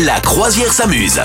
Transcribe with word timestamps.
La 0.00 0.20
croisière 0.20 0.72
s'amuse. 0.72 1.20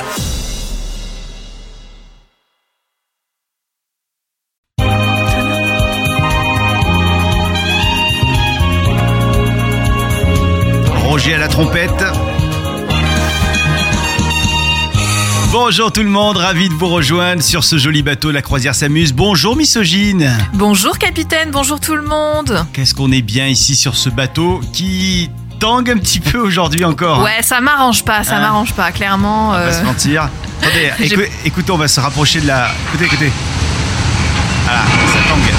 Roger 11.06 11.36
à 11.36 11.38
la 11.38 11.48
trompette. 11.48 11.92
Bonjour 15.54 15.94
tout 15.94 16.04
le 16.04 16.10
monde, 16.10 16.36
ravi 16.36 16.68
de 16.68 16.74
vous 16.74 16.88
rejoindre 16.88 17.42
sur 17.42 17.64
ce 17.64 17.78
joli 17.78 18.04
bateau 18.04 18.32
La 18.32 18.42
Croisière 18.42 18.76
s'amuse. 18.76 19.14
Bonjour 19.14 19.56
misogyne. 19.56 20.30
Bonjour 20.54 20.98
capitaine, 20.98 21.52
bonjour 21.52 21.80
tout 21.80 21.96
le 21.96 22.04
monde. 22.04 22.66
Qu'est-ce 22.74 22.94
qu'on 22.94 23.14
est 23.14 23.22
bien 23.22 23.48
ici 23.48 23.78
sur 23.78 23.96
ce 23.96 24.10
bateau 24.10 24.60
qui 24.74 25.30
tangue 25.60 25.90
un 25.90 25.98
petit 25.98 26.20
peu 26.20 26.38
aujourd'hui 26.40 26.86
encore. 26.86 27.22
Ouais, 27.24 27.42
ça 27.42 27.62
m'arrange 27.62 28.04
pas, 28.04 28.24
ça 28.24 28.36
Hein 28.38 28.42
m'arrange 28.42 28.74
pas, 28.74 28.92
clairement. 28.92 29.50
On 29.50 29.52
va 29.54 29.58
pas 29.60 29.64
euh, 29.66 29.80
se 29.80 29.84
mentir. 29.84 30.30
Attendez, 30.62 30.92
écou- 31.06 31.30
écoutez, 31.46 31.72
on 31.72 31.78
va 31.78 31.88
se 31.88 32.00
rapprocher 32.00 32.42
de 32.42 32.48
la. 32.48 32.70
Écoutez, 32.90 33.06
écoutez. 33.06 33.32
Voilà, 34.64 34.82
ça 34.82 35.20
tangue. 35.30 35.54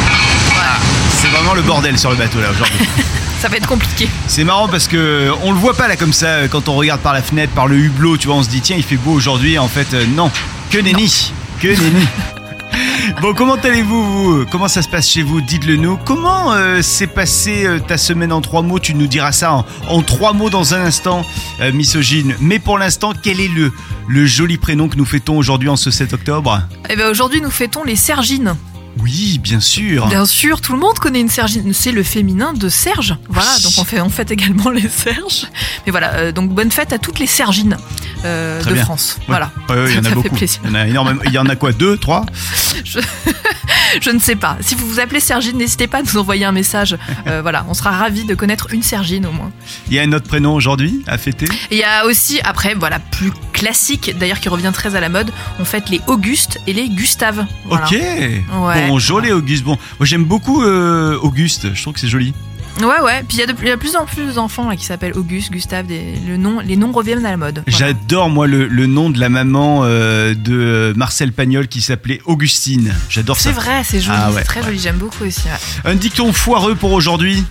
Ah, 0.61 0.77
c'est 1.11 1.29
vraiment 1.29 1.55
le 1.55 1.63
bordel 1.63 1.99
sur 1.99 2.11
le 2.11 2.17
bateau 2.17 2.41
là 2.41 2.51
aujourd'hui. 2.51 2.87
ça 3.41 3.49
va 3.49 3.57
être 3.57 3.67
compliqué. 3.67 4.09
C'est 4.27 4.45
marrant 4.45 4.69
parce 4.69 4.87
que 4.87 5.31
on 5.43 5.53
le 5.53 5.59
voit 5.59 5.75
pas 5.75 5.89
là 5.89 5.97
comme 5.97 6.13
ça 6.13 6.49
quand 6.51 6.69
on 6.69 6.75
regarde 6.75 7.01
par 7.01 7.13
la 7.13 7.23
fenêtre, 7.23 7.53
par 7.55 7.67
le 7.67 7.77
hublot, 7.77 8.17
tu 8.19 8.27
vois, 8.27 8.37
on 8.37 8.43
se 8.43 8.49
dit 8.49 8.61
tiens 8.61 8.77
il 8.77 8.83
fait 8.85 8.97
beau 8.97 9.13
aujourd'hui, 9.13 9.59
en 9.59 9.69
fait 9.69 9.95
euh, 9.95 10.05
non, 10.15 10.31
que 10.71 10.79
nenni, 10.79 11.33
que 11.61 11.69
nenni. 11.69 12.07
Bon, 13.23 13.35
comment 13.35 13.55
allez-vous 13.55 14.05
vous 14.05 14.47
Comment 14.51 14.69
ça 14.69 14.83
se 14.83 14.89
passe 14.89 15.09
chez 15.09 15.23
vous 15.23 15.41
Dites-le 15.41 15.77
nous. 15.77 15.97
Comment 16.05 16.53
euh, 16.53 16.83
s'est 16.83 17.07
passée 17.07 17.67
euh, 17.67 17.79
ta 17.79 17.97
semaine 17.99 18.33
en 18.33 18.41
trois 18.41 18.63
mots 18.63 18.79
Tu 18.79 18.95
nous 18.95 19.07
diras 19.07 19.33
ça 19.33 19.53
en, 19.53 19.67
en 19.89 20.03
trois 20.03 20.33
mots 20.33 20.51
dans 20.51 20.75
un 20.75 20.81
instant, 20.83 21.25
euh, 21.61 21.73
misogyne. 21.73 22.35
Mais 22.41 22.59
pour 22.59 22.79
l'instant, 22.79 23.13
quel 23.21 23.41
est 23.41 23.49
le, 23.49 23.73
le 24.09 24.27
joli 24.27 24.57
prénom 24.59 24.89
que 24.89 24.97
nous 24.97 25.05
fêtons 25.05 25.37
aujourd'hui 25.37 25.69
en 25.69 25.77
ce 25.77 25.91
7 25.91 26.13
octobre? 26.13 26.63
Et 26.89 26.97
ben 26.97 27.11
aujourd'hui 27.11 27.41
nous 27.41 27.51
fêtons 27.51 27.85
les 27.85 27.97
Sergines. 27.97 28.55
Oui, 29.01 29.39
bien 29.39 29.61
sûr. 29.61 30.07
Bien 30.09 30.27
sûr, 30.27 30.61
tout 30.61 30.73
le 30.73 30.79
monde 30.79 30.99
connaît 30.99 31.21
une 31.21 31.29
Sergine. 31.29 31.73
C'est 31.73 31.93
le 31.93 32.03
féminin 32.03 32.53
de 32.53 32.69
Serge. 32.69 33.17
Voilà, 33.29 33.51
donc 33.63 33.73
on 33.79 33.85
fait, 33.85 34.01
on 34.01 34.09
fête 34.09 34.31
également 34.31 34.71
les 34.71 34.89
Serges. 34.89 35.47
Mais 35.87 35.93
voilà, 35.93 36.15
euh, 36.15 36.33
donc 36.33 36.51
bonne 36.51 36.71
fête 36.71 36.93
à 36.93 36.99
toutes 36.99 37.19
les 37.19 37.27
Sergines 37.27 37.77
euh, 38.25 38.63
de 38.63 38.73
bien. 38.73 38.85
France. 38.85 39.17
Ouais. 39.21 39.25
Voilà. 39.29 39.51
Ouais, 39.69 39.75
ouais, 39.77 39.91
il 39.91 39.97
y 39.97 39.99
en 39.99 40.01
a 40.01 40.03
Ça 40.05 40.09
fait 40.11 40.15
beaucoup. 40.15 40.35
plaisir. 40.37 40.61
Il 40.65 40.71
y 40.71 40.73
en 40.73 40.75
a 40.75 40.87
énormément. 40.87 41.21
Il 41.25 41.33
y 41.33 41.39
en 41.39 41.47
a 41.47 41.57
quoi 41.57 41.73
Deux, 41.73 41.97
trois 41.97 42.25
Je 44.01 44.11
ne 44.11 44.19
sais 44.19 44.37
pas. 44.37 44.57
Si 44.61 44.75
vous 44.75 44.87
vous 44.87 45.01
appelez 45.01 45.21
Sergine, 45.21 45.57
n'hésitez 45.57 45.87
pas 45.87 45.99
à 45.99 46.03
nous 46.03 46.17
envoyer 46.17 46.45
un 46.45 46.53
message. 46.53 46.97
Euh, 47.27 47.43
voilà, 47.43 47.65
on 47.69 47.75
sera 47.75 47.91
ravis 47.91 48.25
de 48.25 48.35
connaître 48.35 48.69
une 48.73 48.83
Sergine 48.83 49.27
au 49.27 49.33
moins. 49.33 49.51
Il 49.89 49.95
y 49.95 49.99
a 49.99 50.03
un 50.03 50.13
autre 50.13 50.27
prénom 50.27 50.55
aujourd'hui 50.55 51.03
à 51.07 51.19
fêter? 51.19 51.47
Il 51.71 51.79
y 51.79 51.85
a 51.85 52.05
aussi, 52.07 52.41
après, 52.45 52.75
voilà, 52.75 52.99
plus 52.99 53.33
classique, 53.53 54.17
d'ailleurs 54.19 54.41
qui 54.41 54.49
revient 54.49 54.71
très 54.73 54.95
à 54.95 55.01
la 55.01 55.09
mode, 55.09 55.31
on 55.59 55.65
fête 55.65 55.91
les 55.91 56.01
Auguste 56.07 56.61
et 56.67 56.73
les 56.73 56.89
Gustave. 56.89 57.45
Voilà. 57.67 57.87
Ok. 57.87 57.93
Ouais. 57.93 58.89
Bon, 58.89 58.99
joli 58.99 59.33
Auguste. 59.33 59.65
Bon, 59.65 59.77
moi 59.99 60.07
j'aime 60.07 60.25
beaucoup 60.25 60.63
euh, 60.63 61.19
Auguste. 61.21 61.75
Je 61.75 61.83
trouve 61.83 61.95
que 61.95 62.01
c'est 62.01 62.09
joli. 62.09 62.35
Ouais, 62.81 63.01
ouais. 63.05 63.23
Puis 63.29 63.39
il 63.39 63.41
y, 63.41 63.43
a 63.43 63.47
de- 63.47 63.55
il 63.61 63.67
y 63.69 63.71
a 63.71 63.75
de 63.77 63.81
plus 63.81 63.97
en 63.97 64.05
plus 64.07 64.35
d'enfants 64.35 64.69
là, 64.69 64.77
qui 64.77 64.85
s'appellent 64.85 65.15
Auguste, 65.17 65.51
Gustave. 65.51 65.87
Des, 65.87 66.15
le 66.27 66.37
nom, 66.37 66.61
les 66.61 66.77
noms 66.77 66.93
reviennent 66.93 67.25
à 67.27 67.31
la 67.31 67.37
mode. 67.37 67.63
Voilà. 67.67 67.87
J'adore 67.87 68.31
moi 68.31 68.47
le, 68.47 68.67
le 68.69 68.87
nom 68.87 69.11
de 69.11 69.19
la 69.19 69.29
maman 69.29 69.81
euh, 69.85 70.35
de 70.35 70.93
Marcel 70.97 71.33
Pagnol 71.33 71.67
qui 71.69 71.81
s'appelait 71.81 72.21
Augustine. 72.25 72.93
J'adore 73.09 73.37
ça. 73.37 73.43
C'est 73.51 73.55
vrai, 73.55 73.83
c'est 73.85 74.01
joli, 74.01 74.19
Ah 74.21 74.31
ouais, 74.31 74.39
c'est 74.39 74.45
très 74.45 74.61
ouais. 74.61 74.67
joli, 74.67 74.79
j'aime 74.79 74.97
beaucoup 74.99 75.25
aussi. 75.25 75.43
ouais. 75.47 75.91
Un 75.91 75.95
dicton 75.95 76.33
foireux 76.33 76.75
pour 76.75 76.93
aujourd'hui? 76.93 77.45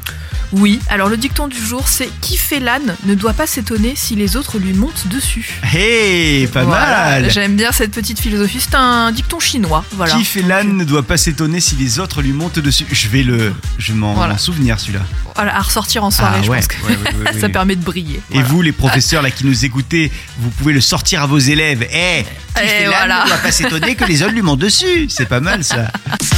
Oui, 0.53 0.79
alors 0.89 1.09
le 1.09 1.17
dicton 1.17 1.47
du 1.47 1.57
jour, 1.61 1.87
c'est 1.87 2.09
qui 2.21 2.37
fait 2.37 2.59
l'âne 2.61 2.95
ne 3.03 3.15
doit 3.15 3.33
pas 3.33 3.45
s'étonner 3.47 3.93
si 3.95 4.15
les 4.15 4.37
autres 4.37 4.59
lui 4.59 4.73
montent 4.73 5.07
dessus. 5.07 5.59
Hey, 5.73 6.47
pas 6.47 6.63
Voilà, 6.63 6.87
mal. 7.21 7.29
J'aime 7.31 7.55
bien 7.55 7.71
cette 7.71 7.91
petite 7.91 8.19
philosophie. 8.19 8.59
C'est 8.61 8.75
un 8.75 9.11
dicton 9.11 9.39
chinois, 9.39 9.83
voilà. 9.91 10.15
Qui 10.15 10.23
fait 10.23 10.41
l'âne 10.41 10.77
ne 10.77 10.83
doit 10.85 11.03
pas 11.03 11.17
s'étonner 11.17 11.59
si 11.59 11.75
les 11.75 11.99
autres 11.99 12.21
lui 12.21 12.31
montent 12.31 12.59
dessus? 12.59 12.85
Je 12.91 13.07
vais 13.09 13.23
le, 13.23 13.53
je 13.77 13.93
m'en 13.93 14.13
Voilà. 14.13 14.37
souvenir 14.37 14.79
celui-là. 14.79 15.01
Voilà, 15.35 15.55
à 15.57 15.61
ressortir 15.61 16.03
en 16.03 16.11
soirée, 16.11 16.37
Ah 16.39 16.43
je 16.43 16.49
ouais, 16.49 16.57
pense 16.57 16.67
que 16.67 16.75
ouais, 16.87 16.97
ouais, 16.97 17.31
ouais, 17.33 17.39
ça 17.41 17.49
permet 17.49 17.75
de 17.75 17.83
briller. 17.83 18.21
Et 18.31 18.41
vous, 18.41 18.61
les 18.61 18.71
professeurs 18.71 19.21
là 19.21 19.29
qui 19.31 19.45
nous 19.45 19.65
écoutez, 19.65 20.11
vous 20.39 20.49
pouvez 20.49 20.73
le 20.73 20.81
sortir 20.81 21.21
à 21.21 21.27
vos 21.27 21.37
élèves. 21.39 21.85
Eh, 21.91 22.23
qui 22.55 22.63
Et 22.63 22.67
fait 22.67 22.85
l'âne 22.87 23.23
ne 23.23 23.27
doit 23.27 23.37
pas 23.37 23.51
s'étonner 23.51 23.95
que 23.95 24.05
les 24.05 24.23
autres 24.23 24.33
lui 24.33 24.41
montent 24.41 24.59
dessus? 24.59 25.07
C'est 25.09 25.27
pas 25.27 25.41
mal 25.41 25.63
ça. 25.63 25.91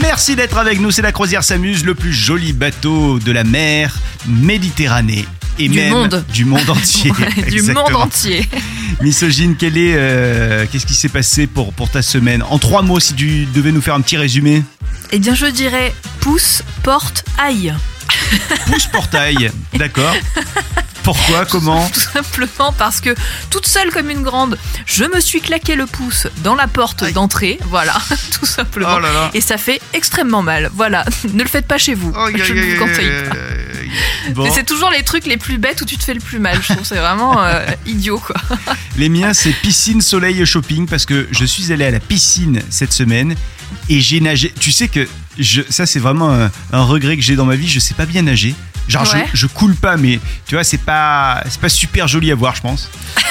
Merci 0.00 0.36
d'être 0.36 0.58
avec 0.58 0.80
nous. 0.80 0.90
C'est 0.90 1.02
la 1.02 1.12
croisière 1.12 1.42
s'amuse, 1.44 1.84
le 1.84 1.94
plus 1.94 2.12
joli 2.12 2.52
bateau 2.52 3.18
de 3.18 3.32
la 3.32 3.44
mer 3.44 3.96
Méditerranée. 4.26 5.24
Et 5.60 5.68
Du 5.68 5.76
même 5.78 5.92
monde. 5.92 6.24
du 6.32 6.44
monde 6.44 6.68
entier. 6.70 7.10
Ouais, 7.18 7.50
du 7.50 7.62
monde 7.62 7.94
entier. 7.94 8.48
Misogyne, 9.00 9.56
quel 9.58 9.76
est, 9.76 9.94
euh, 9.96 10.66
qu'est-ce 10.70 10.86
qui 10.86 10.94
s'est 10.94 11.08
passé 11.08 11.46
pour, 11.48 11.72
pour 11.72 11.90
ta 11.90 12.00
semaine? 12.02 12.42
En 12.48 12.58
trois 12.58 12.82
mots, 12.82 13.00
si 13.00 13.14
tu 13.14 13.46
devais 13.46 13.72
nous 13.72 13.80
faire 13.80 13.94
un 13.94 14.00
petit 14.00 14.16
résumé. 14.16 14.62
Eh 15.10 15.18
bien, 15.18 15.34
je 15.34 15.46
dirais 15.46 15.92
pouce, 16.20 16.62
porte, 16.84 17.24
aille. 17.38 17.74
Pouce 18.66 18.86
portail, 18.86 19.50
d'accord. 19.74 20.14
Pourquoi 21.08 21.46
Comment 21.46 21.88
Tout 21.94 22.00
simplement 22.00 22.70
parce 22.76 23.00
que, 23.00 23.14
toute 23.48 23.66
seule 23.66 23.90
comme 23.90 24.10
une 24.10 24.20
grande, 24.20 24.58
je 24.84 25.04
me 25.04 25.20
suis 25.20 25.40
claqué 25.40 25.74
le 25.74 25.86
pouce 25.86 26.26
dans 26.44 26.54
la 26.54 26.66
porte 26.66 27.02
Aïe. 27.02 27.14
d'entrée. 27.14 27.58
Voilà, 27.70 27.94
tout 28.38 28.44
simplement. 28.44 28.96
Oh 28.96 29.00
là 29.00 29.10
là. 29.10 29.30
Et 29.32 29.40
ça 29.40 29.56
fait 29.56 29.80
extrêmement 29.94 30.42
mal. 30.42 30.70
Voilà, 30.74 31.06
ne 31.32 31.42
le 31.42 31.48
faites 31.48 31.66
pas 31.66 31.78
chez 31.78 31.94
vous. 31.94 32.12
Aïe, 32.14 32.34
je 32.44 32.52
ne 32.52 32.60
vous 32.60 32.78
conseille 32.84 33.08
pas. 33.08 33.36
Bon. 34.34 34.44
Mais 34.44 34.50
c'est 34.50 34.66
toujours 34.66 34.90
les 34.90 35.02
trucs 35.02 35.24
les 35.24 35.38
plus 35.38 35.56
bêtes 35.56 35.80
où 35.80 35.86
tu 35.86 35.96
te 35.96 36.04
fais 36.04 36.12
le 36.12 36.20
plus 36.20 36.40
mal. 36.40 36.60
Je 36.60 36.74
trouve 36.74 36.84
c'est 36.84 36.96
vraiment 36.96 37.42
euh, 37.42 37.64
idiot 37.86 38.18
quoi. 38.18 38.36
Les 38.98 39.08
miens, 39.08 39.32
c'est 39.32 39.52
piscine, 39.52 40.02
soleil 40.02 40.42
et 40.42 40.44
shopping 40.44 40.86
parce 40.86 41.06
que 41.06 41.26
je 41.30 41.44
suis 41.46 41.72
allé 41.72 41.86
à 41.86 41.90
la 41.90 42.00
piscine 42.00 42.60
cette 42.68 42.92
semaine 42.92 43.34
et 43.88 44.00
j'ai 44.02 44.20
nagé. 44.20 44.52
Tu 44.60 44.72
sais 44.72 44.88
que 44.88 45.08
je, 45.38 45.62
ça, 45.70 45.86
c'est 45.86 46.00
vraiment 46.00 46.34
un, 46.34 46.50
un 46.72 46.82
regret 46.82 47.16
que 47.16 47.22
j'ai 47.22 47.34
dans 47.34 47.46
ma 47.46 47.56
vie. 47.56 47.68
Je 47.68 47.78
sais 47.80 47.94
pas 47.94 48.04
bien 48.04 48.20
nager. 48.20 48.54
Genre, 48.88 49.04
je- 49.04 49.36
je, 49.36 49.46
coule 49.46 49.74
pas, 49.76 49.96
mais 49.96 50.18
tu 50.46 50.54
vois, 50.54 50.64
c'est 50.64 50.78
pas, 50.78 51.42
c'est 51.48 51.60
pas 51.60 51.68
super 51.68 52.08
joli 52.08 52.32
à 52.32 52.34
voir, 52.34 52.54
je 52.56 52.62
pense. 52.62 52.90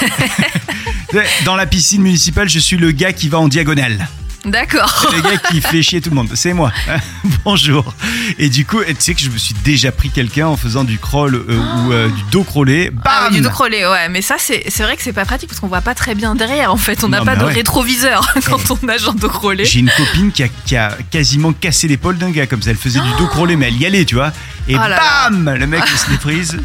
dans 1.44 1.56
la 1.56 1.66
piscine 1.66 2.02
municipale, 2.02 2.48
je 2.48 2.58
suis 2.58 2.76
le 2.76 2.92
gars 2.92 3.12
qui 3.12 3.28
va 3.28 3.38
en 3.38 3.48
diagonale. 3.48 4.08
D'accord. 4.44 5.06
Le 5.12 5.20
gars 5.20 5.36
qui 5.36 5.60
fait 5.60 5.82
chier 5.82 6.00
tout 6.00 6.10
le 6.10 6.14
monde. 6.14 6.30
C'est 6.34 6.52
moi. 6.52 6.72
Bonjour. 7.44 7.92
Et 8.38 8.48
du 8.48 8.64
coup, 8.64 8.78
tu 8.84 8.94
sais 8.98 9.14
que 9.14 9.20
je 9.20 9.30
me 9.30 9.36
suis 9.38 9.54
déjà 9.64 9.90
pris 9.90 10.10
quelqu'un 10.10 10.46
en 10.46 10.56
faisant 10.56 10.84
du 10.84 10.98
crawl 10.98 11.34
euh, 11.34 11.58
ou 11.58 11.92
euh, 11.92 12.08
du 12.08 12.22
dos 12.30 12.44
crawlé. 12.44 12.90
Bam 12.90 13.02
Ah 13.04 13.28
oui, 13.30 13.36
du 13.36 13.42
dos 13.42 13.50
crawlé, 13.50 13.84
ouais, 13.84 14.08
mais 14.08 14.22
ça 14.22 14.36
c'est 14.38 14.64
c'est 14.68 14.84
vrai 14.84 14.96
que 14.96 15.02
c'est 15.02 15.12
pas 15.12 15.24
pratique 15.24 15.48
parce 15.48 15.60
qu'on 15.60 15.66
voit 15.66 15.80
pas 15.80 15.94
très 15.94 16.14
bien 16.14 16.34
derrière 16.34 16.72
en 16.72 16.76
fait, 16.76 17.02
on 17.04 17.08
n'a 17.08 17.24
pas 17.24 17.36
de 17.36 17.44
ouais. 17.44 17.52
rétroviseur 17.52 18.32
quand 18.46 18.70
on 18.70 18.86
nage 18.86 19.06
en 19.08 19.12
dos 19.12 19.28
crawlé. 19.28 19.64
J'ai 19.64 19.80
une 19.80 19.90
copine 19.90 20.30
qui 20.30 20.44
a, 20.44 20.48
qui 20.66 20.76
a 20.76 20.96
quasiment 21.10 21.52
cassé 21.52 21.88
l'épaule 21.88 22.16
d'un 22.16 22.30
gars 22.30 22.46
comme 22.46 22.62
ça. 22.62 22.70
Elle 22.70 22.76
faisait 22.76 23.00
du 23.00 23.10
dos 23.18 23.26
crawlé, 23.30 23.56
mais 23.56 23.66
elle 23.68 23.76
y 23.76 23.86
allait, 23.86 24.04
tu 24.04 24.14
vois. 24.14 24.32
Et 24.68 24.76
Oh 24.76 24.78
là 24.78 24.88
là. 24.88 25.30
bam 25.30 25.54
Le 25.54 25.66
mec 25.66 25.82
il 25.90 25.98
se 25.98 26.10
les 26.10 26.18
prise. 26.18 26.58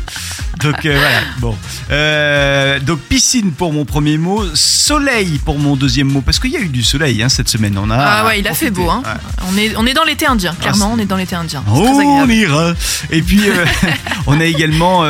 Donc 0.63 0.85
euh, 0.85 0.97
voilà, 0.97 1.19
bon. 1.39 1.57
Euh, 1.91 2.79
donc 2.79 2.99
piscine 3.01 3.51
pour 3.51 3.73
mon 3.73 3.85
premier 3.85 4.17
mot, 4.17 4.43
soleil 4.55 5.39
pour 5.43 5.59
mon 5.59 5.75
deuxième 5.75 6.07
mot, 6.07 6.21
parce 6.21 6.39
qu'il 6.39 6.51
y 6.51 6.57
a 6.57 6.61
eu 6.61 6.67
du 6.69 6.83
soleil 6.83 7.21
hein, 7.21 7.29
cette 7.29 7.49
semaine. 7.49 7.77
On 7.77 7.89
a 7.91 7.97
Ah 7.97 8.25
ouais, 8.25 8.39
il 8.39 8.47
a 8.47 8.53
fait 8.53 8.71
beau 8.71 8.89
hein. 8.89 9.03
Ouais. 9.05 9.11
On 9.51 9.57
est 9.57 9.75
on 9.77 9.85
est 9.85 9.93
dans 9.93 10.03
l'été 10.05 10.25
indien, 10.25 10.55
clairement, 10.59 10.87
c'est- 10.87 10.93
on 10.93 11.03
est 11.03 11.05
dans 11.05 11.17
l'été 11.17 11.35
indien. 11.35 11.63
On 11.67 12.29
ira. 12.29 12.73
Et 13.09 13.21
puis 13.21 13.41
euh, 13.49 13.65
on 14.27 14.39
a 14.39 14.45
également 14.45 15.01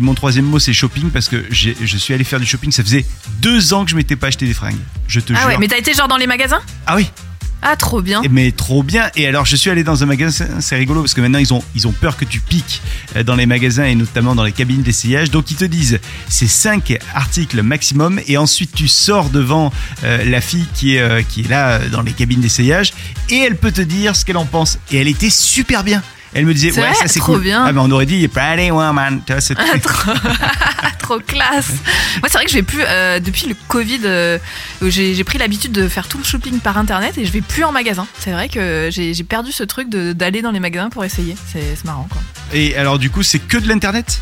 mon 0.00 0.14
troisième 0.14 0.46
mot 0.46 0.58
c'est 0.58 0.72
shopping 0.72 1.10
parce 1.10 1.28
que 1.28 1.44
je 1.50 1.96
suis 1.96 2.14
allé 2.14 2.24
faire 2.24 2.40
du 2.40 2.46
shopping. 2.46 2.72
Ça 2.72 2.82
faisait 2.82 3.04
deux 3.40 3.74
ans 3.74 3.84
que 3.84 3.90
je 3.90 3.96
m'étais 3.96 4.16
pas 4.16 4.28
acheté 4.28 4.46
des 4.46 4.54
fringues. 4.54 4.76
Je 5.08 5.20
te 5.20 5.32
Ah 5.34 5.40
jure. 5.40 5.48
ouais, 5.48 5.56
mais 5.58 5.68
t'as 5.68 5.78
été 5.78 5.92
genre 5.92 6.08
dans 6.08 6.16
les 6.16 6.26
magasins? 6.26 6.60
Ah 6.86 6.96
oui. 6.96 7.10
Ah 7.62 7.76
trop 7.76 8.00
bien. 8.00 8.22
Mais 8.30 8.52
trop 8.52 8.82
bien. 8.82 9.10
Et 9.16 9.26
alors, 9.26 9.44
je 9.44 9.54
suis 9.56 9.70
allé 9.70 9.84
dans 9.84 10.02
un 10.02 10.06
magasin, 10.06 10.46
c'est 10.60 10.76
rigolo 10.76 11.02
parce 11.02 11.14
que 11.14 11.20
maintenant 11.20 11.38
ils 11.38 11.52
ont, 11.52 11.62
ils 11.74 11.86
ont 11.86 11.92
peur 11.92 12.16
que 12.16 12.24
tu 12.24 12.40
piques 12.40 12.80
euh, 13.16 13.22
dans 13.22 13.34
les 13.36 13.46
magasins 13.46 13.84
et 13.84 13.94
notamment 13.94 14.34
dans 14.34 14.44
les 14.44 14.52
cabines 14.52 14.82
d'essayage. 14.82 15.30
Donc 15.30 15.50
ils 15.50 15.56
te 15.56 15.64
disent 15.64 16.00
c'est 16.28 16.46
5 16.46 16.98
articles 17.14 17.62
maximum 17.62 18.20
et 18.26 18.38
ensuite 18.38 18.72
tu 18.74 18.88
sors 18.88 19.30
devant 19.30 19.72
euh, 20.04 20.24
la 20.24 20.40
fille 20.40 20.66
qui 20.74 20.96
est, 20.96 21.00
euh, 21.00 21.22
qui 21.22 21.42
est 21.42 21.48
là 21.48 21.80
dans 21.88 22.02
les 22.02 22.12
cabines 22.12 22.40
d'essayage 22.40 22.92
et 23.28 23.36
elle 23.38 23.56
peut 23.56 23.72
te 23.72 23.82
dire 23.82 24.16
ce 24.16 24.24
qu'elle 24.24 24.38
en 24.38 24.46
pense. 24.46 24.78
Et 24.90 24.98
elle 24.98 25.08
était 25.08 25.30
super 25.30 25.84
bien. 25.84 26.02
Elle 26.32 26.46
me 26.46 26.54
disait 26.54 26.70
ouais 26.80 26.94
ça 26.94 27.06
c'est 27.06 27.18
Trop 27.18 27.32
cool. 27.34 27.42
bien. 27.42 27.64
Ah 27.66 27.72
mais 27.72 27.80
on 27.82 27.90
aurait 27.90 28.06
dit 28.06 28.26
pretty 28.28 28.70
woman. 28.70 29.20
Tu 29.26 29.32
vois, 29.32 29.40
c'est- 29.40 29.56
Ah, 29.58 29.78
trop, 29.80 30.12
trop 31.00 31.18
classe. 31.20 31.70
Moi, 32.20 32.28
c'est 32.28 32.34
vrai 32.34 32.44
que 32.44 32.50
je 32.50 32.56
vais 32.56 32.62
plus 32.62 32.82
euh, 32.86 33.18
depuis 33.18 33.46
le 33.48 33.56
Covid. 33.68 34.00
euh, 34.04 34.38
j'ai 34.82 35.24
pris 35.24 35.38
l'habitude 35.38 35.72
de 35.72 35.88
faire 35.88 36.06
tout 36.06 36.18
le 36.18 36.24
shopping 36.24 36.60
par 36.60 36.78
internet 36.78 37.18
et 37.18 37.24
je 37.26 37.32
vais 37.32 37.40
plus 37.40 37.64
en 37.64 37.72
magasin. 37.72 38.06
C'est 38.18 38.30
vrai 38.30 38.48
que 38.48 38.88
j'ai 38.92 39.14
perdu 39.24 39.50
ce 39.52 39.64
truc 39.64 39.88
de- 39.90 40.12
d'aller 40.12 40.40
dans 40.42 40.52
les 40.52 40.60
magasins 40.60 40.88
pour 40.90 41.04
essayer. 41.04 41.34
C'est 41.52 41.74
c'est 41.74 41.84
marrant 41.84 42.06
quoi. 42.10 42.22
Et 42.52 42.76
alors 42.76 42.98
du 42.98 43.10
coup 43.10 43.22
c'est 43.24 43.40
que 43.40 43.58
de 43.58 43.66
l'internet? 43.68 44.20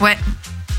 Ouais. 0.00 0.16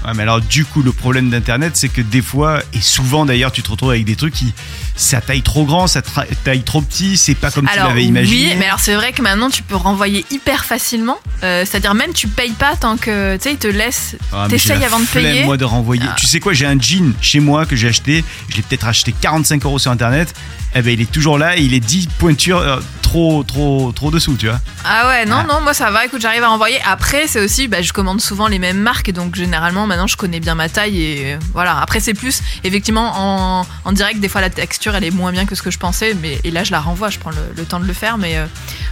Ouais, 0.05 0.11
mais 0.15 0.21
alors 0.23 0.39
du 0.41 0.65
coup, 0.65 0.83
le 0.83 0.91
problème 0.91 1.31
d'Internet, 1.31 1.71
c'est 1.75 1.89
que 1.89 2.01
des 2.01 2.21
fois, 2.21 2.61
et 2.73 2.81
souvent 2.81 3.25
d'ailleurs, 3.25 3.51
tu 3.51 3.63
te 3.63 3.71
retrouves 3.71 3.89
avec 3.89 4.05
des 4.05 4.15
trucs 4.15 4.35
qui, 4.35 4.53
ça 4.95 5.19
taille 5.21 5.41
trop 5.41 5.65
grand, 5.65 5.87
ça 5.87 5.99
tra- 6.01 6.25
taille 6.43 6.63
trop 6.63 6.81
petit, 6.81 7.17
c'est 7.17 7.35
pas 7.35 7.51
comme 7.51 7.67
tu 7.67 7.75
l'avais 7.77 7.93
oui, 8.01 8.05
imaginé. 8.05 8.55
mais 8.55 8.65
alors 8.65 8.79
c'est 8.79 8.95
vrai 8.95 9.11
que 9.11 9.21
maintenant 9.21 9.49
tu 9.49 9.61
peux 9.61 9.75
renvoyer 9.75 10.25
hyper 10.31 10.63
facilement. 10.65 11.17
Euh, 11.43 11.65
C'est-à-dire 11.65 11.93
même 11.93 12.13
tu 12.13 12.27
payes 12.27 12.51
pas 12.53 12.75
tant 12.75 12.95
que 12.97 13.35
tu 13.35 13.43
sais 13.43 13.51
ils 13.53 13.57
te 13.57 13.67
laissent. 13.67 14.15
Ah, 14.31 14.47
T'essayes 14.49 14.83
avant 14.85 14.99
de 14.99 15.05
payer. 15.05 15.43
moi 15.43 15.57
de 15.57 15.65
renvoyer. 15.65 16.03
Ah. 16.09 16.15
Tu 16.17 16.25
sais 16.27 16.39
quoi, 16.39 16.53
j'ai 16.53 16.65
un 16.65 16.79
jean 16.79 17.13
chez 17.21 17.39
moi 17.39 17.65
que 17.65 17.75
j'ai 17.75 17.89
acheté. 17.89 18.23
Je 18.49 18.55
l'ai 18.55 18.61
peut-être 18.61 18.87
acheté 18.87 19.13
45 19.19 19.65
euros 19.65 19.79
sur 19.79 19.91
internet. 19.91 20.33
Eh 20.77 20.81
ben, 20.81 20.91
il 20.93 21.01
est 21.01 21.11
toujours 21.11 21.37
là 21.37 21.57
et 21.57 21.61
il 21.61 21.73
est 21.73 21.79
10 21.79 22.07
pointures 22.17 22.57
euh, 22.57 22.79
trop, 23.15 23.43
trop, 23.43 23.91
trop 23.93 24.11
dessous, 24.11 24.35
tu 24.37 24.47
vois. 24.47 24.59
Ah 24.83 25.07
ouais, 25.07 25.25
non, 25.25 25.43
non, 25.47 25.61
moi 25.61 25.73
ça 25.73 25.89
va, 25.89 26.05
écoute, 26.05 26.19
j'arrive 26.19 26.43
à 26.43 26.51
envoyer. 26.51 26.77
Après, 26.85 27.27
c'est 27.27 27.39
aussi, 27.39 27.69
bah, 27.69 27.81
je 27.81 27.93
commande 27.93 28.19
souvent 28.19 28.49
les 28.49 28.59
mêmes 28.59 28.79
marques, 28.79 29.11
donc 29.11 29.35
généralement 29.35 29.87
maintenant 29.87 30.07
je 30.07 30.17
connais 30.17 30.41
bien 30.41 30.53
ma 30.53 30.67
taille 30.67 31.01
et 31.01 31.33
euh, 31.33 31.37
voilà. 31.53 31.79
Après, 31.79 32.01
c'est 32.01 32.13
plus, 32.13 32.41
effectivement, 32.65 33.13
en, 33.15 33.65
en 33.85 33.91
direct, 33.93 34.19
des 34.19 34.27
fois 34.27 34.41
la 34.41 34.49
texture 34.49 34.95
elle 34.95 35.05
est 35.05 35.11
moins 35.11 35.31
bien 35.31 35.45
que 35.45 35.55
ce 35.55 35.61
que 35.61 35.71
je 35.71 35.77
pensais, 35.79 36.13
mais 36.21 36.39
et 36.43 36.51
là 36.51 36.65
je 36.65 36.71
la 36.71 36.81
renvoie, 36.81 37.09
je 37.09 37.19
prends 37.19 37.29
le, 37.29 37.37
le 37.55 37.63
temps 37.63 37.79
de 37.79 37.85
le 37.85 37.93
faire, 37.93 38.17
mais 38.17 38.35
euh, 38.35 38.45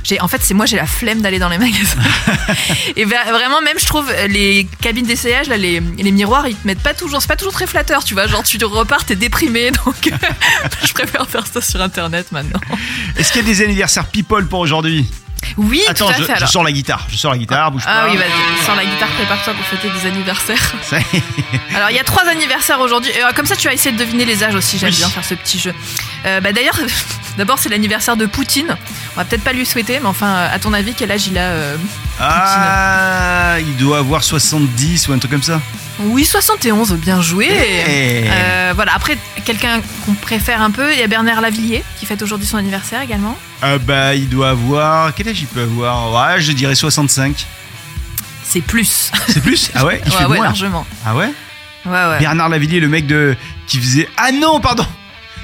j'ai, 0.04 0.22
en 0.22 0.30
fait, 0.30 0.40
c'est 0.42 0.54
moi 0.54 0.66
j'ai 0.66 0.78
la 0.78 0.86
flemme 0.86 1.22
d'aller 1.22 1.40
dans 1.40 1.50
les 1.50 1.58
magasins. 1.58 2.00
et 2.96 3.04
vraiment, 3.04 3.62
même 3.62 3.78
je 3.78 3.86
trouve 3.86 4.10
euh, 4.10 4.28
les 4.28 4.70
cabines 4.80 5.06
d'essayage, 5.06 5.48
là, 5.48 5.58
les, 5.58 5.81
les 5.98 6.12
miroirs, 6.12 6.48
ils 6.48 6.56
te 6.56 6.66
mettent 6.66 6.81
pas 6.81 6.94
toujours, 6.94 7.22
c'est 7.22 7.28
pas 7.28 7.36
toujours 7.36 7.54
très 7.54 7.68
flatteur, 7.68 8.06
tu 8.06 8.14
vois, 8.14 8.28
genre 8.28 8.44
tu 8.44 8.58
repars, 8.64 9.04
t'es 9.04 9.18
déprimé, 9.18 9.72
donc 9.72 9.96
je 10.86 10.94
préfère 10.94 11.28
faire 11.28 11.46
ça 11.46 11.60
sur 11.60 11.81
internet 11.81 12.31
maintenant. 12.31 12.62
Est-ce 13.18 13.34
qu'il 13.34 13.42
y 13.42 13.44
a 13.44 13.48
des 13.48 13.62
anniversaires 13.62 14.08
people 14.13 14.45
pour 14.48 14.60
aujourd'hui 14.60 15.06
Oui, 15.57 15.81
Attends, 15.89 16.06
tout 16.06 16.12
à 16.12 16.15
je, 16.18 16.24
fait 16.24 16.31
je 16.33 16.38
alors. 16.38 16.50
sors 16.50 16.63
la 16.63 16.71
guitare. 16.71 17.06
Je 17.10 17.18
sors 17.18 17.31
la 17.31 17.38
guitare, 17.38 17.71
bouge 17.71 17.81
Ah 17.86 18.04
pas. 18.06 18.10
oui, 18.12 18.15
vas-y, 18.18 18.65
sors 18.65 18.75
la 18.75 18.86
guitare, 18.86 19.10
prépare-toi 19.10 19.54
pour 19.54 19.65
fêter 19.65 19.89
des 19.89 20.07
anniversaires. 20.07 20.74
Alors, 21.75 21.89
il 21.89 21.95
y 21.95 22.00
a 22.00 22.04
trois 22.04 22.24
anniversaires 22.27 22.80
aujourd'hui. 22.80 23.12
Euh, 23.18 23.31
comme 23.36 23.45
ça, 23.45 23.56
tu 23.56 23.68
vas 23.68 23.74
essayer 23.74 23.92
de 23.92 23.98
deviner 23.98 24.24
les 24.25 24.44
âges 24.44 24.56
aussi. 24.56 24.77
J'aime 24.77 24.92
Oui. 24.92 24.95
bien 24.98 25.10
faire 25.10 25.25
ce 25.25 25.33
petit 25.33 25.60
jeu. 25.60 25.74
Euh, 26.25 26.39
bah, 26.39 26.54
D'ailleurs, 26.54 26.80
d'abord, 27.38 27.60
c'est 27.60 27.69
l'anniversaire 27.69 28.15
de 28.15 28.25
Poutine. 28.25 28.77
On 29.15 29.19
va 29.19 29.25
peut-être 29.25 29.44
pas 29.44 29.54
lui 29.54 29.65
souhaiter, 29.65 30.00
mais 30.00 30.07
enfin, 30.07 30.27
euh, 30.27 30.56
à 30.56 30.60
ton 30.60 30.71
avis, 30.74 30.94
quel 30.94 31.12
âge 31.12 31.27
il 31.27 31.38
a 31.38 31.42
euh 31.42 31.77
Ah, 32.25 33.58
il 33.60 33.75
doit 33.78 34.00
avoir 34.00 34.24
70 34.24 35.08
ou 35.08 35.14
un 35.14 35.20
truc 35.20 35.31
comme 35.31 35.44
ça. 35.44 35.62
Oui, 36.00 36.25
71, 36.25 36.94
bien 36.94 37.22
joué. 37.22 37.48
Eh. 37.50 38.24
Euh, 38.28 38.72
voilà, 38.75 38.94
après, 38.96 39.18
quelqu'un 39.46 39.81
qu'on 40.06 40.14
préfère 40.14 40.62
un 40.62 40.72
peu, 40.72 40.92
il 40.94 41.00
y 41.00 41.04
a 41.04 41.08
Bernard 41.08 41.42
Lavillier 41.42 41.84
qui 42.00 42.06
fête 42.06 42.22
aujourd'hui 42.22 42.48
son 42.48 42.58
anniversaire 42.58 43.02
également. 43.02 43.38
Ah 43.62 43.78
bah, 43.78 44.16
il 44.16 44.28
doit 44.30 44.50
avoir. 44.50 45.14
Quel 45.14 45.30
âge 45.30 45.40
il 45.42 45.48
peut 45.48 45.62
avoir? 45.62 46.12
Ouais, 46.34 46.42
je 46.42 46.52
dirais 46.52 46.75
65. 46.75 47.46
C'est 48.44 48.62
plus. 48.62 49.12
C'est 49.28 49.42
plus? 49.42 49.72
Ah 49.75 49.86
ouais 49.86 50.02
Il 50.06 50.12
ouais, 50.12 50.18
fait 50.18 50.25
ouais, 50.25 50.36
moins. 50.38 50.46
largement. 50.46 50.86
Ah 51.06 51.16
ouais? 51.16 51.31
Ouais, 51.86 51.92
ouais. 51.92 52.20
Bernard 52.20 52.50
Lavillier, 52.50 52.80
le 52.80 52.88
mec 52.88 53.06
de 53.08 53.36
qui 53.68 53.80
faisait. 53.80 54.10
Ah 54.18 54.31
non, 54.31 54.60
pardon 54.60 54.86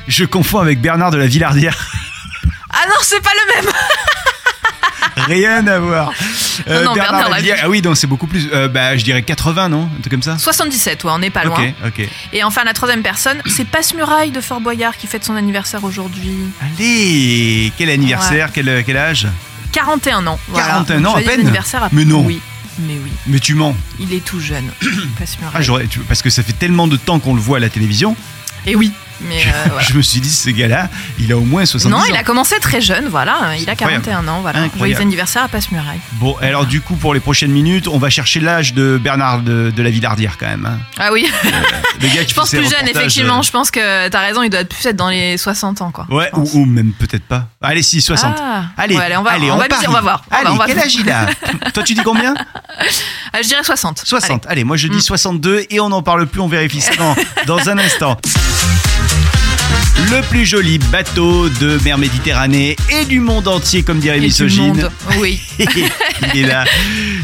Je 0.07 0.25
confonds 0.25 0.59
avec 0.59 0.81
Bernard 0.81 1.11
de 1.11 1.17
la 1.17 1.27
Villardière. 1.27 1.77
Ah 2.71 2.85
non, 2.87 2.95
c'est 3.01 3.21
pas 3.21 3.31
le 3.33 3.61
même 3.63 3.73
Rien 5.25 5.65
à 5.67 5.79
voir. 5.79 6.11
Euh, 6.67 6.83
Non, 6.83 6.89
non, 6.89 6.93
Bernard 6.93 7.29
Lavillier. 7.29 7.55
Ah 7.61 7.69
oui, 7.69 7.81
donc 7.81 7.97
c'est 7.97 8.07
beaucoup 8.07 8.27
plus. 8.27 8.49
Euh, 8.53 8.67
bah, 8.67 8.97
je 8.97 9.03
dirais 9.03 9.21
80, 9.23 9.69
non 9.69 9.83
Un 9.97 10.01
truc 10.01 10.11
comme 10.11 10.23
ça 10.23 10.37
77, 10.37 11.03
ouais, 11.03 11.11
on 11.13 11.19
n'est 11.19 11.29
pas 11.29 11.43
loin. 11.45 11.57
Ok, 11.85 11.99
ok. 11.99 12.09
Et 12.33 12.43
enfin, 12.43 12.63
la 12.63 12.73
troisième 12.73 13.01
personne, 13.01 13.37
c'est 13.45 13.65
Passe-Muraille 13.65 14.31
de 14.31 14.41
Fort 14.41 14.59
Boyard 14.61 14.97
qui 14.97 15.07
fête 15.07 15.23
son 15.23 15.35
anniversaire 15.35 15.83
aujourd'hui. 15.83 16.31
Allez 16.61 17.71
Quel 17.77 17.89
anniversaire 17.89 18.49
quel, 18.53 18.83
quel 18.85 18.97
âge? 18.97 19.27
41 19.71 20.25
ans. 20.27 20.39
voilà. 20.47 20.67
41 20.67 21.05
ans, 21.05 21.15
à 21.15 21.21
peine 21.21 21.41
anniversaire 21.41 21.83
à- 21.83 21.89
Mais 21.91 22.05
non. 22.05 22.23
Oui, 22.25 22.41
mais 22.79 22.95
oui. 23.03 23.11
Mais 23.27 23.39
tu 23.39 23.53
mens. 23.55 23.75
Il 23.99 24.13
est 24.13 24.23
tout 24.25 24.39
jeune. 24.39 24.69
Passe-Muraille. 25.19 25.87
Ah, 25.97 25.99
parce 26.07 26.21
que 26.21 26.29
ça 26.29 26.43
fait 26.43 26.53
tellement 26.53 26.87
de 26.87 26.97
temps 26.97 27.19
qu'on 27.19 27.35
le 27.35 27.41
voit 27.41 27.57
à 27.57 27.59
la 27.59 27.69
télévision. 27.69 28.15
Et 28.65 28.75
oui, 28.75 28.91
mais 29.21 29.41
euh, 29.45 29.49
voilà. 29.71 29.81
Je 29.87 29.93
me 29.93 30.01
suis 30.01 30.19
dit, 30.19 30.29
ce 30.31 30.49
gars-là, 30.49 30.89
il 31.19 31.31
a 31.31 31.37
au 31.37 31.41
moins 31.41 31.65
70 31.65 31.91
Non, 31.91 32.01
ans. 32.01 32.05
il 32.09 32.15
a 32.15 32.23
commencé 32.23 32.59
très 32.59 32.81
jeune, 32.81 33.07
voilà. 33.09 33.55
Il 33.59 33.69
a 33.69 33.73
incroyable. 33.73 34.03
41 34.05 34.27
ans, 34.27 34.41
voilà. 34.41 34.59
Incroyable. 34.59 34.77
Joyeux 34.77 35.01
anniversaire 35.01 35.43
à 35.43 35.47
Passe-Muraille. 35.47 35.99
Bon, 36.13 36.35
alors 36.41 36.65
du 36.65 36.81
coup, 36.81 36.95
pour 36.95 37.13
les 37.13 37.19
prochaines 37.19 37.51
minutes, 37.51 37.87
on 37.87 37.97
va 37.97 38.09
chercher 38.09 38.39
l'âge 38.39 38.73
de 38.73 38.99
Bernard 39.01 39.41
de, 39.41 39.71
de 39.75 39.83
la 39.83 39.89
Villardière 39.89 40.37
quand 40.39 40.47
même. 40.47 40.65
hein. 40.65 40.79
Ah 40.97 41.09
oui, 41.11 41.27
Le 42.01 42.07
gars 42.15 42.23
qui 42.23 42.29
je 42.31 42.35
pense 42.35 42.49
plus 42.49 42.63
jeune, 42.69 42.87
effectivement. 42.87 43.39
euh, 43.39 43.43
Je 43.43 43.51
pense 43.51 43.71
que 43.71 44.07
t'as 44.09 44.21
raison, 44.21 44.43
il 44.43 44.49
doit 44.49 44.63
plus 44.65 44.85
être 44.85 44.95
dans 44.95 45.09
les 45.09 45.37
60 45.37 45.81
ans, 45.81 45.91
quoi. 45.91 46.05
Ouais, 46.09 46.29
ou, 46.33 46.49
ou 46.53 46.65
même 46.65 46.91
peut-être 46.93 47.23
pas. 47.25 47.47
Allez, 47.61 47.81
si, 47.81 48.01
60. 48.01 48.35
Ah. 48.39 48.63
Allez, 48.77 48.95
Ouais, 48.95 49.03
allez, 49.03 49.17
on 49.17 49.23
va, 49.23 49.31
on 49.31 49.57
parie. 49.57 49.69
dire, 49.81 49.89
on 49.89 49.93
va 49.93 50.01
voir. 50.01 50.23
On 50.31 50.35
Allez, 50.35 50.49
on 50.49 50.55
va- 50.55 50.65
quel 50.67 50.79
âge 50.79 50.95
il 50.95 51.09
a 51.09 51.27
Toi, 51.73 51.83
tu 51.83 51.93
dis 51.93 52.01
combien 52.03 52.33
Ah, 53.33 53.41
je 53.41 53.47
dirais 53.47 53.63
60. 53.63 54.01
60. 54.05 54.45
Allez, 54.47 54.63
moi 54.63 54.77
je 54.77 54.87
dis 54.87 54.97
Mm. 54.97 55.01
62 55.01 55.65
et 55.69 55.79
on 55.79 55.89
n'en 55.89 56.01
parle 56.01 56.25
plus, 56.27 56.41
on 56.41 56.47
vérifie 56.47 56.81
ça 56.81 56.91
dans 57.45 57.69
un 57.69 57.77
instant. 57.77 58.17
Le 60.07 60.21
plus 60.29 60.45
joli 60.45 60.77
bateau 60.77 61.49
de 61.49 61.77
mer 61.83 61.97
Méditerranée 61.97 62.77
et 62.89 63.03
du 63.05 63.19
monde 63.19 63.49
entier, 63.49 63.83
comme 63.83 63.99
dirait 63.99 64.19
Misogyne. 64.19 64.89
Oui. 65.19 65.41
il 66.33 66.41
est 66.41 66.47
là. 66.47 66.65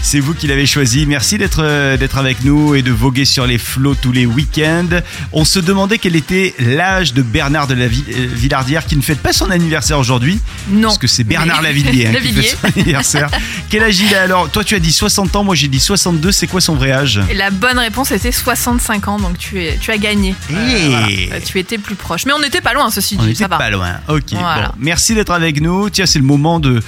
C'est 0.02 0.20
vous 0.20 0.34
qui 0.34 0.48
l'avez 0.48 0.66
choisi. 0.66 1.06
Merci 1.06 1.38
d'être 1.38 1.62
euh, 1.64 1.98
d'être 1.98 2.18
avec 2.18 2.44
nous 2.44 2.76
et 2.76 2.82
de 2.82 2.92
voguer 2.92 3.26
sur 3.26 3.46
les 3.48 3.58
flots 3.58 3.96
tous 3.96 4.12
les 4.12 4.26
week-ends. 4.26 4.88
On 5.32 5.46
se 5.46 5.60
demandait 5.60 5.98
quel 5.98 6.16
était 6.16 6.54
l'âge 6.60 7.14
de 7.14 7.22
Bernard 7.22 7.68
de 7.68 7.74
la 7.74 7.86
euh, 7.86 7.90
Villardière 8.34 8.86
qui 8.86 8.96
ne 8.98 9.02
fête 9.02 9.20
pas 9.20 9.34
son 9.34 9.50
anniversaire 9.52 10.00
aujourd'hui. 10.00 10.40
Non. 10.70 10.90
Parce 10.90 10.98
que 10.98 11.08
c'est 11.08 11.24
Bernard 11.24 11.62
Mais- 11.62 11.70
Lavillier 11.70 12.08
hein, 12.08 12.14
qui 12.22 12.32
fait 12.34 12.56
son 12.56 12.68
anniversaire. 12.80 13.30
Quel 13.70 13.84
âge 13.84 14.00
il 14.00 14.14
a 14.16 14.24
alors? 14.24 14.50
Toi 14.50 14.64
tu 14.64 14.76
as 14.76 14.80
dit 14.80 14.92
60 14.92 15.36
ans, 15.36 15.44
moi 15.44 15.56
j'ai 15.56 15.68
dit 15.68 15.80
62. 15.80 16.32
C'est 16.32 16.48
quoi 16.48 16.62
son 16.62 16.76
vrai 16.76 16.92
âge? 16.92 17.20
La 17.36 17.50
bonne 17.52 17.80
réponse 17.80 18.12
était 18.12 18.32
65 18.32 19.08
ans, 19.08 19.20
donc 19.20 19.38
tu, 19.38 19.62
es, 19.62 19.78
tu 19.80 19.92
as 19.92 19.98
gagné. 19.98 20.36
Eh. 20.52 20.54
voilà. 20.90 21.08
Euh, 21.08 21.40
Tu 21.46 21.60
étais 21.60 21.78
plus 21.78 21.96
proche. 21.96 22.26
Mais 22.26 22.34
on 22.34 22.40
n'était 22.40 22.62
pas 22.62 22.74
loin, 22.74 22.90
ceci 22.92 23.18
On 23.20 23.24
dit, 23.24 23.32
était 23.32 23.44
ça 23.44 23.48
va. 23.48 23.58
pas 23.58 23.70
loin. 23.70 23.94
Ok. 24.08 24.32
Voilà. 24.32 24.68
Bon, 24.70 24.74
merci 24.80 25.16
d'être 25.16 25.32
avec 25.32 25.62
nous. 25.62 25.90
Tiens, 25.90 26.06
c'est 26.06 26.20
le 26.20 26.26
moment 26.26 26.60
de 26.60 26.82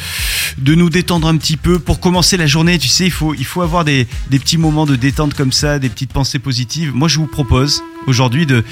de 0.58 0.76
nous 0.76 0.90
détendre 0.90 1.28
un 1.28 1.38
petit 1.38 1.58
peu 1.58 1.78
pour 1.80 1.97
commencer 2.00 2.38
la 2.38 2.48
journée. 2.48 2.78
Tu 2.78 2.88
sais, 2.88 3.06
il 3.06 3.12
faut 3.12 3.34
il 3.34 3.46
faut 3.46 3.62
avoir 3.62 3.86
des 3.86 4.08
des 4.30 4.40
petits 4.40 4.58
moments 4.58 4.86
de 4.86 4.96
détente 4.96 5.34
comme 5.34 5.52
ça, 5.52 5.80
des 5.80 5.90
petites 5.90 6.14
pensées 6.14 6.40
positives. 6.40 6.94
Moi, 6.94 7.08
je 7.08 7.18
vous 7.20 7.28
propose 7.28 7.84
aujourd'hui 8.06 8.46
de 8.46 8.64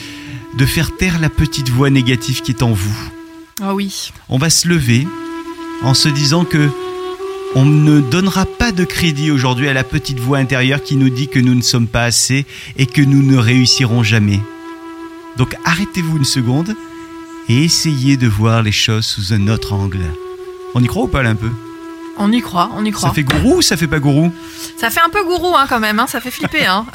de 0.57 0.65
faire 0.65 0.95
taire 0.95 1.19
la 1.19 1.29
petite 1.29 1.69
voix 1.69 1.89
négative 1.89 2.41
qui 2.41 2.51
est 2.51 2.63
en 2.63 2.71
vous. 2.71 2.97
Ah 3.61 3.73
oui. 3.73 4.11
On 4.29 4.37
va 4.37 4.49
se 4.49 4.67
lever 4.67 5.07
en 5.81 5.93
se 5.93 6.09
disant 6.09 6.45
que 6.45 6.69
on 7.55 7.65
ne 7.65 8.01
donnera 8.01 8.45
pas 8.45 8.71
de 8.71 8.83
crédit 8.83 9.31
aujourd'hui 9.31 9.69
à 9.69 9.73
la 9.73 9.85
petite 9.85 10.19
voix 10.19 10.39
intérieure 10.39 10.83
qui 10.83 10.97
nous 10.97 11.09
dit 11.09 11.29
que 11.29 11.39
nous 11.39 11.55
ne 11.55 11.61
sommes 11.61 11.87
pas 11.87 12.03
assez 12.03 12.45
et 12.77 12.85
que 12.85 13.01
nous 13.01 13.23
ne 13.23 13.37
réussirons 13.37 14.03
jamais. 14.03 14.41
Donc 15.37 15.55
arrêtez-vous 15.63 16.17
une 16.17 16.25
seconde 16.25 16.75
et 17.47 17.63
essayez 17.63 18.17
de 18.17 18.27
voir 18.27 18.61
les 18.61 18.73
choses 18.73 19.05
sous 19.05 19.33
un 19.33 19.47
autre 19.47 19.73
angle. 19.73 20.03
On 20.73 20.83
y 20.83 20.87
croit 20.87 21.03
ou 21.03 21.07
pas 21.07 21.23
là 21.23 21.29
un 21.29 21.35
peu? 21.35 21.51
On 22.17 22.31
y 22.31 22.41
croit, 22.41 22.71
on 22.77 22.85
y 22.85 22.91
croit. 22.91 23.09
Ça 23.09 23.13
fait 23.13 23.23
gourou 23.23 23.57
ou 23.57 23.61
ça 23.61 23.75
fait 23.75 23.87
pas 23.87 23.99
gourou 23.99 24.31
Ça 24.79 24.89
fait 24.89 25.01
un 25.01 25.09
peu 25.09 25.23
gourou 25.23 25.55
hein, 25.55 25.65
quand 25.67 25.79
même, 25.79 25.99
hein, 25.99 26.07
ça 26.07 26.21
fait 26.21 26.31
flipper. 26.31 26.65
Hein. 26.65 26.85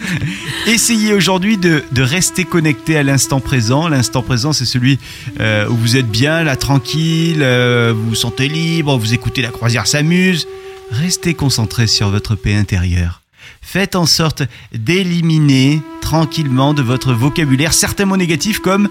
Essayez 0.66 1.14
aujourd'hui 1.14 1.56
de, 1.56 1.84
de 1.92 2.02
rester 2.02 2.44
connecté 2.44 2.96
à 2.96 3.02
l'instant 3.02 3.40
présent. 3.40 3.88
L'instant 3.88 4.22
présent, 4.22 4.52
c'est 4.52 4.64
celui 4.64 4.98
euh, 5.40 5.68
où 5.68 5.76
vous 5.76 5.96
êtes 5.96 6.08
bien, 6.08 6.42
là, 6.42 6.56
tranquille, 6.56 7.42
euh, 7.42 7.92
vous 7.96 8.10
vous 8.10 8.14
sentez 8.14 8.48
libre, 8.48 8.98
vous 8.98 9.14
écoutez 9.14 9.42
la 9.42 9.50
croisière 9.50 9.86
s'amuse. 9.86 10.48
Restez 10.90 11.34
concentré 11.34 11.86
sur 11.86 12.10
votre 12.10 12.34
paix 12.34 12.54
intérieure. 12.54 13.22
Faites 13.62 13.96
en 13.96 14.06
sorte 14.06 14.42
d'éliminer 14.72 15.80
tranquillement 16.00 16.74
de 16.74 16.82
votre 16.82 17.12
vocabulaire 17.12 17.72
certains 17.72 18.04
mots 18.04 18.16
négatifs 18.16 18.60
comme 18.60 18.88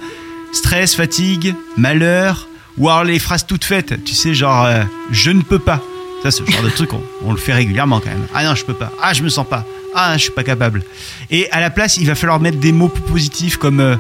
stress, 0.52 0.96
fatigue, 0.96 1.56
malheur, 1.78 2.48
ou 2.78 2.90
alors 2.90 3.04
les 3.04 3.20
phrases 3.20 3.46
toutes 3.46 3.64
faites. 3.66 4.04
Tu 4.04 4.14
sais, 4.14 4.34
genre 4.34 4.66
euh, 4.66 4.84
je 5.12 5.32
ne 5.32 5.42
peux 5.42 5.60
pas. 5.60 5.82
Ça, 6.24 6.32
c'est 6.32 6.46
le 6.46 6.52
genre 6.52 6.64
de 6.64 6.70
truc, 6.70 6.92
on, 6.94 7.02
on 7.24 7.32
le 7.32 7.38
fait 7.38 7.54
régulièrement 7.54 8.00
quand 8.00 8.10
même. 8.10 8.26
Ah 8.34 8.44
non, 8.44 8.56
je 8.56 8.66
peux 8.66 8.74
pas. 8.74 8.92
Ah, 9.02 9.14
je 9.14 9.22
me 9.22 9.30
sens 9.30 9.48
pas. 9.48 9.64
Ah, 9.94 10.14
je 10.18 10.24
suis 10.24 10.32
pas 10.32 10.44
capable. 10.44 10.84
Et 11.30 11.50
à 11.52 11.60
la 11.62 11.70
place, 11.70 11.98
il 11.98 12.08
va 12.08 12.16
falloir 12.16 12.40
mettre 12.40 12.58
des 12.58 12.72
mots 12.72 12.88
plus 12.90 13.04
positifs 13.04 13.58
comme 13.58 13.80
euh, 13.80 13.96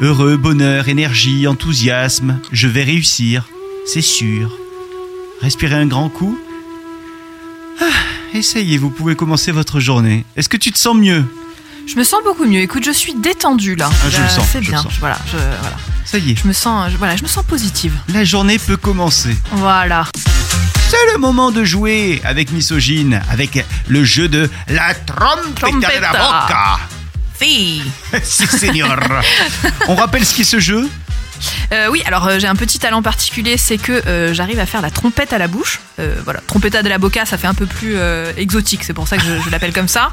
heureux, 0.00 0.36
bonheur, 0.36 0.88
énergie, 0.88 1.46
enthousiasme. 1.46 2.38
Je 2.52 2.68
vais 2.68 2.82
réussir, 2.84 3.44
c'est 3.86 4.02
sûr. 4.02 4.56
Respirez 5.40 5.74
un 5.76 5.86
grand 5.86 6.08
coup. 6.10 6.38
Ah, 7.80 7.84
essayez, 8.34 8.76
vous 8.78 8.90
pouvez 8.90 9.16
commencer 9.16 9.50
votre 9.50 9.80
journée. 9.80 10.24
Est-ce 10.36 10.48
que 10.48 10.56
tu 10.58 10.70
te 10.72 10.78
sens 10.78 10.94
mieux? 10.96 11.24
Je 11.86 11.96
me 11.96 12.04
sens 12.04 12.22
beaucoup 12.24 12.44
mieux. 12.44 12.60
Écoute, 12.60 12.84
je 12.84 12.90
suis 12.92 13.14
détendue 13.14 13.74
là. 13.76 13.90
Ah, 13.90 14.10
je 14.10 14.20
le 14.22 14.28
sens, 14.28 14.46
C'est 14.52 14.60
le 14.60 14.66
bien. 14.66 14.82
sens. 14.82 14.92
Voilà, 15.00 15.18
je, 15.26 15.36
voilà. 15.36 15.76
Ça 16.14 16.20
y 16.20 16.30
est, 16.30 16.36
Je 16.40 16.46
me 16.46 16.52
sens, 16.52 16.92
je- 16.92 16.96
voilà, 16.96 17.16
je 17.16 17.24
me 17.24 17.26
sens 17.28 17.44
positive. 17.44 17.92
la 18.12 18.22
journée 18.22 18.60
peut 18.60 18.76
commencer. 18.76 19.36
Voilà. 19.50 20.06
C'est 20.88 21.12
le 21.12 21.18
moment 21.18 21.50
de 21.50 21.64
jouer 21.64 22.22
avec 22.24 22.52
Misogyne, 22.52 23.20
avec 23.30 23.64
le 23.88 24.04
jeu 24.04 24.28
de 24.28 24.48
la 24.68 24.94
trompetta 24.94 25.88
de 25.96 26.00
la 26.00 26.12
boca. 26.12 26.78
Si. 27.42 27.82
Si, 28.22 28.46
seigneur. 28.46 28.96
On 29.88 29.96
rappelle 29.96 30.24
ce 30.24 30.36
qu'est 30.36 30.44
ce 30.44 30.60
jeu? 30.60 30.88
Euh, 31.72 31.88
oui, 31.90 32.02
alors 32.06 32.26
euh, 32.26 32.38
j'ai 32.38 32.46
un 32.46 32.54
petit 32.54 32.78
talent 32.78 33.02
particulier, 33.02 33.56
c'est 33.56 33.78
que 33.78 33.92
euh, 33.92 34.34
j'arrive 34.34 34.58
à 34.58 34.66
faire 34.66 34.82
la 34.82 34.90
trompette 34.90 35.32
à 35.32 35.38
la 35.38 35.48
bouche. 35.48 35.80
Voilà, 36.24 36.40
trompetta 36.46 36.82
de 36.82 36.88
la 36.88 36.98
boca, 36.98 37.24
ça 37.24 37.38
fait 37.38 37.46
un 37.46 37.54
peu 37.54 37.66
plus 37.66 37.96
exotique, 38.36 38.82
c'est 38.82 38.92
pour 38.92 39.06
ça 39.06 39.16
que 39.16 39.22
je, 39.22 39.40
je 39.44 39.50
l'appelle 39.50 39.72
comme 39.72 39.86
ça. 39.88 40.10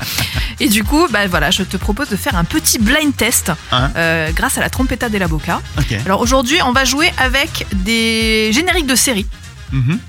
Et 0.59 0.69
du 0.69 0.83
coup, 0.83 1.07
bah 1.09 1.25
voilà, 1.27 1.49
je 1.49 1.63
te 1.63 1.75
propose 1.75 2.09
de 2.09 2.15
faire 2.15 2.35
un 2.35 2.43
petit 2.43 2.77
blind 2.77 3.15
test 3.15 3.51
Hein 3.71 3.91
euh, 3.95 4.31
grâce 4.31 4.57
à 4.57 4.61
la 4.61 4.69
trompetta 4.69 5.09
de 5.09 5.17
la 5.17 5.27
boca. 5.27 5.61
Alors 6.05 6.21
aujourd'hui, 6.21 6.57
on 6.63 6.71
va 6.71 6.85
jouer 6.85 7.11
avec 7.17 7.65
des 7.73 8.51
génériques 8.53 8.85
de 8.87 8.95
séries. 8.95 9.25
Mhm. 9.71 9.99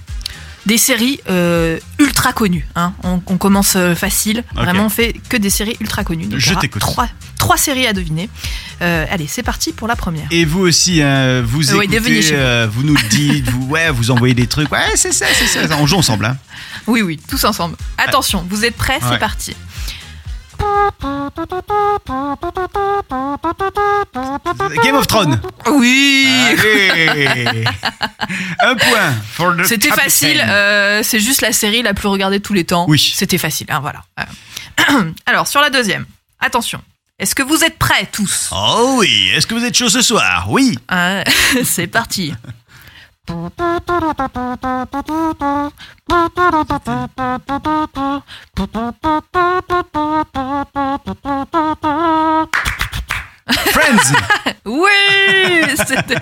Des 0.67 0.79
séries 0.79 1.21
ultra 1.99 2.33
connues. 2.33 2.67
Hein. 2.77 2.93
On, 3.03 3.21
on 3.27 3.37
commence 3.39 3.77
facile. 3.97 4.45
Vraiment, 4.55 4.87
on 4.87 4.89
fait 4.91 5.15
que 5.29 5.37
des 5.37 5.51
séries 5.51 5.77
ultra 5.81 6.05
connues. 6.05 6.27
Donc, 6.27 6.39
Je 6.39 6.55
t'écoute. 6.55 6.81
Trois, 6.83 7.09
trois 7.43 7.57
séries 7.57 7.89
à 7.89 7.93
deviner. 7.93 8.31
Euh, 8.83 9.05
allez, 9.11 9.27
c'est 9.27 9.43
parti 9.43 9.73
pour 9.73 9.89
la 9.89 9.97
première. 9.97 10.27
Et 10.31 10.45
vous 10.45 10.61
aussi, 10.61 11.03
hein, 11.03 11.43
vous 11.43 11.73
Euh, 11.73 11.79
oui, 11.79 11.89
écoutez, 11.91 12.31
euh, 12.33 12.69
vous 12.71 12.85
nous 12.85 12.97
dites, 13.11 13.49
vous, 13.49 13.67
ouais, 13.67 13.91
vous 13.91 14.13
envoyez 14.13 14.33
des 14.33 14.47
trucs. 14.47 14.71
Ouais, 14.71 14.95
c'est 14.95 15.13
ça, 15.13 15.27
c'est 15.35 15.49
ça. 15.49 15.77
On 15.81 15.87
joue 15.87 15.97
ensemble. 15.97 16.25
Hein. 16.25 16.37
Oui, 16.87 17.03
oui, 17.03 17.19
tous 17.29 17.43
ensemble. 17.45 17.75
Attention, 17.99 18.47
vous 18.49 18.65
êtes 18.65 18.77
prêts 18.77 19.01
Ouais. 19.03 19.09
C'est 19.11 19.19
parti. 19.19 19.57
Game 24.85 24.95
of 24.95 25.09
Thrones. 25.09 25.41
Oui 25.67 26.29
Allez 27.09 27.65
Un 28.61 28.77
point. 28.77 29.65
C'était 29.65 29.91
facile, 29.91 30.41
euh, 30.47 31.03
c'est 31.03 31.19
juste 31.19 31.41
la 31.41 31.53
série 31.53 31.83
la 31.83 31.93
plus 31.93 32.07
regardée 32.07 32.39
de 32.39 32.45
tous 32.45 32.55
les 32.55 32.65
temps. 32.65 32.87
Oui. 32.89 33.13
C'était 33.17 33.39
facile, 33.39 33.67
hein, 33.71 33.81
voilà. 33.81 34.05
Alors, 35.27 35.49
sur 35.49 35.61
la 35.61 35.71
deuxième, 35.71 36.07
attention. 36.39 36.81
Est-ce 37.23 37.37
que 37.37 37.45
vous 37.45 37.63
êtes 37.63 37.79
prêts 37.79 38.09
tous? 38.11 38.51
Oh 38.53 38.97
oui, 38.99 39.31
est-ce 39.33 39.47
que 39.47 39.55
vous 39.55 39.65
êtes 39.65 39.77
chaud 39.77 39.89
ce 39.89 40.03
soir? 40.03 40.51
Oui. 40.51 40.77
Ah, 40.89 41.23
C'est 41.65 41.87
parti. 41.87 42.35
Friends 53.53 54.13
Oui 54.65 54.89
C'était- 55.77 56.15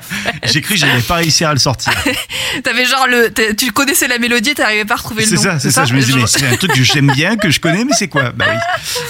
J'ai 0.44 0.60
cru 0.60 0.74
que 0.74 0.80
j'allais 0.80 1.02
pas 1.02 1.16
réussir 1.16 1.48
à 1.48 1.52
le 1.52 1.58
sortir. 1.58 1.92
T'avais 2.64 2.84
genre 2.86 3.06
le. 3.06 3.32
Tu 3.54 3.70
connaissais 3.72 4.08
la 4.08 4.18
mélodie, 4.18 4.54
t'arrivais 4.54 4.84
pas 4.84 4.94
à 4.94 4.96
retrouver 4.98 5.22
le 5.24 5.28
C'est 5.28 5.34
nom. 5.36 5.42
ça, 5.42 5.58
c'est 5.58 5.70
ça. 5.70 5.84
Je 5.84 5.94
me 5.94 6.00
dis, 6.00 6.12
mais 6.14 6.26
c'est 6.26 6.46
un 6.46 6.56
truc 6.56 6.72
que 6.72 6.82
j'aime 6.82 7.10
bien, 7.12 7.36
que 7.36 7.50
je 7.50 7.60
connais, 7.60 7.84
mais 7.84 7.92
c'est 7.98 8.08
quoi 8.08 8.30
Bah 8.30 8.46
oui, 8.48 8.56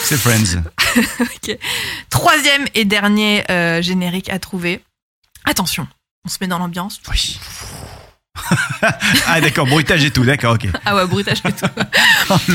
c'est 0.05 0.17
Friends. 0.19 0.63
Ok. 1.21 1.57
Troisième 2.11 2.67
et 2.75 2.85
dernier 2.85 3.45
euh, 3.51 3.81
générique 3.83 4.29
à 4.29 4.39
trouver. 4.39 4.81
Attention, 5.45 5.87
on 6.27 6.29
se 6.29 6.39
met 6.41 6.47
dans 6.49 6.59
l'ambiance. 6.59 7.01
Oui. 7.11 7.39
Ah 9.27 9.41
d'accord, 9.41 9.67
bruitage 9.67 10.05
et 10.05 10.11
tout, 10.11 10.25
d'accord, 10.25 10.55
ok. 10.55 10.69
Ah 10.85 10.95
ouais, 10.97 11.07
bruitage 11.07 11.39
et 11.47 11.53
tout. 11.53 11.67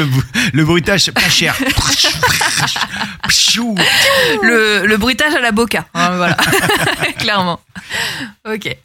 Le, 0.53 0.63
bruitage, 0.65 1.11
pas 1.11 1.29
cher. 1.29 1.55
Le, 4.41 4.85
le 4.85 4.97
bruitage 4.97 5.33
à 5.35 5.41
la 5.41 5.51
boca. 5.51 5.85
hein, 5.93 6.15
voilà, 6.17 6.37
clairement. 7.19 7.59
Ok. 8.47 8.75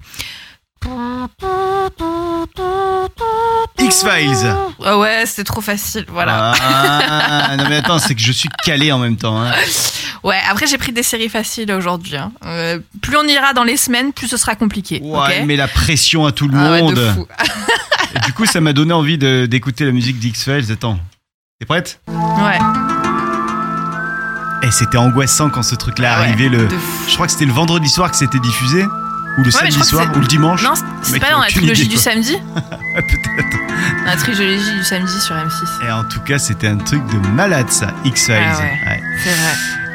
X-Files. 3.79 4.55
Ah 4.85 4.99
ouais, 4.99 5.25
c'était 5.27 5.45
trop 5.45 5.61
facile. 5.61 6.05
Voilà. 6.09 6.53
Ah, 6.61 7.57
non 7.57 7.65
mais 7.69 7.77
attends, 7.77 7.99
c'est 7.99 8.15
que 8.15 8.21
je 8.21 8.33
suis 8.33 8.49
calé 8.65 8.93
en 8.93 8.99
même 8.99 9.17
temps. 9.17 9.41
hein. 9.41 9.53
Ouais, 10.23 10.39
après 10.51 10.67
j'ai 10.67 10.77
pris 10.79 10.93
des 10.93 11.03
séries 11.03 11.29
faciles 11.29 11.73
aujourd'hui. 11.73 12.17
hein. 12.17 12.33
Euh, 12.45 12.79
plus 13.01 13.17
on 13.17 13.25
ira 13.25 13.53
dans 13.55 13.65
les 13.65 13.77
semaines, 13.77 14.13
plus 14.13 14.29
ce 14.29 14.37
sera 14.37 14.55
compliqué. 14.55 15.01
Ouais, 15.03 15.19
ok 15.19 15.43
mais 15.47 15.57
la 15.57 15.69
pression 15.69 16.27
à 16.27 16.33
tout 16.33 16.47
le 16.49 16.59
Ah 16.59 16.71
ouais, 16.73 16.79
de 16.81 16.85
monde. 16.85 16.99
fou. 17.15 17.27
Et 18.15 18.19
du 18.27 18.33
coup, 18.33 18.45
ça 18.45 18.61
m'a 18.61 18.73
donné 18.73 18.93
envie 18.93 19.19
de- 19.19 19.47
d'écouter 19.47 19.85
la 19.85 19.93
musique 19.93 20.19
d'X-Files. 20.19 20.71
Attends, 20.73 20.99
t'es 21.59 21.67
prête? 21.67 22.01
Ouais. 22.09 22.59
Eh, 24.63 24.71
c'était 24.73 24.99
angoissant 24.99 25.49
quand 25.49 25.63
ce 25.63 25.75
truc-là 25.75 26.15
Ah 26.17 26.21
ouais, 26.21 26.27
arrivait. 26.29 26.49
Le... 26.49 26.69
Je 27.09 27.15
crois 27.15 27.27
que 27.27 27.33
c'était 27.33 27.47
le 27.47 27.53
vendredi 27.53 27.89
soir 27.89 28.11
que 28.11 28.17
c'était 28.17 28.41
diffusé. 28.41 28.85
Ou 29.39 29.43
le 29.45 29.51
samedi 29.51 29.83
soir, 29.85 30.11
ou 30.17 30.21
le 30.21 30.27
dimanche. 30.27 30.63
Non, 30.63 30.75
c'est- 31.03 31.19
pas 31.21 31.31
dans 31.31 31.39
la 31.41 31.47
trilogie 31.47 31.83
idée, 31.85 31.95
du 31.95 32.01
samedi 32.01 32.37
Ah, 32.57 32.61
Peut-être. 32.97 33.57
La 34.05 34.17
trilogie 34.17 34.73
du 34.79 34.85
samedi 34.85 35.21
sur 35.21 35.35
M6. 35.35 35.87
Et 35.89 35.93
en 35.93 36.05
tout 36.05 36.21
cas, 36.21 36.39
c'était 36.39 36.67
un 36.69 36.77
truc 36.79 37.05
de 37.07 37.19
malade, 37.29 37.71
ça, 37.71 37.95
X-Files. 38.05 38.37
Ah 38.39 38.59
ouais. 38.59 39.01
C'est 39.23 39.31
vrai. 39.31 39.53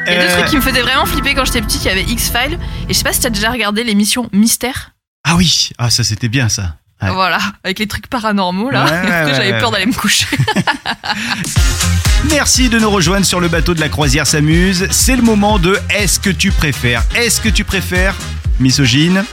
Il 0.08 0.14
y 0.14 0.16
a 0.16 0.22
deux 0.22 0.28
Euh, 0.30 0.38
trucs 0.38 0.46
qui 0.50 0.56
me 0.58 0.62
faisaient 0.62 0.82
vraiment 0.82 1.06
flipper 1.06 1.34
quand 1.36 1.46
j'étais 1.46 1.62
petite. 1.62 1.84
Il 1.84 1.88
y 1.88 1.92
avait 1.92 2.04
X-Files. 2.04 2.60
Et 2.88 2.94
je 2.94 2.98
sais 2.98 3.04
pas 3.04 3.12
si 3.14 3.20
t'as 3.20 3.30
déjà 3.30 3.52
regardé 3.52 3.84
l'émission 3.84 4.30
Mystère. 4.34 4.92
Ah 5.28 5.36
oui, 5.36 5.70
ah 5.80 5.90
ça 5.90 6.04
c'était 6.04 6.30
bien 6.30 6.48
ça. 6.50 6.76
Ouais. 7.02 7.10
Voilà, 7.12 7.40
avec 7.64 7.80
les 7.80 7.88
trucs 7.88 8.08
paranormaux 8.08 8.70
là. 8.70 8.86
Ouais, 8.86 8.92
ouais, 8.92 9.34
J'avais 9.34 9.52
ouais, 9.52 9.60
peur 9.60 9.70
ouais. 9.70 9.80
d'aller 9.80 9.86
me 9.88 9.94
coucher. 9.94 10.28
Merci 12.32 12.70
de 12.70 12.80
nous 12.80 12.90
rejoindre 12.90 13.26
sur 13.26 13.40
le 13.40 13.48
bateau 13.48 13.74
de 13.74 13.80
la 13.82 13.90
croisière 13.90 14.26
s'amuse. 14.26 14.88
C'est 14.92 15.16
le 15.16 15.22
moment 15.22 15.60
de 15.60 15.78
Est-ce 15.90 16.20
que 16.20 16.30
tu 16.30 16.52
préfères? 16.52 17.04
Est-ce 17.16 17.42
que 17.42 17.50
tu 17.50 17.64
préfères 17.64 18.16
misogyne 18.60 19.24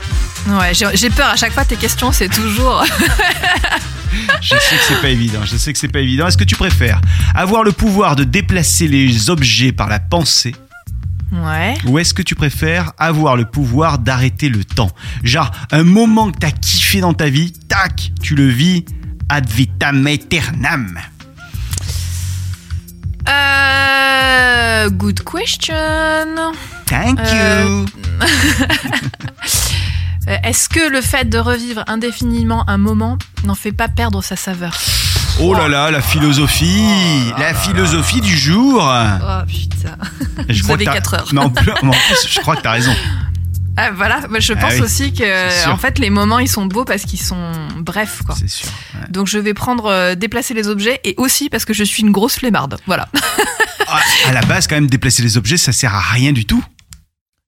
Ouais, 0.47 0.73
j'ai 0.73 1.09
peur 1.09 1.29
à 1.29 1.35
chaque 1.37 1.53
fois. 1.53 1.63
Tes 1.63 1.77
questions, 1.77 2.11
c'est 2.11 2.27
toujours. 2.29 2.83
Je 4.41 4.49
sais 4.49 4.55
que 4.57 4.83
c'est 4.87 5.01
pas 5.01 5.09
évident. 5.09 5.39
Je 5.45 5.55
sais 5.57 5.71
que 5.73 5.79
c'est 5.79 5.87
pas 5.87 6.01
évident. 6.01 6.27
Est-ce 6.27 6.37
que 6.37 6.43
tu 6.43 6.55
préfères 6.55 6.99
avoir 7.33 7.63
le 7.63 7.71
pouvoir 7.71 8.15
de 8.15 8.23
déplacer 8.25 8.87
les 8.87 9.29
objets 9.29 9.71
par 9.71 9.87
la 9.89 9.99
pensée 9.99 10.53
Ouais. 11.31 11.73
ou 11.85 11.97
est-ce 11.97 12.13
que 12.13 12.21
tu 12.21 12.35
préfères 12.35 12.91
avoir 12.99 13.35
le 13.35 13.45
pouvoir 13.45 13.97
d'arrêter 13.97 14.49
le 14.49 14.63
temps? 14.63 14.91
Genre 15.23 15.49
un 15.71 15.83
moment 15.83 16.29
que 16.31 16.37
t'as 16.37 16.51
kiffé 16.51 16.99
dans 16.99 17.13
ta 17.15 17.27
vie, 17.29 17.53
tac, 17.67 18.11
tu 18.21 18.35
le 18.35 18.47
vis 18.47 18.85
ad 19.29 19.49
vitam 19.49 20.05
aeternam. 20.05 20.99
Euh, 23.29 24.89
good 24.89 25.21
question. 25.23 25.73
Thank 26.85 27.19
you. 27.19 27.85
Euh, 30.27 30.37
Est-ce 30.43 30.69
que 30.69 30.89
le 30.89 31.01
fait 31.01 31.25
de 31.29 31.37
revivre 31.37 31.83
indéfiniment 31.87 32.63
un 32.69 32.77
moment 32.77 33.17
n'en 33.43 33.55
fait 33.55 33.71
pas 33.73 33.87
perdre 33.89 34.21
sa 34.23 34.35
saveur? 34.35 34.73
Oh 35.41 35.53
là 35.53 35.67
là, 35.67 35.89
la 35.91 36.01
philosophie, 36.01 37.33
la 37.37 37.53
philosophie 37.53 38.21
du 38.21 38.37
jour. 38.37 38.81
Oh 38.85 39.41
putain. 39.47 39.97
Je 40.47 40.59
Vous 40.61 40.63
crois 40.63 40.75
avez 40.75 40.85
que 40.85 40.89
t'as- 40.89 40.93
quatre 40.95 41.13
heures. 41.15 41.27
Mais 41.33 41.41
en 41.41 41.49
plus, 41.49 41.71
je 42.29 42.39
crois 42.39 42.55
que 42.55 42.61
t'as 42.61 42.71
raison. 42.71 42.93
Ah, 43.75 43.91
voilà, 43.91 44.21
Bah, 44.27 44.39
je 44.39 44.53
Ah 44.53 44.55
pense 44.57 44.73
oui, 44.73 44.81
aussi 44.81 45.13
que 45.13 45.69
en 45.69 45.77
fait 45.77 45.97
les 45.99 46.09
moments 46.11 46.37
ils 46.39 46.47
sont 46.47 46.65
beaux 46.67 46.85
parce 46.85 47.03
qu'ils 47.03 47.19
sont 47.21 47.51
brefs 47.77 48.21
quoi. 48.23 48.35
C'est 48.35 48.47
sûr. 48.49 48.67
ouais. 48.95 49.07
Donc 49.09 49.27
je 49.27 49.39
vais 49.39 49.53
prendre 49.55 49.85
euh, 49.87 50.15
déplacer 50.15 50.53
les 50.53 50.67
objets 50.67 50.99
et 51.03 51.15
aussi 51.17 51.49
parce 51.49 51.65
que 51.65 51.73
je 51.73 51.83
suis 51.83 52.03
une 52.03 52.11
grosse 52.11 52.35
flemmarde. 52.35 52.77
Voilà. 52.85 53.09
Ah, 53.95 53.99
à 54.27 54.31
la 54.31 54.41
base, 54.41 54.65
quand 54.65 54.73
même, 54.75 54.87
déplacer 54.87 55.21
les 55.21 55.37
objets, 55.37 55.57
ça 55.57 55.71
sert 55.71 55.93
à 55.93 55.99
rien 55.99 56.31
du 56.31 56.45
tout. 56.45 56.63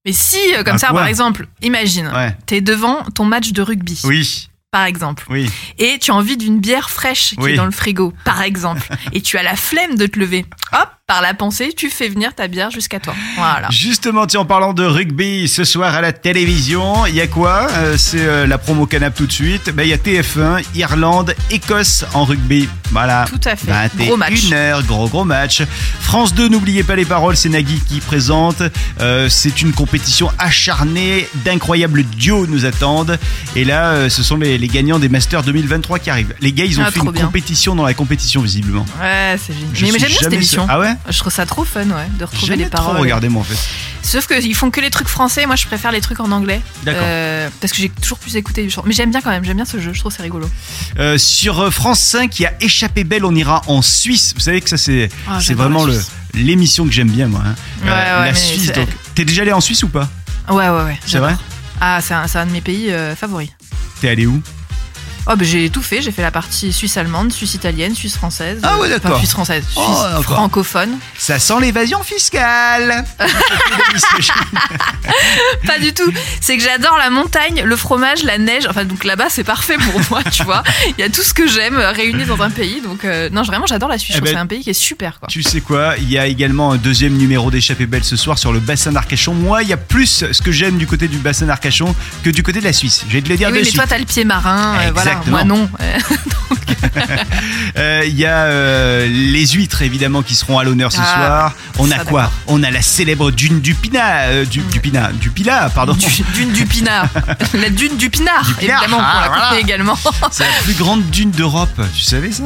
Mais 0.05 0.12
si 0.12 0.38
euh, 0.55 0.63
comme 0.63 0.77
ça 0.77 0.91
par 0.94 1.08
exemple, 1.08 1.48
imagine, 1.63 2.08
Ouais. 2.13 2.36
t'es 2.46 2.62
devant 2.62 3.03
ton 3.15 3.25
match 3.25 3.51
de 3.51 3.63
rugby 3.63 4.00
Oui, 4.03 4.50
par 4.70 4.84
exemple 4.86 5.25
oui. 5.29 5.50
et 5.79 5.98
tu 6.00 6.12
as 6.12 6.13
envie 6.13 6.38
d'une 6.38 6.60
bière 6.60 6.91
fraîche 6.91 7.29
qui 7.32 7.39
Oui. 7.39 7.51
est 7.53 7.55
dans 7.55 7.65
le 7.65 7.72
frigo 7.72 8.13
par 8.25 8.44
exemple 8.44 8.88
et 9.13 9.22
tu 9.22 9.38
as 9.39 9.44
la 9.44 9.55
flemme 9.55 9.96
de 9.96 10.05
te 10.05 10.20
lever. 10.20 10.46
Hop, 10.74 10.89
par 11.07 11.21
la 11.21 11.35
pensée, 11.35 11.71
tu 11.77 11.91
fais 11.91 12.09
venir 12.09 12.33
ta 12.33 12.47
bière 12.47 12.71
jusqu'à 12.71 13.00
toi. 13.00 13.13
Voilà. 13.35 13.67
Justement, 13.69 14.25
tiens, 14.25 14.39
en 14.39 14.45
parlant 14.45 14.74
de 14.74 14.83
rugby, 14.83 15.47
ce 15.47 15.63
soir 15.63 15.93
à 15.93 16.01
la 16.01 16.12
télévision, 16.13 17.05
il 17.05 17.13
y 17.13 17.21
a 17.21 17.27
quoi? 17.27 17.67
Euh, 17.74 17.95
C'est 17.95 18.25
euh, 18.25 18.47
la 18.47 18.57
promo 18.57 18.88
canap 18.88 19.13
tout 19.13 19.27
de 19.27 19.31
suite. 19.31 19.69
Ben, 19.69 19.83
Il 19.83 19.89
y 19.89 19.93
a 19.93 19.97
TF1, 19.97 20.63
Irlande, 20.74 21.35
Écosse 21.51 22.05
en 22.15 22.24
rugby. 22.25 22.67
Voilà. 22.91 23.25
Tout 23.29 23.39
à 23.47 23.55
fait. 23.55 23.69
21 23.71 24.05
Gros 24.07 24.17
match. 24.17 24.51
heures, 24.51 24.81
gros 24.83 25.07
gros 25.07 25.25
match. 25.25 25.62
France 26.01 26.33
2, 26.33 26.47
n'oubliez 26.50 26.81
pas 26.81 26.95
les 26.95 27.05
paroles, 27.05 27.38
c'est 27.38 27.50
Nagui 27.50 27.79
qui 27.88 28.00
présente. 28.00 28.63
Euh, 29.00 29.29
c'est 29.29 29.62
une 29.62 29.74
compétition 29.74 30.31
acharnée, 30.39 31.29
d'incroyables 31.45 32.01
duos 32.03 32.47
nous 32.47 32.65
attendent. 32.65 33.19
Et 33.55 33.63
là, 33.63 34.09
ce 34.09 34.24
sont 34.24 34.38
les, 34.38 34.57
les 34.57 34.67
gagnants 34.67 34.97
des 34.97 35.09
Masters 35.09 35.43
2023 35.43 36.00
qui 36.00 36.09
arrivent. 36.09 36.33
Les 36.41 36.51
gars, 36.51 36.65
ils 36.65 36.79
ont 36.79 36.83
Ah, 36.83 36.89
fait 36.89 37.00
une 37.00 37.12
bien. 37.12 37.25
compétition 37.25 37.75
dans 37.75 37.85
la 37.85 37.93
compétition 37.93 38.41
visiblement. 38.41 38.85
Ouais, 39.00 39.35
c'est 39.38 39.53
génial. 39.53 39.69
Je 39.75 39.85
Mais, 39.85 40.00
j'aime 40.00 40.09
bien 40.09 40.17
cette 40.19 40.33
émission. 40.33 40.65
Ah 40.67 40.79
ouais? 40.79 40.95
Je 41.10 41.18
trouve 41.20 41.32
ça 41.34 41.46
trop 41.46 41.64
fun, 41.66 41.86
ouais, 41.90 42.08
de 42.20 42.24
retrouver 42.25 42.56
les 42.56 42.70
trop 42.70 42.84
paroles. 42.84 42.98
regardé 43.02 43.30
moi 43.30 43.42
en 43.42 43.46
fait. 43.46 43.58
Sauf 44.02 44.28
qu'ils 44.28 44.54
font 44.56 44.70
que 44.70 44.80
les 44.82 44.92
trucs 44.92 45.08
français, 45.08 45.46
moi 45.48 45.56
je 45.56 45.66
préfère 45.66 45.92
les 45.92 46.02
trucs 46.02 46.20
en 46.20 46.32
anglais. 46.32 46.62
D'accord. 46.84 47.02
Euh, 47.06 47.50
parce 47.60 47.74
que 47.74 47.80
j'ai 47.80 47.90
toujours 47.90 48.20
plus 48.20 48.36
écouté 48.36 48.64
du 48.64 48.70
chant. 48.70 48.84
Mais 48.86 48.94
j'aime 48.94 49.10
bien 49.12 49.22
quand 49.22 49.32
même, 49.32 49.44
j'aime 49.44 49.56
bien 49.56 49.66
ce 49.66 49.80
jeu, 49.80 49.94
je 49.94 50.00
trouve 50.00 50.14
c'est 50.16 50.22
rigolo. 50.24 50.48
Euh, 51.00 51.18
sur 51.18 51.60
euh, 51.60 51.72
France 51.72 52.00
5, 52.02 52.40
il 52.40 52.44
y 52.44 52.46
a 52.46 52.54
Échappée 52.62 53.04
belle, 53.04 53.25
on 53.25 53.34
ira 53.34 53.62
en 53.68 53.82
Suisse. 53.82 54.34
Vous 54.36 54.42
savez 54.42 54.62
que 54.62 54.70
ça 54.70 54.78
c'est 54.78 55.10
Ah, 55.28 55.40
vraiment 55.54 55.86
l'émission 56.34 56.86
que 56.86 56.92
j'aime 56.92 57.10
bien 57.10 57.28
moi. 57.28 57.42
hein. 57.46 57.56
Ouais, 57.84 57.90
ouais, 57.90 58.25
la 58.32 58.36
Suisse. 58.36 58.72
Donc, 58.72 58.88
t'es 59.16 59.25
déjà 59.25 59.42
allé 59.42 59.54
en 59.54 59.62
Suisse 59.62 59.82
ou 59.84 59.90
pas? 59.90 60.08
Ouais, 60.50 60.70
ouais, 60.70 60.84
ouais. 60.84 61.00
C'est 61.06 61.18
vrai? 61.20 61.36
Ah, 61.82 62.00
c'est 62.02 62.14
un, 62.14 62.25
un 62.34 62.46
de 62.46 62.52
mes 62.52 62.62
pays 62.62 62.92
favoris. 63.16 63.50
T'es 64.02 64.10
allé 64.10 64.25
où? 64.28 64.42
Oh, 65.27 65.36
bah, 65.36 65.44
j'ai 65.44 65.70
tout 65.70 65.82
fait. 65.82 66.01
J'ai 66.01 66.12
fait 66.12 66.22
la 66.22 66.32
partie 66.32 66.72
suisse-allemande, 66.72 67.32
suisse-italienne, 67.34 67.96
suisse-française. 67.96 68.60
Ah 68.63 68.77
ouais, 68.77 68.88
euh, 68.88 68.89
d'accord. 68.91 69.12
Enfin, 69.12 69.20
suisse-française, 69.20 69.63
suisse 69.63 69.75
Oh, 69.77 70.03
d'accord. 70.03 70.24
francophone. 70.24 70.98
Ça 71.17 71.39
sent 71.39 71.53
l'évasion 71.62 72.03
fiscale. 72.03 73.03
Pas 75.65 75.79
du 75.79 75.94
tout. 75.94 76.12
C'est 76.41 76.58
que 76.58 76.63
j'adore 76.63 76.98
la 76.98 77.10
montagne, 77.10 77.63
le 77.63 77.75
fromage, 77.75 78.24
la 78.24 78.38
neige. 78.38 78.65
Enfin, 78.70 78.86
donc 78.86 79.03
là-bas, 79.03 79.27
c'est 79.29 79.44
parfait 79.44 79.77
pour 79.77 80.00
moi, 80.12 80.24
tu 80.32 80.44
vois. 80.44 80.63
Il 80.98 81.01
y 81.01 81.03
a 81.03 81.10
tout 81.10 81.24
ce 81.24 81.34
que 81.34 81.48
j'aime 81.48 81.77
euh, 81.77 81.91
réuni 81.91 82.25
dans 82.25 82.41
un 82.41 82.50
pays. 82.50 82.82
Donc, 82.82 83.03
euh, 83.05 83.29
non, 83.32 83.41
vraiment, 83.44 83.65
j'adore 83.65 83.89
la 83.89 83.98
Suisse. 83.98 84.15
Eh 84.17 84.22
ben, 84.22 84.29
c'est 84.32 84.38
un 84.39 84.46
pays 84.48 84.63
qui 84.63 84.70
est 84.70 84.74
super, 84.74 85.20
quoi. 85.20 85.27
Tu 85.27 85.44
sais 85.44 85.62
quoi? 85.62 85.96
Il 85.98 86.10
y 86.10 86.17
a 86.17 86.27
également 86.27 86.72
un 86.74 86.77
deuxième 86.77 87.13
numéro 87.13 87.50
d'échappée 87.51 87.86
belle 87.86 88.03
ce 88.03 88.15
soir 88.15 88.38
sur 88.38 88.53
le 88.53 88.60
bassin 88.60 88.91
d'Arcachon. 88.91 89.34
Moi, 89.34 89.63
il 89.63 89.70
y 89.70 89.74
a 89.74 89.77
plus 89.77 90.25
ce 90.32 90.41
que 90.41 90.51
j'aime 90.51 90.77
du 90.77 90.88
côté 90.88 91.08
du 91.08 91.17
bassin 91.17 91.46
d'Arcachon 91.48 91.96
que 92.24 92.29
du 92.29 92.44
côté 92.44 92.60
de 92.60 92.65
la 92.65 92.74
Suisse. 92.74 93.03
Je 93.08 93.13
vais 93.13 93.22
te 93.22 93.29
le 93.29 93.38
dire 93.38 93.50
Et 93.50 93.51
de 93.51 93.55
oui, 93.58 93.62
mais 93.63 93.65
suite. 93.70 93.75
toi, 93.77 93.86
t'as 93.88 93.98
le 93.98 94.05
pied 94.05 94.24
marin. 94.24 94.77
euh, 94.79 94.91
voilà. 94.94 95.14
Exactement. 95.22 95.31
Moi, 95.31 95.43
non. 95.43 95.69
Euh, 95.81 96.00
Euh, 97.77 98.03
Il 98.07 98.15
y 98.15 98.25
a 98.25 98.43
euh, 98.45 99.07
les 99.07 99.45
huîtres 99.48 99.81
évidemment 99.81 100.22
qui 100.22 100.36
seront 100.36 100.60
à 100.60 100.63
l'honneur 100.63 100.91
ce 100.91 101.00
Ah, 101.01 101.15
soir. 101.15 101.53
On 101.79 101.91
a 101.91 102.00
quoi. 102.05 102.31
On 102.48 102.63
a 102.63 102.72
la 102.72 102.81
célèbre 102.81 103.31
dune 103.31 103.60
du 103.60 103.75
euh, 103.95 104.45
du 104.45 104.62
Pilat, 105.29 105.69
pardon. 105.74 105.93
du- 105.93 106.24
dune 106.34 106.51
du 106.53 106.65
Pinard. 106.65 107.07
La 107.53 107.69
dune 107.69 107.98
du 107.98 108.10
Pinard, 108.10 108.45
Du 108.45 108.53
Pinard, 108.55 108.84
évidemment, 108.84 108.98
pour 109.03 109.13
ah, 109.13 109.22
la 109.22 109.27
voilà. 109.27 109.43
couper 109.50 109.62
également. 109.62 109.98
C'est 110.31 110.43
la 110.43 110.50
plus 110.63 110.74
grande 110.74 111.10
dune 111.10 111.31
d'Europe. 111.31 111.81
Tu 111.93 112.01
savais 112.03 112.31
ça? 112.31 112.43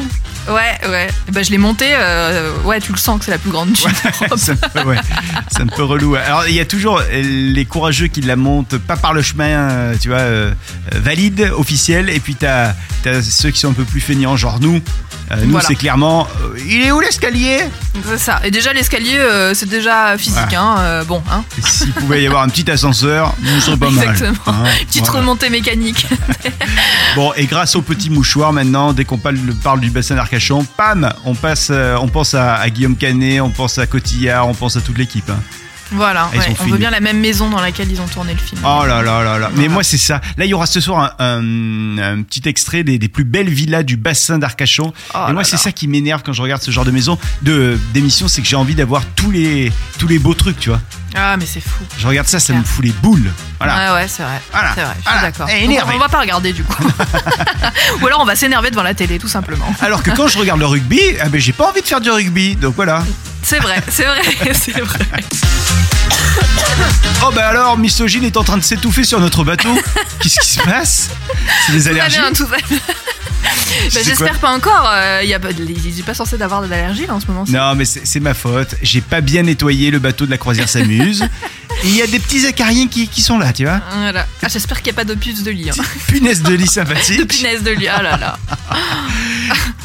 Ouais, 0.50 0.90
ouais. 0.90 1.08
Ben, 1.32 1.44
je 1.44 1.52
l'ai 1.52 1.58
montée. 1.58 1.94
euh, 1.96 2.52
ouais, 2.64 2.80
tu 2.80 2.92
le 2.92 2.98
sens 2.98 3.20
que 3.20 3.26
c'est 3.26 3.32
la 3.32 3.38
plus 3.38 3.52
grande 3.52 3.76
ça, 4.36 4.54
me 4.54 4.58
fait, 4.58 4.84
ouais, 4.84 4.98
c'est 5.52 5.62
un 5.62 5.68
peu 5.68 5.84
relou. 5.84 6.16
Alors, 6.16 6.48
il 6.48 6.56
y 6.56 6.60
a 6.60 6.66
toujours 6.66 7.00
euh, 7.00 7.04
les 7.22 7.66
courageux 7.66 8.08
qui 8.08 8.22
la 8.22 8.36
montent, 8.36 8.78
pas 8.78 8.96
par 8.98 9.14
le 9.14 9.22
chemin, 9.22 9.46
euh, 9.70 9.96
tu 10.02 10.10
vois, 10.10 10.18
euh, 10.20 10.52
valide, 10.94 11.52
officiel, 11.56 12.10
et 12.10 12.20
puis 12.20 12.36
t'as 12.36 12.74
as 13.06 13.22
ceux 13.22 13.52
qui 13.52 13.60
sont 13.60 13.70
un 13.70 13.74
peu 13.74 13.84
plus 13.86 14.02
feignants, 14.02 14.36
genre 14.38 14.60
nous. 14.60 14.82
Euh, 15.32 15.36
nous, 15.44 15.52
Voilà. 15.52 15.68
c'est 15.68 15.76
clairement. 15.76 16.28
euh, 16.42 16.58
il 16.68 16.82
est 16.82 16.92
où 16.92 17.00
l'escalier? 17.00 17.60
C'est 18.04 18.18
ça. 18.18 18.40
Et 18.44 18.50
déjà, 18.50 18.74
l'escalier, 18.74 19.16
euh, 19.20 19.54
c'est 19.54 19.70
déjà 19.70 20.18
physique. 20.18 20.40
Ouais. 20.50 20.56
Hein, 20.56 20.76
euh, 20.80 21.04
bon, 21.04 21.22
hein. 21.32 21.44
S'il 21.64 21.92
pouvait 21.92 22.24
y 22.24 22.26
avoir 22.28 22.42
un 22.42 22.50
petit 22.50 22.70
ascenseur, 22.72 23.36
ce 23.46 23.60
serait 23.60 23.78
pas 23.78 23.92
mal. 23.92 24.10
Exactement. 24.10 24.40
Hein, 24.48 24.64
Petite 24.88 25.06
voilà. 25.06 25.20
remontée 25.20 25.52
mécanique. 25.52 26.08
Bon, 27.16 27.32
et 27.36 27.46
grâce 27.46 27.76
au 27.76 27.82
petit 27.84 28.10
mouchoir, 28.10 28.54
maintenant, 28.54 28.92
dès 28.92 29.06
qu'on 29.06 29.18
parle, 29.20 29.38
parle 29.64 29.80
du 29.82 29.92
bassin 29.92 30.16
pam, 30.78 31.12
on 31.26 31.36
passe, 31.36 31.70
euh, 31.72 31.96
pense 32.08 32.34
à, 32.34 32.56
à 32.56 32.70
Guillaume 32.70 32.96
Canet, 32.96 33.42
on 33.42 33.50
pense 33.50 33.78
à 33.78 33.86
Cotillard, 33.88 34.48
on 34.48 34.54
pense 34.54 34.76
à 34.78 34.82
toute 34.82 34.98
l'équipe. 34.98 35.30
hein. 35.30 35.40
Voilà. 35.92 36.30
Ouais. 36.34 36.56
On 36.60 36.66
veut 36.66 36.78
bien 36.78 36.92
la 36.92 37.00
même 37.00 37.20
maison 37.20 37.50
dans 37.50 37.62
laquelle 37.62 37.92
ils 37.92 38.00
ont 38.02 38.08
tourné 38.08 38.34
le 38.34 38.40
film. 38.40 38.62
Oh 38.64 38.84
là 38.86 39.02
là 39.02 39.24
là 39.24 39.38
là. 39.40 39.50
Mais 39.52 39.56
Voilà. 39.62 39.70
moi, 39.74 39.84
c'est 39.84 39.98
ça. 39.98 40.22
Là, 40.38 40.46
il 40.46 40.50
y 40.50 40.54
aura 40.54 40.66
ce 40.68 40.80
soir 40.80 41.16
un, 41.20 41.26
un- 41.26 41.98
un 42.20 42.22
petit 42.24 42.48
extrait 42.48 42.84
des, 42.84 42.98
des 43.00 43.10
plus 43.10 43.24
belles 43.24 43.50
villas 43.50 43.84
du 43.84 43.98
bassin 43.98 44.38
d'Arcachon. 44.38 44.94
Oh 45.16 45.18
et 45.30 45.34
moi, 45.34 45.44
c'est 45.44 45.58
ça 45.58 45.72
qui 45.72 45.88
m'énerve 45.88 46.22
quand 46.24 46.34
je 46.34 46.42
regarde 46.42 46.62
ce 46.62 46.72
genre 46.72 46.86
de 46.86 46.92
maison, 46.92 47.18
de 47.42 47.80
d'émission, 47.94 48.28
c'est 48.28 48.42
que 48.42 48.48
j'ai 48.48 48.56
envie 48.56 48.76
d'avoir 48.76 49.04
tous 49.16 49.32
les 49.32 49.72
tous 49.98 50.08
les 50.08 50.20
beaux 50.20 50.34
trucs, 50.34 50.60
tu 50.60 50.70
vois. 50.70 50.80
Ah, 51.16 51.38
mais 51.38 51.46
c'est 51.48 51.60
fou. 51.62 51.84
Je 51.98 52.06
regarde 52.08 52.28
ça, 52.28 52.40
ça 52.40 52.54
me 52.54 52.64
fout 52.64 52.86
les 52.86 52.92
boules. 52.92 53.32
Voilà. 53.58 53.94
Ouais, 53.96 54.02
ouais, 54.02 54.08
c'est 54.08 54.22
vrai. 54.22 54.40
Voilà. 54.52 54.72
C'est 54.76 54.82
vrai, 54.84 54.94
je 54.98 55.02
suis 55.02 55.12
Voilà. 55.12 55.22
d'accord. 55.22 55.48
Eh, 55.52 55.96
on 55.96 55.98
va 55.98 56.08
pas 56.10 56.20
regarder 56.20 56.54
du 56.54 56.64
coup. 56.64 56.84
Ou 58.02 58.08
alors 58.08 58.20
on 58.22 58.26
va 58.26 58.36
s'énerver 58.36 58.70
devant 58.70 58.84
la 58.84 58.94
télé, 58.94 59.18
tout 59.18 59.28
simplement. 59.28 59.74
Alors 59.82 60.04
que 60.04 60.12
quand 60.12 60.28
je 60.28 60.38
regarde 60.38 60.60
le 60.60 60.68
rugby, 60.68 61.00
ah 61.22 61.30
ben 61.30 61.42
j'ai 61.42 61.52
pas 61.54 61.68
envie 61.70 61.82
de 61.82 61.88
faire 61.88 62.00
du 62.02 62.12
rugby. 62.12 62.56
Donc 62.56 62.76
voilà. 62.76 63.04
C'est 63.42 63.60
vrai, 63.60 63.82
c'est 63.90 64.04
vrai, 64.06 64.22
c'est 64.54 64.80
vrai. 64.80 65.00
Oh 67.26 67.32
bah 67.36 67.48
alors, 67.48 67.78
Misogyne 67.78 68.24
est 68.24 68.38
en 68.38 68.44
train 68.44 68.58
de 68.58 68.64
s'étouffer 68.64 69.04
sur 69.04 69.20
notre 69.20 69.44
bateau. 69.44 69.78
Qu'est-ce 70.22 70.40
qui 70.40 70.48
se 70.48 70.62
passe? 70.62 71.10
C'est 71.66 71.74
des 71.74 71.78
Tout 71.80 71.84
va 71.86 71.90
allergies 71.92 72.18
bien, 72.20 72.32
tout 72.34 72.46
va 72.48 72.58
bien. 72.70 72.78
Bah, 73.94 74.00
J'espère 74.04 74.40
pas 74.40 74.52
encore. 74.56 74.90
euh, 74.94 75.22
y 75.24 75.34
a 75.34 75.40
pas, 75.40 75.50
il 75.52 76.00
est 76.00 76.04
pas 76.04 76.14
censé 76.14 76.38
d'avoir 76.38 76.62
de 76.62 76.68
l'allergie 76.68 77.06
là 77.08 77.16
en 77.16 77.20
ce 77.20 77.28
moment. 77.28 77.44
Non, 77.48 77.76
mais 77.76 77.84
c'est 77.86 78.20
ma 78.22 78.34
faute. 78.34 78.76
J'ai 78.82 79.02
pas 79.02 79.20
bien 79.22 79.44
nettoyé 79.44 79.92
le 79.92 80.00
bateau 80.00 80.26
de 80.26 80.32
la 80.32 80.38
croisière 80.38 80.70
s'amuse. 80.70 81.24
Et 81.84 81.88
il 81.88 81.96
y 81.96 82.02
a 82.02 82.08
des 82.08 82.20
petits 82.20 82.46
acariens 82.48 82.88
qui, 82.88 83.08
qui 83.08 83.22
sont 83.22 83.38
là, 83.38 83.52
tu 83.54 83.64
vois. 83.66 83.82
Voilà. 83.98 84.26
Ah, 84.42 84.48
J'espère 84.50 84.82
qu'il 84.82 84.92
n'y 84.94 84.98
a 84.98 85.02
pas 85.02 85.06
de 85.06 85.14
puce 85.16 85.44
de 85.44 85.52
lit. 85.52 85.70
hein. 85.70 85.84
Punaise 86.08 86.42
de 86.42 86.54
lit 86.54 86.64
De 86.66 86.70
sympathique. 86.70 87.28
punaise 87.28 87.64
de 87.64 87.72
lit. 87.72 87.88
Ah 87.90 88.02
là 88.02 88.18
là. 88.18 88.38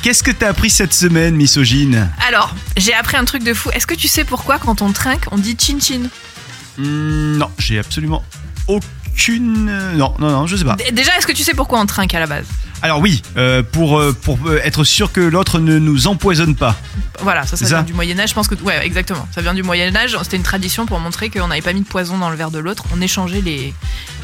Qu'est-ce 0.02 0.22
que 0.22 0.30
t'as 0.30 0.48
appris 0.48 0.70
cette 0.70 0.94
semaine, 0.94 1.34
misogyne? 1.34 2.10
Alors, 2.28 2.54
j'ai 2.76 2.94
appris 2.94 3.16
un 3.16 3.24
truc 3.24 3.42
de 3.42 3.54
fou. 3.54 3.70
Est-ce 3.70 3.86
que 3.86 3.94
tu 3.94 4.06
sais 4.08 4.24
pourquoi 4.24 4.58
quand 4.58 4.82
on 4.82 4.92
trinque, 4.92 5.24
on 5.32 5.36
dit 5.38 5.56
chin 5.60 5.78
chin? 5.80 6.02
Hmm, 6.78 7.36
Non, 7.38 7.50
j'ai 7.58 7.78
absolument 7.78 8.22
aucune. 8.66 9.66
Non, 9.96 10.14
non, 10.18 10.30
non, 10.30 10.46
je 10.46 10.56
sais 10.56 10.64
pas. 10.64 10.76
D- 10.76 10.90
Déjà, 10.92 11.16
est-ce 11.16 11.26
que 11.26 11.32
tu 11.32 11.42
sais 11.42 11.54
pourquoi 11.54 11.80
on 11.80 11.86
trinque 11.86 12.14
à 12.14 12.20
la 12.20 12.26
base? 12.26 12.46
Alors 12.82 12.98
oui, 13.00 13.22
euh, 13.38 13.62
pour, 13.62 13.98
euh, 13.98 14.12
pour 14.12 14.38
euh, 14.46 14.60
être 14.62 14.84
sûr 14.84 15.10
que 15.12 15.20
l'autre 15.20 15.58
ne 15.58 15.78
nous 15.78 16.06
empoisonne 16.06 16.54
pas. 16.54 16.76
Voilà, 17.20 17.42
ça, 17.46 17.56
ça 17.56 17.64
C'est 17.64 17.66
vient 17.74 17.82
du 17.82 17.94
Moyen-Âge. 17.94 18.30
Je 18.30 18.34
pense 18.34 18.48
que. 18.48 18.56
Ouais, 18.56 18.84
exactement. 18.84 19.26
Ça 19.34 19.40
vient 19.40 19.54
du 19.54 19.62
Moyen-Âge. 19.62 20.16
C'était 20.22 20.36
une 20.36 20.42
tradition 20.42 20.84
pour 20.84 20.98
montrer 21.00 21.30
qu'on 21.30 21.48
n'avait 21.48 21.62
pas 21.62 21.72
mis 21.72 21.80
de 21.80 21.86
poison 21.86 22.18
dans 22.18 22.28
le 22.28 22.36
verre 22.36 22.50
de 22.50 22.58
l'autre. 22.58 22.84
On 22.94 23.00
échangeait 23.00 23.40
les, 23.40 23.72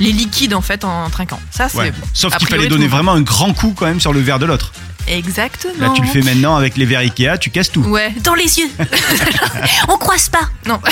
les 0.00 0.12
liquides 0.12 0.52
en 0.52 0.61
fait 0.61 0.84
en 0.84 1.08
trinquant. 1.08 1.41
Ça, 1.50 1.69
c'est. 1.71 1.78
Ouais. 1.78 1.91
bon. 1.93 2.06
Sauf 2.13 2.34
A 2.34 2.36
qu'il 2.39 2.49
priori, 2.49 2.65
fallait 2.65 2.69
tout 2.69 2.75
donner 2.75 2.84
le 2.86 2.91
monde- 2.91 2.97
vraiment 2.99 3.13
un 3.13 3.23
grand 3.23 3.54
coup 3.54 3.73
quand 3.75 3.86
même 3.86 4.00
sur 4.00 4.13
le 4.13 4.21
verre 4.21 4.39
de 4.39 4.47
l'autre. 4.47 4.73
Exactement. 5.11 5.89
Là, 5.89 5.93
tu 5.95 6.03
le 6.03 6.09
fais 6.09 6.23
maintenant 6.23 6.57
avec 6.57 6.77
les 6.77 6.87
verres 6.87 7.01
Ikea, 7.01 7.37
tu 7.39 7.51
casses 7.51 7.73
tout. 7.73 7.83
Ouais. 7.83 8.13
Dans 8.23 8.35
les 8.35 8.59
yeux. 8.59 8.71
On 9.89 9.99
croise 9.99 10.29
pas. 10.29 10.49
Non. 10.67 10.81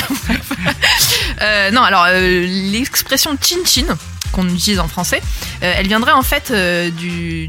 Euh, 1.41 1.71
non, 1.71 1.83
alors 1.83 2.07
euh, 2.09 2.47
l'expression 2.73 3.37
chin 3.41 3.59
chin 3.65 3.97
qu'on 4.33 4.49
utilise 4.49 4.79
en 4.81 4.89
français, 4.89 5.21
euh, 5.63 5.73
elle 5.77 5.87
viendrait 5.89 6.13
en 6.13 6.23
fait 6.23 6.51
euh, 6.51 6.91
du- 6.91 7.49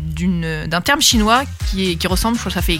d'un 0.67 0.81
terme 0.81 1.01
chinois 1.01 1.43
qui, 1.69 1.91
est, 1.91 1.95
qui 1.95 2.07
ressemble, 2.07 2.35
je 2.35 2.39
crois 2.41 2.49
que 2.51 2.55
ça 2.55 2.61
fait. 2.61 2.79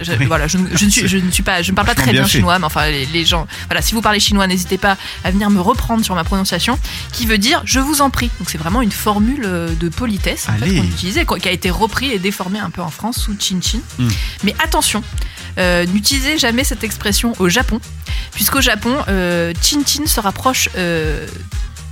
Je, 0.00 0.12
Oui. 0.12 0.26
Voilà, 0.26 0.46
je, 0.46 0.58
ne- 0.58 0.68
je 0.76 0.84
ne 0.84 0.90
suis, 0.90 1.08
je 1.08 1.16
ne 1.18 1.30
suis 1.30 1.42
pas, 1.42 1.62
je 1.62 1.70
ne 1.70 1.76
parle 1.76 1.86
pas 1.88 1.94
très 1.94 2.12
bien 2.12 2.22
chinois, 2.38 2.58
mais 2.58 2.64
enfin 2.66 2.88
les, 2.90 3.06
les 3.06 3.24
gens, 3.24 3.46
voilà, 3.68 3.82
si 3.82 3.94
vous 3.94 4.00
parlez 4.02 4.20
chinois, 4.20 4.46
n'hésitez 4.46 4.78
pas 4.78 4.96
à 5.24 5.30
venir 5.30 5.50
me 5.50 5.60
reprendre 5.60 6.04
sur 6.04 6.14
ma 6.14 6.24
prononciation, 6.24 6.78
qui 7.12 7.26
veut 7.26 7.38
dire 7.38 7.62
je 7.64 7.80
vous 7.80 8.00
en 8.00 8.10
prie. 8.10 8.30
Donc 8.38 8.50
c'est 8.50 8.58
vraiment 8.58 8.82
une 8.82 8.92
formule 8.92 9.42
euh, 9.44 9.74
de 9.74 9.88
politesse 9.88 10.46
en 10.48 10.52
fait, 10.58 10.66
qu'on 10.80 10.84
utilisait, 10.84 11.24
qui 11.40 11.48
a 11.48 11.52
été 11.52 11.70
repris 11.70 12.10
et 12.12 12.18
déformé 12.18 12.58
un 12.58 12.70
peu 12.70 12.82
en 12.82 12.90
France 12.90 13.18
sous 13.18 13.36
chin 13.38 13.60
chin. 13.60 13.78
Hmm. 13.98 14.08
Mais 14.44 14.54
attention, 14.62 15.02
euh, 15.58 15.86
n'utilisez 15.86 16.38
jamais 16.38 16.64
cette 16.64 16.84
expression 16.84 17.32
au 17.38 17.48
Japon, 17.48 17.80
puisqu'au 18.32 18.60
Japon, 18.60 18.94
chin 19.62 19.80
chin 19.86 20.06
se 20.06 20.20
rapproche 20.20 20.68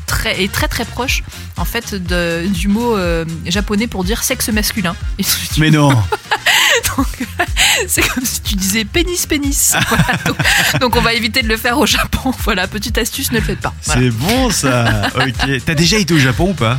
très 0.07 0.43
est 0.43 0.53
très 0.53 0.69
très 0.69 0.85
proche 0.85 1.23
en 1.57 1.65
fait 1.65 1.95
de- 1.95 2.47
du 2.49 2.69
mot 2.69 2.97
euh, 2.97 3.25
japonais 3.47 3.87
pour 3.87 4.05
dire 4.05 4.23
sexe 4.23 4.49
masculin. 4.49 4.95
Et 5.19 5.25
Mais 5.59 5.71
non. 5.71 5.91
donc, 6.97 7.07
c'est 7.89 8.07
comme 8.09 8.25
si 8.25 8.41
tu 8.43 8.55
disais 8.57 8.85
pénis 8.85 9.27
pénis. 9.27 9.75
Voilà, 9.89 10.19
donc, 10.27 10.37
donc 10.81 10.97
on 10.97 11.01
va 11.01 11.15
éviter 11.15 11.43
de 11.43 11.49
le 11.49 11.57
faire 11.57 11.79
au 11.79 11.87
Japon. 11.87 12.33
Voilà, 12.45 12.67
petite 12.69 12.99
astuce, 12.99 13.31
ne 13.33 13.39
le 13.39 13.45
faites 13.45 13.61
pas. 13.61 13.75
Voilà. 13.85 14.01
C'est 14.03 14.11
bon 14.11 14.51
ça. 14.51 15.11
Ok. 15.15 15.63
T'as 15.65 15.75
déjà 15.75 15.97
été 15.99 16.15
au 16.15 16.19
Japon 16.19 16.51
ou 16.51 16.55
pas? 16.55 16.79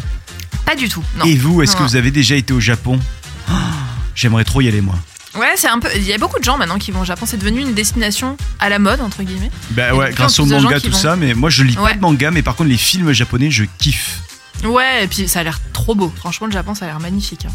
Pas 0.65 0.75
du 0.75 0.89
tout. 0.89 1.03
Non. 1.17 1.25
Et 1.25 1.35
vous, 1.37 1.61
est-ce 1.61 1.75
que 1.75 1.83
vous 1.83 1.95
avez 1.95 2.11
déjà 2.11 2.35
été 2.35 2.53
au 2.53 2.59
Japon? 2.59 2.99
Oh, 3.49 3.53
J'aimerais 4.15 4.43
trop 4.43 4.61
y 4.61 4.67
aller 4.67 4.81
moi. 4.81 4.95
Ouais, 5.37 5.53
c'est 5.55 5.67
un 5.67 5.79
peu. 5.79 5.89
Il 5.95 6.03
y 6.03 6.13
a 6.13 6.17
beaucoup 6.17 6.39
de 6.39 6.43
gens 6.43 6.57
maintenant 6.57 6.77
qui 6.77 6.91
vont 6.91 7.01
au 7.01 7.05
Japon. 7.05 7.25
C'est 7.25 7.37
devenu 7.37 7.61
une 7.61 7.73
destination 7.73 8.37
à 8.59 8.69
la 8.69 8.79
mode 8.79 9.01
entre 9.01 9.23
guillemets. 9.23 9.51
Bah 9.71 9.93
ouais, 9.93 10.11
grâce 10.11 10.39
au 10.39 10.45
manga 10.45 10.79
tout 10.79 10.91
vont. 10.91 10.97
ça, 10.97 11.15
mais 11.15 11.33
moi 11.33 11.49
je 11.49 11.63
lis 11.63 11.75
pas 11.75 11.93
de 11.93 11.99
manga, 11.99 12.31
mais 12.31 12.41
par 12.41 12.55
contre 12.55 12.69
les 12.69 12.77
films 12.77 13.11
japonais 13.11 13.51
je 13.51 13.65
kiffe. 13.77 14.19
Ouais, 14.63 15.03
et 15.03 15.07
puis 15.07 15.27
ça 15.27 15.41
a 15.41 15.43
l'air 15.43 15.59
trop 15.73 15.93
beau. 15.95 16.11
Franchement, 16.15 16.47
le 16.47 16.53
Japon, 16.53 16.73
ça 16.73 16.85
a 16.85 16.87
l'air 16.87 16.99
magnifique. 16.99 17.45
hein. 17.45 17.51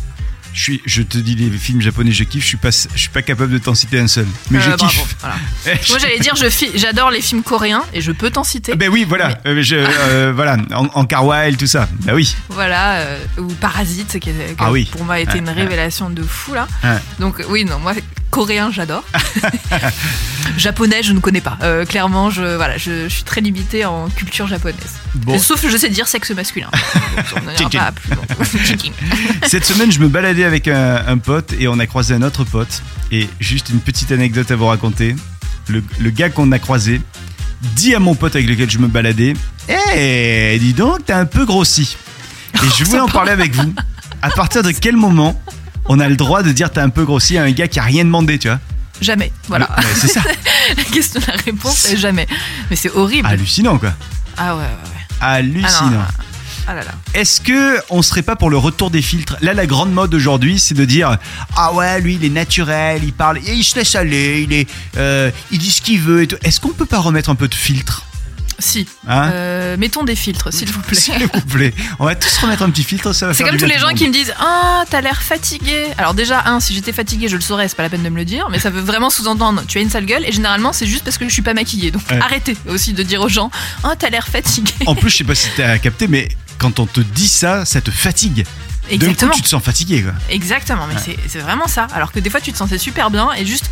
Je 0.52 0.60
suis, 0.62 0.82
je 0.84 1.02
te 1.02 1.16
dis 1.18 1.36
les 1.36 1.48
films 1.56 1.80
japonais 1.80 2.10
je 2.10 2.24
kiffe, 2.24 2.42
je 2.42 2.48
suis 2.48 2.56
pas, 2.56 2.70
je 2.70 2.98
suis 2.98 3.08
pas 3.08 3.22
capable 3.22 3.52
de 3.52 3.58
t'en 3.58 3.74
citer 3.74 3.98
un 4.00 4.08
seul, 4.08 4.26
mais 4.50 4.58
Euh, 4.58 4.62
je 4.62 4.70
bravo, 4.70 4.86
kiffe. 4.88 5.16
voilà. 5.20 5.36
Moi, 5.88 5.98
j'allais 5.98 6.18
dire, 6.18 6.34
j'adore 6.74 7.10
les 7.10 7.20
films 7.20 7.42
coréens 7.42 7.84
et 7.94 8.00
je 8.00 8.10
peux 8.12 8.30
t'en 8.30 8.42
citer. 8.44 8.74
Ben 8.74 8.88
oui, 8.90 9.04
voilà, 9.08 9.38
Euh, 9.46 9.62
je, 9.62 9.76
euh, 9.76 10.32
voilà, 10.34 10.56
en, 10.74 10.86
en 10.92 11.04
Carwile, 11.06 11.56
tout 11.56 11.66
ça. 11.68 11.88
Bah 12.00 12.12
oui. 12.14 12.34
Voilà, 12.48 12.98
euh, 13.00 13.18
ou 13.38 13.46
Parasite, 13.54 14.12
qui, 14.18 14.30
qui 14.30 14.30
Ah 14.58 14.70
oui. 14.72 14.88
pour 14.90 15.04
moi 15.04 15.14
a 15.14 15.20
été 15.20 15.38
une 15.38 15.48
révélation 15.50 16.10
de 16.10 16.22
fou 16.22 16.54
là. 16.54 16.66
Donc 17.20 17.42
oui, 17.48 17.64
non, 17.64 17.78
moi 17.78 17.92
coréen 18.30 18.70
j'adore. 18.70 19.04
Japonais 20.56 21.02
je 21.02 21.12
ne 21.12 21.20
connais 21.20 21.40
pas. 21.40 21.58
Euh, 21.62 21.84
clairement, 21.84 22.30
je 22.30 22.56
voilà, 22.56 22.76
je, 22.76 23.04
je 23.04 23.14
suis 23.14 23.22
très 23.24 23.40
limitée 23.40 23.84
en 23.84 24.08
culture 24.08 24.46
japonaise. 24.46 24.96
Bon, 25.14 25.38
Sauf 25.38 25.62
que 25.62 25.68
je 25.68 25.76
sais 25.76 25.88
dire 25.88 26.08
sexe 26.08 26.30
masculin. 26.30 26.70
Donc, 27.58 27.72
pas 27.72 27.92
plus. 27.92 28.58
Tching. 28.76 28.92
cette 29.46 29.64
semaine 29.64 29.90
je 29.92 30.00
me 30.00 30.08
baladais 30.08 30.44
avec 30.44 30.68
un, 30.68 31.04
un 31.06 31.18
pote 31.18 31.52
et 31.58 31.68
on 31.68 31.78
a 31.78 31.86
croisé 31.86 32.14
un 32.14 32.22
autre 32.22 32.44
pote. 32.44 32.82
Et 33.12 33.28
juste 33.40 33.70
une 33.70 33.80
petite 33.80 34.12
anecdote 34.12 34.50
à 34.50 34.56
vous 34.56 34.66
raconter. 34.66 35.16
Le, 35.68 35.82
le 35.98 36.10
gars 36.10 36.30
qu'on 36.30 36.50
a 36.52 36.58
croisé 36.58 37.00
dit 37.76 37.94
à 37.94 37.98
mon 37.98 38.14
pote 38.14 38.34
avec 38.36 38.48
lequel 38.48 38.70
je 38.70 38.78
me 38.78 38.88
baladais, 38.88 39.34
Eh, 39.94 40.56
dis 40.58 40.72
donc, 40.72 41.00
t'as 41.06 41.18
un 41.18 41.26
peu 41.26 41.44
grossi. 41.44 41.96
Et 42.54 42.66
je 42.78 42.84
voulais 42.84 43.00
en 43.00 43.08
parler 43.08 43.32
avec 43.32 43.54
vous. 43.54 43.72
À 44.22 44.30
partir 44.30 44.62
de 44.62 44.70
quel 44.70 44.96
moment 44.96 45.40
on 45.92 45.98
a 45.98 46.08
le 46.08 46.14
droit 46.14 46.44
de 46.44 46.52
dire 46.52 46.70
t'as 46.70 46.84
un 46.84 46.88
peu 46.88 47.04
grossi 47.04 47.36
à 47.36 47.42
un 47.42 47.50
gars 47.50 47.66
qui 47.66 47.80
a 47.80 47.82
rien 47.82 48.04
demandé, 48.04 48.38
tu 48.38 48.46
vois 48.48 48.60
Jamais. 49.00 49.32
Voilà. 49.48 49.68
Ouais, 49.76 49.84
c'est 49.94 50.06
ça. 50.08 50.20
La 50.76 50.84
question, 50.84 51.20
la 51.26 51.34
réponse 51.34 51.86
est 51.86 51.96
jamais. 51.96 52.26
Mais 52.68 52.76
c'est 52.76 52.90
horrible. 52.90 53.26
Hallucinant, 53.26 53.76
quoi. 53.78 53.92
Ah 54.36 54.54
ouais, 54.54 54.60
ouais, 54.60 54.66
ouais. 54.68 55.16
Hallucinant. 55.20 55.68
Ah 55.80 55.90
non, 55.90 56.00
Ah 56.68 56.74
là 56.74 56.84
là. 56.84 56.92
Est-ce 57.14 57.40
que 57.40 57.78
on 57.88 58.02
serait 58.02 58.22
pas 58.22 58.36
pour 58.36 58.50
le 58.50 58.58
retour 58.58 58.90
des 58.90 59.02
filtres? 59.02 59.36
Là, 59.40 59.52
la 59.54 59.66
grande 59.66 59.90
mode 59.90 60.14
aujourd'hui, 60.14 60.58
c'est 60.60 60.74
de 60.74 60.84
dire 60.84 61.16
ah 61.56 61.72
ouais, 61.72 62.00
lui, 62.00 62.16
il 62.16 62.24
est 62.24 62.28
naturel, 62.30 63.02
il 63.02 63.12
parle, 63.14 63.38
et 63.38 63.54
il 63.54 63.64
se 63.64 63.74
laisse 63.76 63.94
aller, 63.96 64.42
il 64.46 64.52
est, 64.52 64.68
euh, 64.98 65.30
il 65.50 65.58
dit 65.58 65.72
ce 65.72 65.80
qu'il 65.82 66.00
veut. 66.00 66.22
et 66.22 66.26
tout. 66.28 66.36
Est-ce 66.44 66.60
qu'on 66.60 66.68
peut 66.68 66.86
pas 66.86 67.00
remettre 67.00 67.30
un 67.30 67.34
peu 67.34 67.48
de 67.48 67.54
filtre? 67.54 68.04
Si. 68.60 68.86
Hein 69.08 69.30
Euh, 69.32 69.76
mettons 69.78 70.04
des 70.04 70.14
filtres, 70.16 70.52
s'il 70.52 70.70
vous 70.70 70.80
plaît. 70.80 70.98
S'il 70.98 71.14
vous 71.26 71.40
plaît, 71.40 71.74
on 71.98 72.04
va 72.04 72.14
tous 72.14 72.36
remettre 72.38 72.62
un 72.62 72.70
petit 72.70 72.84
filtre, 72.84 73.12
ça 73.12 73.26
va 73.28 73.34
C'est 73.34 73.42
comme 73.44 73.56
tous 73.56 73.64
les 73.66 73.78
gens 73.78 73.88
qui 73.94 74.06
me 74.06 74.12
disent 74.12 74.32
Ah, 74.38 74.84
t'as 74.88 75.00
l'air 75.00 75.20
fatigué. 75.22 75.86
Alors, 75.98 76.14
déjà, 76.14 76.42
un, 76.46 76.60
si 76.60 76.74
j'étais 76.74 76.92
fatigué, 76.92 77.28
je 77.28 77.36
le 77.36 77.42
saurais, 77.42 77.66
c'est 77.68 77.76
pas 77.76 77.82
la 77.82 77.88
peine 77.90 78.02
de 78.02 78.08
me 78.08 78.16
le 78.16 78.24
dire. 78.24 78.48
Mais 78.50 78.58
ça 78.58 78.70
veut 78.70 78.80
vraiment 78.80 79.10
sous-entendre 79.10 79.62
Tu 79.66 79.78
as 79.78 79.80
une 79.80 79.90
sale 79.90 80.06
gueule. 80.06 80.24
Et 80.26 80.32
généralement, 80.32 80.72
c'est 80.72 80.86
juste 80.86 81.04
parce 81.04 81.18
que 81.18 81.26
je 81.28 81.32
suis 81.32 81.42
pas 81.42 81.54
maquillée. 81.54 81.90
Donc, 81.90 82.02
Ouais. 82.10 82.18
arrêtez 82.20 82.56
aussi 82.68 82.92
de 82.92 83.02
dire 83.02 83.20
aux 83.22 83.28
gens 83.28 83.50
Ah, 83.82 83.94
t'as 83.98 84.10
l'air 84.10 84.28
fatigué. 84.28 84.72
En 84.86 84.94
plus, 84.94 85.10
je 85.10 85.16
sais 85.18 85.24
pas 85.24 85.34
si 85.34 85.48
t'as 85.56 85.78
capté, 85.78 86.06
mais 86.08 86.28
quand 86.58 86.78
on 86.80 86.86
te 86.86 87.00
dit 87.00 87.28
ça, 87.28 87.64
ça 87.64 87.80
te 87.80 87.90
fatigue. 87.90 88.44
D'un 88.90 88.96
coup, 88.98 89.04
Exactement. 89.04 89.32
tu 89.32 89.42
te 89.42 89.48
sens 89.48 89.62
fatigué, 89.62 90.02
quoi. 90.02 90.12
Exactement. 90.30 90.86
Mais 90.92 90.98
c'est- 91.02 91.16
c'est 91.28 91.38
vraiment 91.38 91.68
ça. 91.68 91.86
Alors 91.94 92.10
que 92.12 92.18
des 92.18 92.28
fois, 92.28 92.40
tu 92.40 92.52
te 92.52 92.58
sentais 92.58 92.76
super 92.78 93.10
bien. 93.10 93.28
Et 93.38 93.46
juste. 93.46 93.70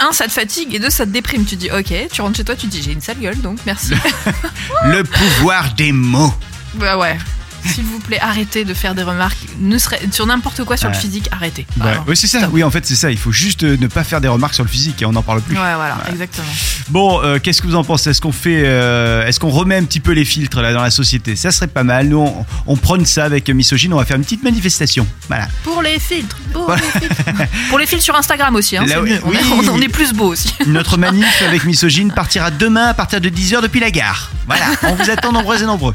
Un, 0.00 0.12
ça 0.12 0.26
te 0.26 0.32
fatigue 0.32 0.74
et 0.74 0.78
deux, 0.78 0.90
ça 0.90 1.06
te 1.06 1.10
déprime. 1.10 1.44
Tu 1.44 1.56
dis 1.56 1.70
ok, 1.70 1.92
tu 2.12 2.20
rentres 2.20 2.36
chez 2.36 2.44
toi, 2.44 2.56
tu 2.56 2.66
dis 2.66 2.82
j'ai 2.82 2.92
une 2.92 3.00
sale 3.00 3.18
gueule 3.20 3.40
donc 3.40 3.58
merci. 3.66 3.94
Le 4.84 5.02
pouvoir 5.04 5.72
des 5.74 5.92
mots. 5.92 6.32
bah 6.74 6.98
ouais. 6.98 7.16
S'il 7.66 7.84
vous 7.84 7.98
plaît, 7.98 8.18
arrêtez 8.20 8.64
de 8.64 8.74
faire 8.74 8.94
des 8.94 9.02
remarques 9.02 9.38
ne 9.60 9.78
serait, 9.78 10.00
sur 10.10 10.26
n'importe 10.26 10.64
quoi 10.64 10.76
sur 10.76 10.88
le 10.88 10.94
physique, 10.94 11.28
arrêtez. 11.32 11.66
Ouais, 11.76 11.82
Vraiment. 11.82 12.04
ouais, 12.06 12.14
c'est 12.16 12.26
ça. 12.26 12.48
Oui, 12.52 12.62
en 12.62 12.70
fait, 12.70 12.84
c'est 12.86 12.94
ça. 12.94 13.10
Il 13.10 13.18
faut 13.18 13.32
juste 13.32 13.64
euh, 13.64 13.76
ne 13.80 13.86
pas 13.86 14.04
faire 14.04 14.20
des 14.20 14.28
remarques 14.28 14.54
sur 14.54 14.64
le 14.64 14.68
physique 14.70 15.00
et 15.02 15.06
on 15.06 15.12
n'en 15.12 15.22
parle 15.22 15.40
plus. 15.40 15.54
Ouais, 15.56 15.74
voilà, 15.74 15.96
exactement. 16.10 16.46
Bon, 16.90 17.20
euh, 17.22 17.38
qu'est-ce 17.42 17.62
que 17.62 17.66
vous 17.66 17.74
en 17.74 17.84
pensez? 17.84 18.10
Est-ce 18.10 18.20
qu'on 18.20 18.32
fait, 18.32 18.62
euh, 18.64 19.26
est-ce 19.26 19.40
qu'on 19.40 19.50
remet 19.50 19.76
un 19.76 19.84
petit 19.84 20.00
peu 20.00 20.12
les 20.12 20.24
filtres 20.24 20.60
là 20.60 20.72
dans 20.72 20.82
la 20.82 20.90
société? 20.90 21.36
Ça 21.36 21.50
serait 21.50 21.66
pas 21.66 21.84
mal. 21.84 22.08
Nous, 22.08 22.18
on, 22.18 22.46
on 22.66 22.76
prône 22.76 23.06
ça 23.06 23.24
avec 23.24 23.48
Misogyne. 23.50 23.92
On 23.94 23.98
va 23.98 24.04
faire 24.04 24.16
une 24.16 24.24
petite 24.24 24.42
manifestation. 24.42 25.06
Voilà. 25.28 25.48
Pour 25.62 25.82
les 25.82 25.98
filtres. 25.98 26.36
Pour, 26.52 26.70
les, 26.70 27.00
filtres. 27.00 27.22
pour 27.68 27.78
les 27.78 27.86
filtres 27.86 28.04
sur 28.04 28.16
Instagram 28.16 28.54
aussi, 28.56 28.76
hein, 28.76 28.84
Là, 28.86 29.00
oui, 29.00 29.10
mieux. 29.12 29.20
On, 29.24 29.30
oui. 29.30 29.36
est, 29.36 29.68
on 29.70 29.80
est 29.80 29.88
plus 29.88 30.12
beau 30.12 30.32
aussi. 30.32 30.54
Notre 30.66 30.98
manif 30.98 31.42
avec 31.46 31.64
Misogyne 31.64 32.12
partira 32.12 32.50
demain 32.50 32.86
à 32.88 32.94
partir 32.94 33.20
de 33.20 33.28
10h 33.28 33.62
depuis 33.62 33.80
la 33.80 33.90
gare. 33.90 34.30
Voilà, 34.46 34.66
on 34.82 34.94
vous 34.94 35.10
attend 35.10 35.32
nombreux 35.32 35.62
et 35.62 35.66
nombreux. 35.66 35.92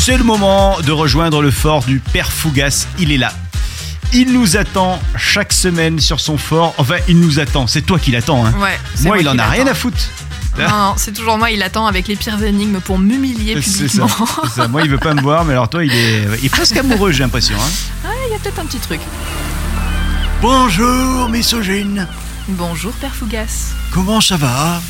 C'est 0.00 0.16
le 0.16 0.24
moment 0.24 0.78
de 0.80 0.92
rejoindre 0.92 1.42
le 1.42 1.50
fort 1.50 1.84
du 1.84 1.98
Père 1.98 2.32
Fougas. 2.32 2.86
Il 2.98 3.12
est 3.12 3.18
là. 3.18 3.32
Il 4.14 4.32
nous 4.32 4.56
attend 4.56 5.00
chaque 5.16 5.52
semaine 5.52 5.98
sur 6.00 6.18
son 6.20 6.38
fort. 6.38 6.74
Enfin, 6.78 6.96
il 7.08 7.20
nous 7.20 7.40
attend. 7.40 7.66
C'est 7.66 7.82
toi 7.82 7.98
qui 7.98 8.10
l'attends. 8.10 8.46
Hein. 8.46 8.54
Ouais, 8.58 8.78
moi, 9.02 9.18
il 9.18 9.28
en 9.28 9.38
a 9.38 9.46
rien 9.46 9.66
à 9.66 9.74
foutre. 9.74 9.98
Non, 10.58 10.68
non, 10.68 10.94
c'est 10.96 11.12
toujours 11.12 11.36
moi, 11.38 11.50
il 11.50 11.62
attend 11.62 11.86
avec 11.86 12.08
les 12.08 12.16
pires 12.16 12.42
énigmes 12.42 12.80
pour 12.80 12.98
m'humilier 12.98 13.54
ça, 13.54 13.60
publiquement. 13.60 14.08
c'est 14.44 14.50
ça. 14.62 14.68
Moi, 14.68 14.82
il 14.82 14.90
veut 14.90 14.98
pas 14.98 15.14
me 15.14 15.20
voir, 15.20 15.44
mais 15.44 15.52
alors 15.52 15.68
toi, 15.68 15.84
il 15.84 15.92
est, 15.92 16.24
il 16.40 16.46
est 16.46 16.48
presque 16.48 16.76
amoureux, 16.76 17.12
j'ai 17.12 17.22
l'impression. 17.22 17.54
hein. 17.56 18.08
Il 18.26 18.32
y 18.32 18.34
a 18.34 18.38
peut-être 18.40 18.58
un 18.58 18.64
petit 18.64 18.80
truc. 18.80 18.98
Bonjour, 20.42 21.28
Misogyne. 21.28 22.08
Bonjour, 22.48 22.90
Père 22.94 23.14
Fougas. 23.14 23.72
Comment 23.92 24.20
ça 24.20 24.36
va? 24.36 24.82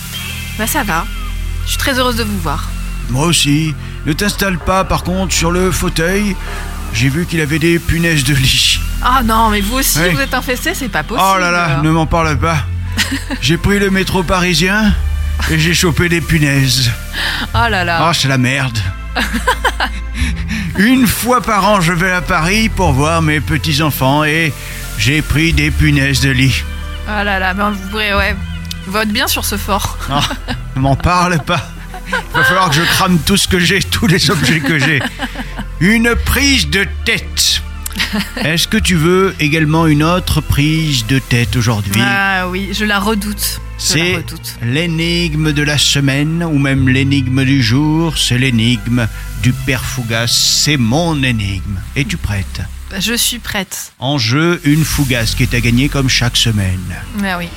Bah, 0.59 0.66
ça 0.66 0.85
va. 0.85 1.05
Je 1.64 1.71
suis 1.71 1.79
très 1.79 1.99
heureuse 1.99 2.16
de 2.16 2.25
vous 2.25 2.38
voir. 2.38 2.71
Moi 3.11 3.27
aussi. 3.27 3.75
Ne 4.09 4.14
t'installe 4.14 4.57
pas, 4.59 4.85
par 4.85 5.03
contre, 5.05 5.35
sur 5.35 5.51
le 5.53 5.71
fauteuil. 5.71 6.35
J'ai 6.94 7.11
vu 7.11 7.27
qu'il 7.27 7.42
avait 7.42 7.59
des 7.59 7.79
punaises 7.79 8.25
de 8.25 8.33
lit. 8.35 8.81
Ah 9.03 9.21
non, 9.23 9.51
mais 9.51 9.61
vous 9.61 9.77
aussi, 9.77 9.99
Ouais. 9.99 10.09
vous 10.14 10.21
êtes 10.21 10.33
infesté, 10.33 10.73
c'est 10.75 10.88
pas 10.88 11.03
possible. 11.03 11.29
Oh 11.31 11.38
là 11.38 11.51
là, 11.51 11.83
ne 11.83 11.90
m'en 11.90 12.07
parle 12.07 12.37
pas. 12.38 12.57
J'ai 13.42 13.59
pris 13.59 13.79
le 13.79 13.90
métro 13.90 14.23
parisien 14.23 14.94
et 15.51 15.59
j'ai 15.59 15.75
chopé 15.75 16.09
des 16.09 16.21
punaises. 16.23 16.90
Oh 17.55 17.68
là 17.71 17.85
là. 17.85 18.09
Oh, 18.09 18.12
c'est 18.14 18.29
la 18.29 18.38
merde. 18.38 18.79
Une 20.79 21.07
fois 21.07 21.40
par 21.42 21.66
an, 21.68 21.81
je 21.83 21.92
vais 21.92 22.11
à 22.11 22.23
Paris 22.23 22.68
pour 22.71 22.92
voir 22.92 23.21
mes 23.23 23.40
petits-enfants 23.40 24.25
et 24.25 24.53
j'ai 24.99 25.21
pris 25.23 25.53
des 25.53 25.71
punaises 25.71 26.21
de 26.21 26.31
lit. 26.31 26.64
Oh 27.07 27.23
là 27.25 27.38
là, 27.38 27.53
ben, 27.55 27.71
vous 27.71 27.88
pourrez, 27.90 28.14
ouais. 28.14 28.35
Vote 28.87 29.09
bien 29.09 29.27
sur 29.29 29.44
ce 29.44 29.57
fort. 29.59 29.99
Non, 30.09 30.21
ne 30.77 30.81
m'en 30.81 30.97
parle 30.97 31.38
pas. 31.40 31.61
Il 32.09 32.37
va 32.38 32.44
falloir 32.44 32.71
que 32.71 32.77
je 32.77 32.83
crame 32.83 33.18
tout 33.25 33.37
ce 33.37 33.49
que 33.49 33.59
j'ai, 33.59 33.81
tous 33.81 34.07
les 34.07 34.31
objets 34.31 34.61
que 34.61 34.79
j'ai. 34.79 35.01
Une 35.81 36.14
prise 36.14 36.68
de 36.68 36.87
tête. 37.05 37.62
Est-ce 38.37 38.68
que 38.68 38.77
tu 38.77 38.94
veux 38.94 39.35
également 39.40 39.87
une 39.87 40.03
autre 40.03 40.40
prise 40.40 41.07
de 41.07 41.18
tête 41.18 41.57
aujourd'hui? 41.57 42.01
Ah 42.05 42.49
oui, 42.49 42.71
je 42.73 42.85
la 42.85 42.99
redoute. 42.99 43.61
C'est 43.77 44.25
l'énigme 44.62 45.53
de 45.53 45.62
la 45.62 45.79
semaine 45.79 46.42
ou 46.42 46.59
même 46.59 46.88
l'énigme 46.88 47.44
du 47.44 47.62
jour. 47.62 48.16
C'est 48.18 48.38
l'énigme 48.38 49.07
du 49.42 49.53
Père 49.53 49.85
Fougas. 49.85 50.27
C'est 50.29 50.77
mon 50.77 51.23
énigme. 51.23 51.79
Es-tu 51.94 52.16
prête? 52.16 52.62
Je 52.99 53.14
suis 53.14 53.38
prête. 53.38 53.92
En 53.99 54.18
jeu, 54.18 54.61
une 54.64 54.85
Fougas 54.85 55.35
qui 55.37 55.42
est 55.44 55.55
à 55.55 55.61
gagner 55.61 55.88
comme 55.88 56.09
chaque 56.09 56.37
semaine. 56.37 56.81
Ah 57.25 57.38
oui, 57.38 57.49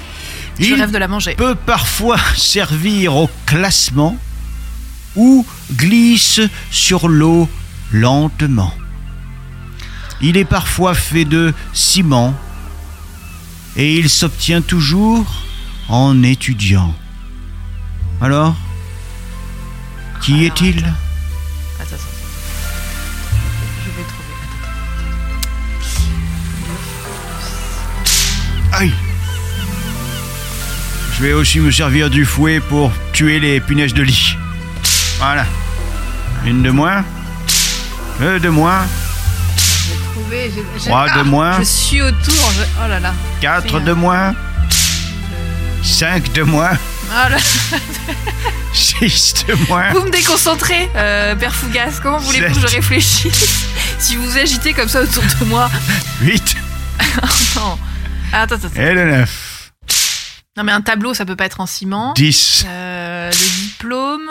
je 0.59 0.65
Il 0.65 0.73
rêve 0.75 0.91
de 0.91 0.97
la 0.97 1.07
manger. 1.07 1.35
peut 1.35 1.55
parfois 1.55 2.17
servir 2.35 3.15
au 3.15 3.29
classement 3.45 4.17
ou 5.15 5.45
glisse 5.73 6.41
sur 6.69 7.07
l'eau 7.07 7.49
lentement. 7.91 8.73
Il 10.21 10.37
est 10.37 10.45
parfois 10.45 10.93
fait 10.93 11.25
de 11.25 11.53
ciment 11.73 12.33
et 13.75 13.97
il 13.97 14.09
s'obtient 14.09 14.61
toujours 14.61 15.25
en 15.89 16.23
étudiant. 16.23 16.93
Alors, 18.21 18.55
qui 20.21 20.45
est-il 20.45 20.77
Attends, 20.77 20.95
attends, 21.79 21.95
attends. 21.95 21.97
Je 23.83 23.89
vais 23.89 24.03
trouver. 24.03 24.31
Aïe 28.73 28.93
Je 31.17 31.23
vais 31.23 31.33
aussi 31.33 31.59
me 31.59 31.71
servir 31.71 32.09
du 32.11 32.25
fouet 32.25 32.59
pour 32.59 32.91
tuer 33.11 33.39
les 33.39 33.59
punaises 33.59 33.93
de 33.95 34.03
lit. 34.03 34.37
Voilà. 35.21 35.45
Une 36.45 36.63
de 36.63 36.71
moins. 36.71 37.05
Deux 38.19 38.39
de 38.39 38.49
moins. 38.49 38.85
J'ai 39.57 39.95
trouvé. 40.13 40.51
j'ai- 40.53 40.65
j'ai- 40.79 40.89
Trois 40.89 41.09
de 41.09 41.21
moins. 41.21 41.59
Je 41.59 41.63
suis 41.63 42.01
autour. 42.01 42.51
je- 42.57 42.63
Oh 42.83 42.87
là 42.87 42.99
là. 42.99 43.13
Quatre 43.39 43.79
de 43.79 43.91
euh, 43.91 43.95
moins. 43.95 44.33
Cinq 45.83 46.31
de 46.33 46.41
moins. 46.43 46.71
Oh 47.11 47.29
là. 47.29 47.37
Six 48.73 49.45
de 49.47 49.53
moins. 49.67 49.91
Vous 49.93 50.01
me 50.01 50.09
déconcentrez, 50.11 50.89
euh, 50.95 51.35
Père 51.35 51.53
Fougas. 51.53 51.99
Comment 52.01 52.17
voulez-vous 52.17 52.55
que 52.55 52.67
je 52.67 52.75
réfléchisse 52.75 53.65
si 53.99 54.15
vous 54.15 54.23
vous 54.23 54.37
agitez 54.37 54.73
comme 54.73 54.87
ça 54.89 55.01
autour 55.01 55.23
de 55.39 55.45
moi 55.45 55.69
Huit 56.21 56.55
Non. 57.55 57.77
Attends, 58.33 58.55
attends, 58.55 58.67
attends. 58.67 58.81
et 58.81 58.93
le 58.93 59.05
neuf. 59.11 59.71
Non, 60.57 60.63
mais 60.63 60.71
un 60.71 60.81
tableau, 60.81 61.13
ça 61.13 61.25
peut 61.25 61.35
pas 61.35 61.45
être 61.45 61.59
en 61.59 61.65
ciment. 61.65 62.13
Dix. 62.13 62.63
Euh, 62.67 63.29
le 63.29 63.61
diplôme. 63.67 64.29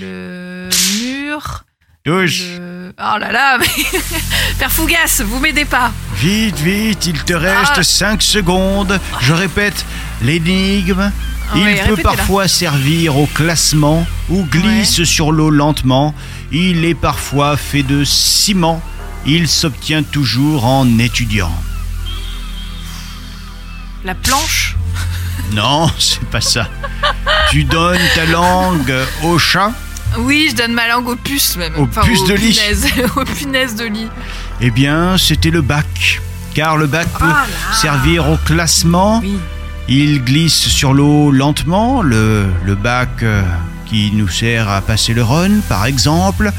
Le 0.00 0.68
mur, 1.02 1.64
Douze. 2.04 2.42
le... 2.58 2.92
Oh 2.98 3.18
là 3.18 3.30
là, 3.32 3.58
mais... 3.58 3.66
Père 4.58 4.70
Fougas, 4.72 5.22
vous 5.24 5.38
m'aidez 5.38 5.64
pas. 5.64 5.92
Vite, 6.16 6.58
vite, 6.58 7.06
il 7.06 7.22
te 7.24 7.32
reste 7.32 7.72
Ah. 7.76 7.82
5 7.82 8.22
secondes. 8.22 8.98
Je 9.20 9.32
répète, 9.32 9.84
l'énigme. 10.22 11.10
Il 11.54 11.62
Ouais, 11.62 11.82
peut 11.88 11.96
parfois 11.96 12.46
servir 12.46 13.16
au 13.16 13.26
classement 13.26 14.06
ou 14.28 14.44
glisse 14.44 15.02
sur 15.04 15.32
l'eau 15.32 15.50
lentement. 15.50 16.14
Il 16.52 16.84
est 16.84 16.94
parfois 16.94 17.56
fait 17.56 17.82
de 17.82 18.04
ciment. 18.04 18.80
Il 19.26 19.48
s'obtient 19.48 20.02
toujours 20.04 20.64
en 20.64 20.98
étudiant. 20.98 21.52
La 24.04 24.14
planche 24.14 24.76
Non, 25.52 25.90
c'est 25.98 26.24
pas 26.28 26.40
ça. 26.40 26.68
tu 27.50 27.64
donnes 27.64 28.00
ta 28.14 28.26
langue 28.26 28.92
au 29.24 29.38
chat 29.38 29.72
Oui, 30.18 30.48
je 30.50 30.56
donne 30.56 30.72
ma 30.72 30.88
langue 30.88 31.08
aux 31.08 31.16
puces 31.16 31.56
même. 31.56 31.74
Aux 31.76 31.86
puces 31.86 32.20
aux 32.20 32.26
de 32.28 32.34
lit. 32.34 32.52
punaises. 32.52 32.86
aux 33.16 33.24
punaises 33.24 33.74
de 33.76 33.84
lit. 33.84 34.08
Eh 34.60 34.70
bien, 34.70 35.16
c'était 35.18 35.50
le 35.50 35.62
bac. 35.62 36.20
Car 36.54 36.76
le 36.76 36.86
bac 36.86 37.06
peut 37.18 37.32
servir 37.72 38.28
au 38.28 38.36
classement. 38.36 39.20
Oui. 39.22 39.38
Il 39.88 40.22
glisse 40.24 40.68
sur 40.68 40.92
l'eau 40.92 41.30
lentement, 41.32 42.00
le, 42.02 42.46
le 42.64 42.74
bac 42.76 43.08
euh, 43.22 43.42
qui 43.86 44.12
nous 44.12 44.28
sert 44.28 44.68
à 44.68 44.80
passer 44.82 45.14
le 45.14 45.22
run, 45.24 45.60
par 45.68 45.84
exemple. 45.86 46.52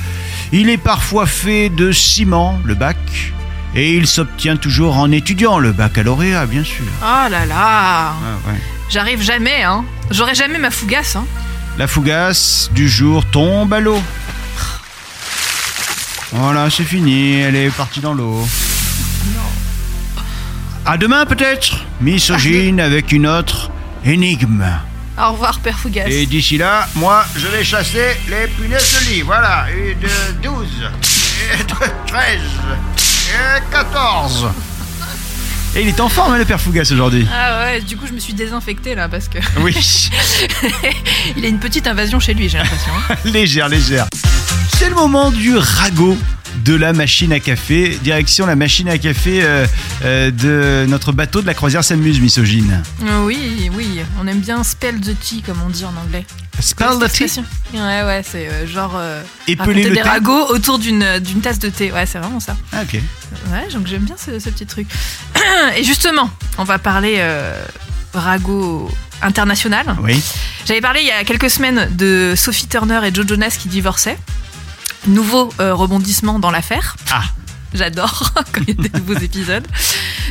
Il 0.51 0.69
est 0.69 0.77
parfois 0.77 1.25
fait 1.25 1.69
de 1.69 1.93
ciment, 1.93 2.59
le 2.65 2.75
bac, 2.75 2.97
et 3.73 3.93
il 3.93 4.05
s'obtient 4.05 4.57
toujours 4.57 4.97
en 4.97 5.11
étudiant, 5.11 5.59
le 5.59 5.71
baccalauréat, 5.71 6.45
bien 6.45 6.65
sûr. 6.65 6.83
Oh 7.01 7.29
là 7.29 7.45
là. 7.45 7.55
Ah, 7.55 8.13
ouais. 8.49 8.59
J'arrive 8.91 9.21
jamais, 9.21 9.63
hein. 9.63 9.85
J'aurai 10.09 10.35
jamais 10.35 10.57
ma 10.57 10.69
fougasse, 10.69 11.15
hein. 11.15 11.25
La 11.77 11.87
fougasse 11.87 12.69
du 12.73 12.89
jour 12.89 13.23
tombe 13.25 13.73
à 13.73 13.79
l'eau. 13.79 14.03
Voilà, 16.33 16.69
c'est 16.69 16.83
fini, 16.83 17.39
elle 17.39 17.55
est 17.55 17.69
partie 17.69 18.01
dans 18.01 18.13
l'eau. 18.13 18.45
À 20.85 20.97
demain 20.97 21.25
peut-être, 21.25 21.85
misogyne 22.01 22.81
avec 22.81 23.13
une 23.13 23.27
autre 23.27 23.71
énigme. 24.03 24.65
Au 25.17 25.31
revoir, 25.31 25.59
Père 25.59 25.79
Fougas. 25.79 26.07
Et 26.07 26.25
d'ici 26.25 26.57
là, 26.57 26.89
moi, 26.95 27.23
je 27.37 27.47
vais 27.47 27.63
chasser 27.63 28.17
les 28.27 28.47
punaises 28.47 28.99
de 28.99 29.09
lit. 29.09 29.21
Voilà, 29.21 29.67
une 29.71 29.99
de 29.99 30.41
12, 30.43 30.67
et 31.53 31.63
de 31.63 32.07
13, 32.07 32.41
et 33.29 33.71
14. 33.71 34.49
Et 35.75 35.81
il 35.83 35.87
est 35.87 35.99
en 36.01 36.09
forme, 36.09 36.33
hein, 36.33 36.37
le 36.37 36.43
père 36.43 36.59
Fougas, 36.59 36.89
aujourd'hui. 36.91 37.25
Ah 37.33 37.63
ouais, 37.63 37.81
du 37.81 37.95
coup, 37.95 38.05
je 38.05 38.11
me 38.11 38.19
suis 38.19 38.33
désinfecté 38.33 38.93
là 38.93 39.07
parce 39.07 39.29
que 39.29 39.37
Oui, 39.61 39.73
il 41.37 41.45
a 41.45 41.47
une 41.47 41.59
petite 41.59 41.87
invasion 41.87 42.19
chez 42.19 42.33
lui, 42.33 42.49
j'ai 42.49 42.57
l'impression. 42.57 42.91
hein. 43.09 43.15
légère, 43.25 43.69
légère. 43.69 44.07
C'est 44.77 44.89
le 44.89 44.95
moment 44.95 45.31
du 45.31 45.55
ragot 45.55 46.17
de 46.65 46.75
la 46.75 46.93
machine 46.93 47.31
à 47.33 47.39
café. 47.39 47.97
Direction 48.03 48.45
la 48.45 48.55
machine 48.55 48.87
à 48.89 48.97
café 48.97 49.41
euh, 49.43 49.65
euh, 50.03 50.31
de 50.31 50.85
notre 50.89 51.11
bateau 51.11 51.41
de 51.41 51.47
la 51.47 51.53
croisière 51.53 51.83
s'amuse, 51.83 52.19
misogyne. 52.19 52.83
Euh, 53.03 53.25
oui, 53.25 53.69
oui, 53.75 53.99
on 54.21 54.27
aime 54.27 54.39
bien 54.39 54.63
spell 54.63 54.99
the 54.99 55.17
tea, 55.19 55.41
comme 55.41 55.57
on 55.65 55.69
dit 55.69 55.85
en 55.85 55.93
anglais. 56.01 56.25
Spell 56.59 56.99
the 56.99 57.11
tea? 57.11 57.41
Ouais, 57.73 58.03
ouais, 58.03 58.21
c'est 58.29 58.47
euh, 58.47 58.67
genre 58.67 58.99
Épeler 59.47 59.83
le 59.83 59.89
des 59.89 59.95
thé? 59.95 60.01
ragots 60.01 60.47
autour 60.49 60.77
d'une 60.79 61.19
d'une 61.19 61.41
tasse 61.41 61.59
de 61.59 61.69
thé. 61.69 61.91
Ouais, 61.91 62.05
c'est 62.05 62.19
vraiment 62.19 62.39
ça. 62.39 62.55
Ah, 62.71 62.83
ok. 62.83 62.93
Ouais, 63.51 63.67
donc 63.73 63.87
j'aime 63.87 64.03
bien 64.03 64.15
ce, 64.17 64.37
ce 64.39 64.49
petit 64.49 64.65
truc. 64.65 64.87
Et 65.77 65.83
justement, 65.83 66.29
on 66.57 66.63
va 66.63 66.77
parler 66.77 67.15
euh, 67.19 67.53
ragot 68.13 68.91
international. 69.23 69.85
Oui. 70.01 70.21
J'avais 70.65 70.81
parlé 70.81 71.01
il 71.01 71.07
y 71.07 71.11
a 71.11 71.23
quelques 71.23 71.49
semaines 71.49 71.87
de 71.95 72.33
Sophie 72.35 72.67
Turner 72.67 72.99
et 73.05 73.13
Joe 73.13 73.25
Jonas 73.27 73.55
qui 73.59 73.67
divorçaient. 73.67 74.17
Nouveau 75.07 75.51
euh, 75.59 75.73
rebondissement 75.73 76.39
dans 76.39 76.51
l'affaire. 76.51 76.95
Ah. 77.11 77.23
J'adore 77.73 78.33
quand 78.51 78.61
il 78.67 78.75
y 78.75 78.79
a 78.85 78.89
des 78.89 78.99
nouveaux 78.99 79.17
épisodes. 79.19 79.65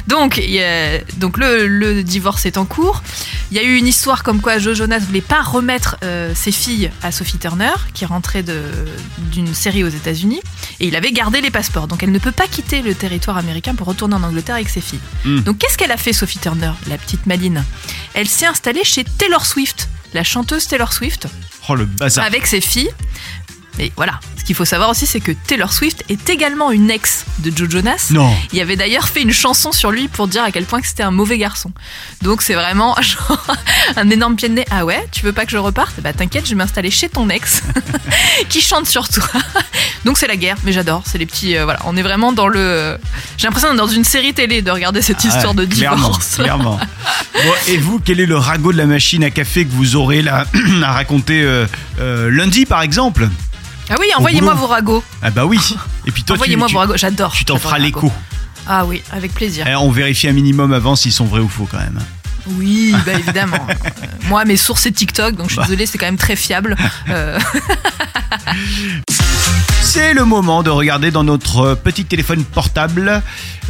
Donc, 0.06 0.36
il 0.36 0.50
y 0.50 0.62
a- 0.62 0.98
donc 1.16 1.38
le, 1.38 1.66
le 1.66 2.02
divorce 2.04 2.44
est 2.44 2.58
en 2.58 2.66
cours. 2.66 3.02
Il 3.50 3.56
y 3.56 3.60
a 3.60 3.62
eu 3.62 3.76
une 3.76 3.86
histoire 3.86 4.22
comme 4.22 4.40
quoi 4.42 4.58
Joe 4.58 4.76
Jonas 4.76 4.98
voulait 5.00 5.20
pas 5.22 5.40
remettre 5.42 5.96
euh, 6.04 6.32
ses 6.34 6.52
filles 6.52 6.90
à 7.02 7.10
Sophie 7.12 7.38
Turner, 7.38 7.72
qui 7.94 8.04
rentrait 8.04 8.42
de- 8.42 8.62
d'une 9.32 9.54
série 9.54 9.82
aux 9.84 9.88
États-Unis, 9.88 10.40
et 10.80 10.86
il 10.88 10.94
avait 10.96 11.12
gardé 11.12 11.40
les 11.40 11.50
passeports. 11.50 11.86
Donc, 11.88 12.02
elle 12.02 12.12
ne 12.12 12.18
peut 12.18 12.30
pas 12.30 12.46
quitter 12.46 12.82
le 12.82 12.94
territoire 12.94 13.38
américain 13.38 13.74
pour 13.74 13.86
retourner 13.86 14.14
en 14.16 14.22
Angleterre 14.22 14.56
avec 14.56 14.68
ses 14.68 14.80
filles. 14.82 15.00
Hmm. 15.24 15.40
Donc, 15.40 15.58
qu'est-ce 15.58 15.78
qu'elle 15.78 15.92
a 15.92 15.96
fait, 15.96 16.12
Sophie 16.12 16.38
Turner, 16.38 16.72
la 16.88 16.98
petite 16.98 17.24
maline? 17.26 17.64
Elle 18.14 18.28
s'est 18.28 18.46
installée 18.46 18.84
chez 18.84 19.02
Taylor 19.04 19.46
Swift, 19.46 19.88
la 20.12 20.24
chanteuse 20.24 20.66
Taylor 20.68 20.92
Swift, 20.92 21.26
Oh, 21.68 21.74
le 21.74 21.86
bazar. 21.86 22.24
avec 22.24 22.46
ses 22.46 22.60
filles. 22.60 22.90
Et 23.80 23.92
voilà, 23.96 24.20
ce 24.38 24.44
qu'il 24.44 24.54
faut 24.54 24.66
savoir 24.66 24.90
aussi, 24.90 25.06
c'est 25.06 25.20
que 25.20 25.32
Taylor 25.32 25.72
Swift 25.72 26.04
est 26.10 26.28
également 26.28 26.70
une 26.70 26.90
ex 26.90 27.24
de 27.38 27.50
Joe 27.56 27.70
Jonas. 27.70 28.08
Non. 28.10 28.30
Il 28.52 28.60
avait 28.60 28.76
d'ailleurs 28.76 29.08
fait 29.08 29.22
une 29.22 29.32
chanson 29.32 29.72
sur 29.72 29.90
lui 29.90 30.06
pour 30.08 30.28
dire 30.28 30.44
à 30.44 30.50
quel 30.52 30.64
point 30.66 30.82
que 30.82 30.86
c'était 30.86 31.02
un 31.02 31.10
mauvais 31.10 31.38
garçon. 31.38 31.72
Donc 32.20 32.42
c'est 32.42 32.52
vraiment 32.54 32.94
genre, 33.00 33.56
un 33.96 34.10
énorme 34.10 34.36
pied 34.36 34.50
de 34.50 34.54
nez. 34.54 34.66
Ah 34.70 34.84
ouais, 34.84 35.08
tu 35.12 35.24
veux 35.24 35.32
pas 35.32 35.46
que 35.46 35.50
je 35.50 35.56
reparte? 35.56 35.94
Bah 36.02 36.12
t'inquiète, 36.12 36.44
je 36.44 36.50
vais 36.50 36.56
m'installer 36.56 36.90
chez 36.90 37.08
ton 37.08 37.30
ex 37.30 37.62
qui 38.50 38.60
chante 38.60 38.86
sur 38.86 39.08
toi. 39.08 39.24
Donc 40.04 40.18
c'est 40.18 40.26
la 40.28 40.36
guerre, 40.36 40.56
mais 40.64 40.72
j'adore. 40.72 41.02
C'est 41.06 41.16
les 41.18 41.26
petits. 41.26 41.56
euh, 41.56 41.64
voilà, 41.64 41.80
on 41.86 41.96
est 41.96 42.02
vraiment 42.02 42.32
dans 42.32 42.48
le. 42.48 42.98
J'ai 43.38 43.46
l'impression 43.46 43.70
d'être 43.70 43.78
dans 43.78 43.86
une 43.86 44.04
série 44.04 44.34
télé 44.34 44.60
de 44.60 44.70
regarder 44.70 45.00
cette 45.00 45.18
Ah 45.24 45.28
histoire 45.28 45.54
de 45.54 45.64
clairement, 45.64 45.96
divorce. 45.96 46.34
Clairement. 46.36 46.78
Bon, 47.34 47.52
et 47.68 47.78
vous, 47.78 47.98
quel 48.04 48.20
est 48.20 48.26
le 48.26 48.36
ragot 48.36 48.72
de 48.72 48.78
la 48.78 48.86
machine 48.86 49.24
à 49.24 49.30
café 49.30 49.64
que 49.64 49.72
vous 49.72 49.96
aurez 49.96 50.20
là 50.20 50.44
à 50.84 50.92
raconter 50.92 51.42
euh, 51.42 51.66
euh, 51.98 52.30
lundi, 52.30 52.66
par 52.66 52.82
exemple? 52.82 53.28
Ah 53.90 53.96
oui, 53.98 54.06
envoyez-moi 54.16 54.54
vos 54.54 54.66
ragots. 54.66 55.02
Ah 55.22 55.30
bah 55.30 55.44
oui. 55.44 55.58
Et 56.06 56.10
puis 56.12 56.22
toi, 56.22 56.36
tu, 56.36 56.40
Envoyez-moi 56.42 56.68
vos 56.68 56.78
ragots. 56.78 56.96
J'adore. 56.96 57.32
tu 57.32 57.44
t'en 57.44 57.58
feras 57.58 57.78
les 57.78 57.86
l'écho. 57.86 58.12
Ah 58.66 58.84
oui, 58.86 59.02
avec 59.10 59.34
plaisir. 59.34 59.66
Eh, 59.68 59.74
on 59.74 59.90
vérifie 59.90 60.28
un 60.28 60.32
minimum 60.32 60.72
avant 60.72 60.94
s'ils 60.96 61.12
sont 61.12 61.24
vrais 61.24 61.40
ou 61.40 61.48
faux 61.48 61.66
quand 61.70 61.78
même. 61.78 61.98
Oui, 62.46 62.94
bah 63.04 63.12
évidemment. 63.14 63.66
Euh, 63.68 63.74
moi, 64.28 64.44
mes 64.44 64.56
sources, 64.56 64.82
c'est 64.82 64.92
TikTok, 64.92 65.34
donc 65.36 65.46
je 65.48 65.52
suis 65.52 65.56
Bah. 65.56 65.64
désolée, 65.64 65.86
c'est 65.86 65.98
quand 65.98 66.06
même 66.06 66.16
très 66.16 66.36
fiable. 66.36 66.76
Euh, 67.08 67.38
C'est 69.82 70.14
le 70.14 70.24
moment 70.24 70.62
de 70.62 70.70
regarder 70.70 71.10
dans 71.10 71.24
notre 71.24 71.74
petit 71.74 72.04
téléphone 72.04 72.44
portable 72.44 73.22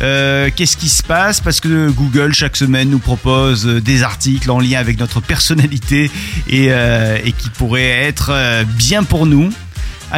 euh, 0.03 0.51
qu'est-ce 0.55 0.77
qui 0.77 0.91
se 0.91 1.03
passe 1.03 1.41
parce 1.41 1.61
que 1.61 1.89
Google 1.91 2.35
chaque 2.35 2.57
semaine 2.59 2.91
nous 2.91 2.99
propose 2.99 3.67
euh, 3.67 3.81
des 3.81 4.03
articles 4.03 4.51
en 4.51 4.61
lien 4.61 4.79
avec 4.81 4.99
notre 4.99 5.21
personnalité 5.21 6.11
et, 6.47 6.67
euh, 6.73 7.17
et 7.25 7.33
qui 7.33 7.49
pourraient 7.49 7.89
être 8.07 8.31
euh, 8.33 8.65
bien 8.65 9.03
pour 9.03 9.25
nous. 9.25 9.51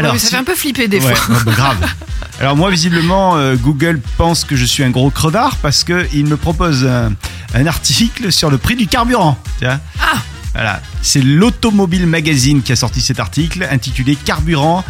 Mais 0.00 0.18
ça 0.18 0.26
si- 0.26 0.32
fait 0.32 0.36
un 0.38 0.44
peu 0.44 0.54
flipper 0.54 0.88
des 0.88 1.00
Ouais, 1.00 1.14
fois. 1.14 1.36
bah, 1.44 1.52
grave. 1.52 1.76
Alors 2.40 2.56
moi 2.56 2.70
visiblement 2.70 3.36
euh, 3.36 3.56
Google 3.56 4.00
pense 4.16 4.44
que 4.44 4.56
je 4.56 4.64
suis 4.64 4.82
un 4.82 4.90
gros 4.90 5.10
crevard 5.10 5.56
parce 5.56 5.84
que 5.84 6.06
il 6.14 6.26
me 6.26 6.36
propose 6.36 6.84
un, 6.86 7.12
un 7.54 7.66
article 7.66 8.32
sur 8.32 8.50
le 8.50 8.58
prix 8.58 8.76
du 8.76 8.86
carburant. 8.86 9.36
Tu 9.58 9.66
vois 9.66 9.78
Ah 10.00 10.16
Voilà, 10.54 10.80
c'est 11.02 11.22
l'Automobile 11.22 12.06
Magazine 12.06 12.62
qui 12.62 12.72
a 12.72 12.76
sorti 12.76 13.00
cet 13.00 13.20
article 13.20 13.66
intitulé 13.70 14.16
Carburant 14.16 14.84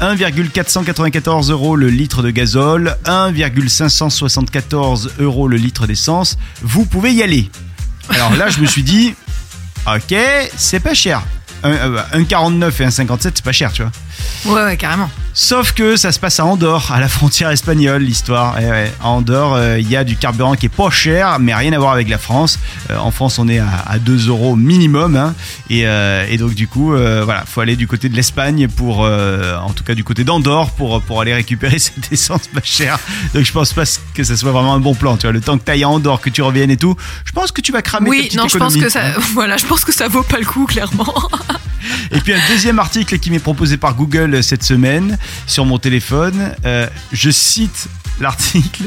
1,494 0.00 1.50
euros 1.50 1.76
le 1.76 1.88
litre 1.88 2.22
de 2.22 2.30
gazole, 2.30 2.96
1,574 3.06 5.12
euros 5.18 5.48
le 5.48 5.56
litre 5.56 5.86
d'essence. 5.86 6.38
Vous 6.62 6.84
pouvez 6.84 7.12
y 7.12 7.22
aller. 7.22 7.50
Alors 8.10 8.34
là, 8.36 8.48
je 8.48 8.60
me 8.60 8.66
suis 8.66 8.82
dit, 8.82 9.14
ok, 9.86 10.14
c'est 10.56 10.80
pas 10.80 10.94
cher. 10.94 11.22
Un- 11.62 11.70
euh, 11.70 12.02
1,49 12.14 12.68
et 12.80 12.86
1,57, 12.86 13.18
c'est 13.34 13.44
pas 13.44 13.52
cher, 13.52 13.72
tu 13.72 13.82
vois. 13.82 13.92
Ouais, 14.46 14.62
ouais, 14.64 14.76
carrément. 14.76 15.10
Sauf 15.34 15.70
que 15.72 15.96
ça 15.96 16.10
se 16.10 16.18
passe 16.18 16.40
à 16.40 16.44
Andorre, 16.44 16.90
à 16.90 16.98
la 16.98 17.06
frontière 17.06 17.50
espagnole, 17.50 18.02
l'histoire. 18.02 18.56
Eh 18.60 18.64
ouais, 18.64 18.92
à 19.00 19.08
Andorre, 19.08 19.54
euh, 19.54 19.78
il 19.78 19.88
y 19.88 19.94
a 19.96 20.02
du 20.02 20.16
carburant 20.16 20.54
qui 20.56 20.66
est 20.66 20.70
pas 20.70 20.90
cher, 20.90 21.38
mais 21.38 21.54
rien 21.54 21.72
à 21.72 21.78
voir 21.78 21.92
avec 21.92 22.08
la 22.08 22.18
France. 22.18 22.58
Euh, 22.90 22.96
en 22.98 23.12
France, 23.12 23.38
on 23.38 23.46
est 23.48 23.60
à, 23.60 23.68
à 23.86 23.98
2 24.00 24.28
euros 24.28 24.56
minimum. 24.56 25.14
hein. 25.16 25.34
et, 25.70 25.86
euh, 25.86 26.26
et 26.28 26.38
donc, 26.38 26.54
du 26.54 26.66
coup, 26.66 26.88
voilà, 26.90 27.44
faut 27.46 27.60
aller 27.60 27.76
du 27.76 27.86
côté 27.86 28.08
de 28.08 28.16
l'Espagne 28.16 28.66
pour, 28.68 29.00
en 29.00 29.70
tout 29.76 29.84
cas 29.84 29.94
du 29.94 30.02
côté 30.02 30.24
d'Andorre, 30.24 30.70
pour, 30.72 31.00
pour 31.02 31.20
aller 31.20 31.34
récupérer 31.34 31.78
cette 31.78 32.10
essence 32.10 32.48
pas 32.48 32.60
chère. 32.64 32.98
Donc, 33.32 33.44
je 33.44 33.52
pense 33.52 33.72
pas 33.72 33.84
que 34.14 34.24
ça 34.24 34.36
soit 34.36 34.50
vraiment 34.50 34.74
un 34.74 34.80
bon 34.80 34.94
plan. 34.94 35.16
Tu 35.16 35.22
vois, 35.26 35.32
le 35.32 35.40
temps 35.40 35.56
que 35.56 35.64
tu 35.64 35.70
ailles 35.70 35.84
à 35.84 35.88
Andorre, 35.88 36.20
que 36.20 36.30
tu 36.30 36.42
reviennes 36.42 36.70
et 36.70 36.76
tout, 36.76 36.96
je 37.24 37.32
pense 37.32 37.52
que 37.52 37.60
tu 37.60 37.70
vas 37.70 37.82
cramer 37.82 38.10
Oui, 38.10 38.28
non, 38.36 38.48
je 38.48 38.58
pense 38.58 38.76
que 38.76 38.88
ça, 38.88 39.06
hein. 39.06 39.12
voilà, 39.34 39.56
je 39.56 39.66
pense 39.66 39.84
que 39.84 39.92
ça 39.92 40.08
vaut 40.08 40.24
pas 40.24 40.38
le 40.38 40.46
coup, 40.46 40.66
clairement. 40.66 41.14
Et 42.12 42.20
puis 42.20 42.32
un 42.32 42.40
deuxième 42.48 42.78
article 42.78 43.18
qui 43.18 43.30
m'est 43.30 43.38
proposé 43.38 43.76
par 43.76 43.94
Google 43.94 44.42
cette 44.42 44.62
semaine 44.62 45.18
sur 45.46 45.64
mon 45.64 45.78
téléphone. 45.78 46.54
Euh, 46.64 46.86
je 47.12 47.30
cite 47.30 47.88
l'article. 48.20 48.84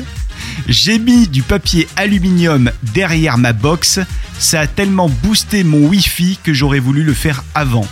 J'ai 0.68 1.00
mis 1.00 1.28
du 1.28 1.44
papier 1.44 1.88
aluminium 1.96 2.72
derrière 2.94 3.38
ma 3.38 3.54
box. 3.54 4.00
Ça 4.40 4.62
a 4.62 4.68
tellement 4.68 5.10
boosté 5.10 5.64
mon 5.64 5.88
Wi-Fi 5.88 6.40
que 6.44 6.54
j'aurais 6.54 6.80
voulu 6.80 7.04
le 7.04 7.14
faire 7.14 7.44
avant. 7.54 7.88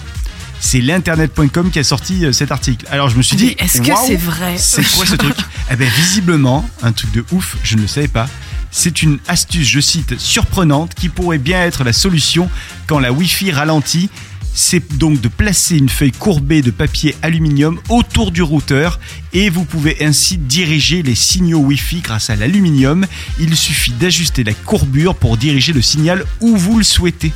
C'est 0.59 0.81
l'internet.com 0.81 1.71
qui 1.71 1.79
a 1.79 1.83
sorti 1.83 2.25
euh, 2.25 2.33
cet 2.33 2.51
article. 2.51 2.85
Alors 2.91 3.09
je 3.09 3.17
me 3.17 3.21
suis 3.21 3.37
dit, 3.37 3.55
est-ce 3.59 3.81
que 3.81 3.91
c'est 4.05 4.17
vrai 4.17 4.57
C'est 4.57 4.83
quoi 4.83 5.05
ce 5.05 5.15
truc? 5.15 5.35
Eh 5.71 5.75
bien 5.75 5.87
visiblement, 5.95 6.69
un 6.81 6.91
truc 6.91 7.11
de 7.11 7.23
ouf, 7.31 7.55
je 7.63 7.75
ne 7.75 7.81
le 7.81 7.87
savais 7.87 8.07
pas. 8.09 8.27
C'est 8.71 9.01
une 9.01 9.19
astuce, 9.27 9.67
je 9.67 9.79
cite, 9.79 10.19
surprenante 10.19 10.93
qui 10.93 11.09
pourrait 11.09 11.37
bien 11.37 11.61
être 11.63 11.83
la 11.83 11.93
solution 11.93 12.49
quand 12.87 12.99
la 12.99 13.11
Wi-Fi 13.11 13.51
ralentit. 13.51 14.09
C'est 14.53 14.97
donc 14.97 15.21
de 15.21 15.27
placer 15.29 15.77
une 15.77 15.89
feuille 15.89 16.11
courbée 16.11 16.61
de 16.61 16.71
papier 16.71 17.15
aluminium 17.21 17.79
autour 17.87 18.31
du 18.31 18.41
routeur 18.41 18.99
et 19.31 19.49
vous 19.49 19.63
pouvez 19.63 20.03
ainsi 20.03 20.37
diriger 20.37 21.01
les 21.01 21.15
signaux 21.15 21.59
Wi-Fi 21.59 22.01
grâce 22.01 22.29
à 22.29 22.35
l'aluminium. 22.35 23.05
Il 23.39 23.55
suffit 23.55 23.91
d'ajuster 23.91 24.43
la 24.43 24.53
courbure 24.53 25.15
pour 25.15 25.37
diriger 25.37 25.71
le 25.71 25.81
signal 25.81 26.25
où 26.41 26.57
vous 26.57 26.77
le 26.77 26.83
souhaitez. 26.83 27.31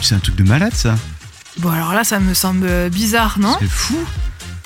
C'est 0.00 0.14
un 0.14 0.18
truc 0.18 0.36
de 0.36 0.44
malade 0.44 0.74
ça. 0.74 0.96
Bon, 1.58 1.70
alors 1.70 1.92
là, 1.92 2.02
ça 2.02 2.18
me 2.18 2.32
semble 2.32 2.88
bizarre, 2.90 3.38
non? 3.38 3.56
C'est 3.60 3.68
fou. 3.68 3.98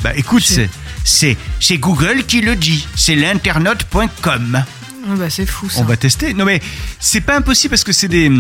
Bah 0.05 0.13
écoute, 0.15 0.45
c'est 0.45 0.69
c'est 1.05 1.37
c'est 1.59 1.79
Google 1.79 2.25
qui 2.27 2.41
le 2.41 2.55
dit. 2.57 2.87
C'est 2.95 3.17
l'internet.com. 3.17 4.65
Ah 5.09 5.15
bah, 5.17 5.31
C'est 5.31 5.47
fou, 5.47 5.69
ça. 5.69 5.81
On 5.81 5.85
va 5.85 5.97
tester. 5.97 6.35
Non 6.35 6.45
mais 6.45 6.61
c'est 7.01 7.21
pas 7.21 7.37
impossible 7.37 7.71
parce 7.71 7.85
que 7.85 7.93
c'est 7.93 8.09
des. 8.09 8.31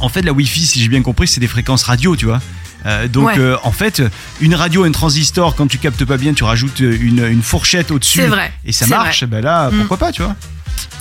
En 0.00 0.08
fait, 0.08 0.22
la 0.22 0.32
Wi-Fi, 0.32 0.66
si 0.66 0.80
j'ai 0.82 0.88
bien 0.88 1.02
compris, 1.02 1.28
c'est 1.28 1.40
des 1.40 1.46
fréquences 1.46 1.84
radio, 1.84 2.16
tu 2.16 2.26
vois. 2.26 2.40
Euh, 2.86 3.08
donc 3.08 3.26
Ouais. 3.28 3.38
euh, 3.38 3.56
en 3.62 3.72
fait, 3.72 4.02
une 4.40 4.54
radio, 4.54 4.84
un 4.84 4.90
transistor, 4.92 5.54
quand 5.54 5.66
tu 5.66 5.78
captes 5.78 6.04
pas 6.04 6.16
bien, 6.16 6.32
tu 6.34 6.44
rajoutes 6.44 6.80
une, 6.80 7.24
une 7.26 7.42
fourchette 7.42 7.90
au-dessus. 7.90 8.18
C'est 8.20 8.26
vrai, 8.26 8.52
Et 8.64 8.72
ça 8.72 8.86
marche. 8.86 9.24
Ben 9.24 9.42
là, 9.42 9.70
Mm. 9.70 9.78
pourquoi 9.78 9.96
pas, 9.98 10.12
tu 10.12 10.22
vois. 10.22 10.34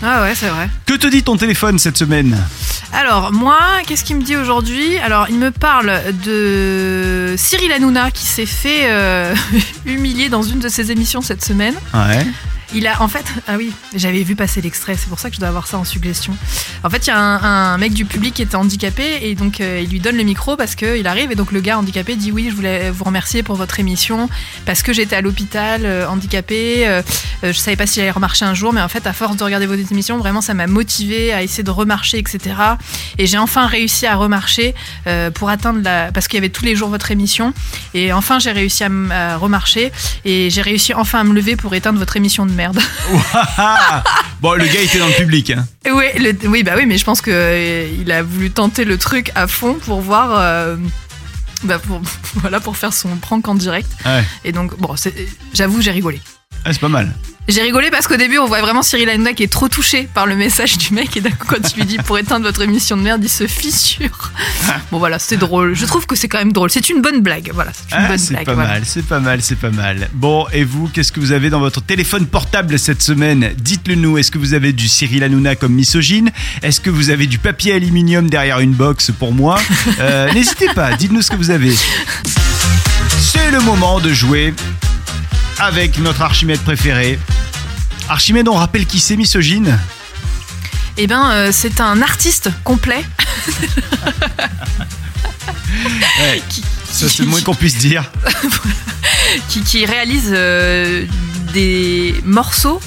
Ah 0.03 0.23
ouais, 0.23 0.33
c'est 0.35 0.47
vrai. 0.49 0.69
Que 0.85 0.93
te 0.95 1.07
dit 1.07 1.21
ton 1.23 1.37
téléphone 1.37 1.77
cette 1.79 1.97
semaine? 1.97 2.35
Alors, 2.93 3.31
moi, 3.31 3.59
qu'est-ce 3.85 4.03
qu'il 4.03 4.15
me 4.17 4.23
dit 4.23 4.35
aujourd'hui? 4.35 4.97
Alors, 4.97 5.27
il 5.29 5.37
me 5.37 5.51
parle 5.51 5.91
de 6.25 7.35
Cyril 7.37 7.71
Hanouna 7.71 8.11
qui 8.11 8.25
s'est 8.25 8.45
fait 8.47 8.85
euh, 8.89 9.33
humilier 9.85 10.27
dans 10.29 10.43
une 10.43 10.59
de 10.59 10.69
ses 10.69 10.91
émissions 10.91 11.21
cette 11.21 11.43
semaine. 11.45 11.75
Ouais. 11.93 12.25
Il 12.73 12.87
a 12.87 13.01
en 13.01 13.07
fait, 13.07 13.25
ah 13.47 13.55
oui, 13.57 13.71
j'avais 13.95 14.23
vu 14.23 14.35
passer 14.35 14.61
l'extrait, 14.61 14.95
c'est 14.97 15.09
pour 15.09 15.19
ça 15.19 15.29
que 15.29 15.35
je 15.35 15.39
dois 15.39 15.49
avoir 15.49 15.67
ça 15.67 15.77
en 15.77 15.83
suggestion. 15.83 16.35
En 16.83 16.89
fait, 16.89 17.07
il 17.07 17.09
y 17.09 17.13
a 17.13 17.19
un, 17.19 17.77
mec 17.77 17.93
du 17.93 18.05
public 18.05 18.33
qui 18.33 18.41
était 18.41 18.55
handicapé 18.55 19.19
et 19.23 19.35
donc 19.35 19.59
euh, 19.59 19.81
il 19.83 19.89
lui 19.89 19.99
donne 19.99 20.17
le 20.17 20.23
micro 20.23 20.55
parce 20.55 20.75
qu'il 20.75 21.07
arrive 21.07 21.31
et 21.31 21.35
donc 21.35 21.51
le 21.51 21.61
gars 21.61 21.77
handicapé 21.77 22.15
dit 22.15 22.31
oui, 22.31 22.47
je 22.49 22.55
voulais 22.55 22.91
vous 22.91 23.03
remercier 23.03 23.43
pour 23.43 23.55
votre 23.55 23.79
émission 23.79 24.29
parce 24.65 24.83
que 24.83 24.93
j'étais 24.93 25.15
à 25.15 25.21
l'hôpital 25.21 25.85
euh, 25.85 26.07
handicapé, 26.07 26.87
euh, 26.87 27.01
euh, 27.43 27.53
je 27.53 27.57
savais 27.57 27.77
pas 27.77 27.85
si 27.85 27.99
j'allais 27.99 28.11
remarcher 28.11 28.45
un 28.45 28.53
jour, 28.53 28.73
mais 28.73 28.81
en 28.81 28.87
fait, 28.87 29.07
à 29.07 29.13
force 29.13 29.35
de 29.37 29.43
regarder 29.43 29.65
vos 29.65 29.73
émissions, 29.75 30.17
vraiment, 30.17 30.41
ça 30.41 30.53
m'a 30.53 30.67
motivé 30.67 31.33
à 31.33 31.43
essayer 31.43 31.63
de 31.63 31.71
remarcher, 31.71 32.17
etc. 32.17 32.55
Et 33.17 33.25
j'ai 33.25 33.37
enfin 33.37 33.67
réussi 33.67 34.05
à 34.05 34.15
remarcher 34.15 34.73
pour 35.33 35.49
atteindre 35.49 35.81
la, 35.83 36.11
parce 36.11 36.27
qu'il 36.27 36.37
y 36.37 36.39
avait 36.39 36.49
tous 36.49 36.65
les 36.65 36.75
jours 36.75 36.89
votre 36.89 37.11
émission 37.11 37.53
et 37.93 38.13
enfin 38.13 38.39
j'ai 38.39 38.51
réussi 38.51 38.83
à 38.83 39.37
remarcher 39.37 39.91
et 40.25 40.49
j'ai 40.49 40.61
réussi 40.61 40.93
enfin 40.93 41.19
à 41.19 41.23
me 41.23 41.33
lever 41.33 41.55
pour 41.55 41.73
éteindre 41.73 41.99
votre 41.99 42.17
émission 42.17 42.45
de 42.45 42.51
merde. 42.61 42.79
Bon, 44.41 44.53
le 44.53 44.65
gars 44.65 44.81
était 44.81 44.97
dans 44.97 45.07
le 45.07 45.13
public. 45.13 45.51
Hein. 45.51 45.67
Oui, 45.85 46.05
le- 46.17 46.47
oui, 46.49 46.63
bah 46.63 46.73
oui, 46.75 46.85
mais 46.87 46.97
je 46.97 47.05
pense 47.05 47.21
que 47.21 47.29
euh, 47.31 47.87
il 47.99 48.11
a 48.11 48.23
voulu 48.23 48.49
tenter 48.49 48.85
le 48.85 48.97
truc 48.97 49.31
à 49.35 49.45
fond 49.47 49.75
pour 49.75 50.01
voir, 50.01 50.29
euh, 50.33 50.77
bah 51.63 51.77
pour, 51.77 52.01
voilà, 52.35 52.59
pour 52.59 52.75
faire 52.75 52.91
son 52.91 53.15
prank 53.17 53.47
en 53.47 53.53
direct. 53.55 53.91
Ouais. 54.05 54.23
Et 54.43 54.51
donc, 54.51 54.75
bon, 54.79 54.95
j'avoue, 55.53 55.81
j'ai 55.81 55.91
rigolé. 55.91 56.19
Ah, 56.65 56.73
c'est 56.73 56.81
pas 56.81 56.87
mal. 56.89 57.11
J'ai 57.53 57.63
rigolé 57.63 57.89
parce 57.91 58.07
qu'au 58.07 58.15
début, 58.15 58.37
on 58.37 58.47
voit 58.47 58.61
vraiment 58.61 58.81
Cyril 58.81 59.09
Hanouna 59.09 59.33
qui 59.33 59.43
est 59.43 59.51
trop 59.51 59.67
touché 59.67 60.07
par 60.13 60.25
le 60.25 60.37
message 60.37 60.77
du 60.77 60.93
mec. 60.93 61.17
Et 61.17 61.21
d'un 61.21 61.31
coup, 61.31 61.47
quand 61.47 61.57
il 61.75 61.79
lui 61.79 61.85
dit 61.85 61.97
pour 61.97 62.17
éteindre 62.17 62.45
votre 62.45 62.61
émission 62.61 62.95
de 62.95 63.01
merde, 63.01 63.21
il 63.23 63.29
se 63.29 63.45
fissure. 63.45 64.31
Bon, 64.89 64.99
voilà, 64.99 65.19
c'est 65.19 65.35
drôle. 65.35 65.75
Je 65.75 65.85
trouve 65.85 66.05
que 66.05 66.15
c'est 66.15 66.29
quand 66.29 66.37
même 66.37 66.53
drôle. 66.53 66.69
C'est 66.69 66.89
une 66.89 67.01
bonne 67.01 67.19
blague. 67.19 67.51
Voilà, 67.53 67.71
c'est 67.73 67.93
une 67.93 68.03
Ah, 68.05 68.07
bonne 68.07 68.17
c'est 68.17 68.29
blague. 68.35 68.45
pas 68.45 68.53
voilà. 68.53 68.69
mal, 68.69 68.83
c'est 68.85 69.05
pas 69.05 69.19
mal, 69.19 69.41
c'est 69.41 69.57
pas 69.57 69.69
mal. 69.69 70.09
Bon, 70.13 70.47
et 70.53 70.63
vous, 70.63 70.87
qu'est-ce 70.87 71.11
que 71.11 71.19
vous 71.19 71.33
avez 71.33 71.49
dans 71.49 71.59
votre 71.59 71.81
téléphone 71.81 72.25
portable 72.25 72.79
cette 72.79 73.01
semaine? 73.01 73.51
Dites-le 73.57 73.95
nous. 73.95 74.17
Est-ce 74.17 74.31
que 74.31 74.37
vous 74.37 74.53
avez 74.53 74.71
du 74.71 74.87
Cyril 74.87 75.21
Hanouna 75.23 75.55
comme 75.57 75.73
misogyne? 75.73 76.31
Est-ce 76.63 76.79
que 76.79 76.89
vous 76.89 77.09
avez 77.09 77.27
du 77.27 77.37
papier 77.37 77.73
aluminium 77.73 78.29
derrière 78.29 78.59
une 78.61 78.71
box 78.73 79.11
pour 79.11 79.33
moi? 79.33 79.59
Euh, 79.99 80.31
N'hésitez 80.31 80.67
pas, 80.73 80.93
dites-nous 80.93 81.21
ce 81.21 81.31
que 81.31 81.35
vous 81.35 81.49
avez. 81.51 81.73
C'est 83.19 83.51
le 83.51 83.59
moment 83.59 83.99
de 83.99 84.13
jouer 84.13 84.53
avec 85.59 85.97
notre 85.99 86.21
Archimède 86.21 86.59
préféré. 86.61 87.19
Archimède, 88.09 88.47
on 88.47 88.55
rappelle 88.55 88.85
qui 88.85 88.99
c'est 88.99 89.15
misogyne? 89.15 89.77
Eh 90.97 91.07
ben, 91.07 91.31
euh, 91.31 91.49
c'est 91.51 91.79
un 91.79 92.01
artiste 92.01 92.49
complet. 92.63 93.03
Ouais, 96.19 96.41
c'est 96.91 97.19
le 97.19 97.25
moins 97.25 97.41
qu'on 97.41 97.55
puisse 97.55 97.77
dire. 97.77 98.03
qui, 99.49 99.61
qui 99.61 99.85
réalise 99.85 100.29
euh, 100.31 101.05
des 101.53 102.15
morceaux 102.25 102.81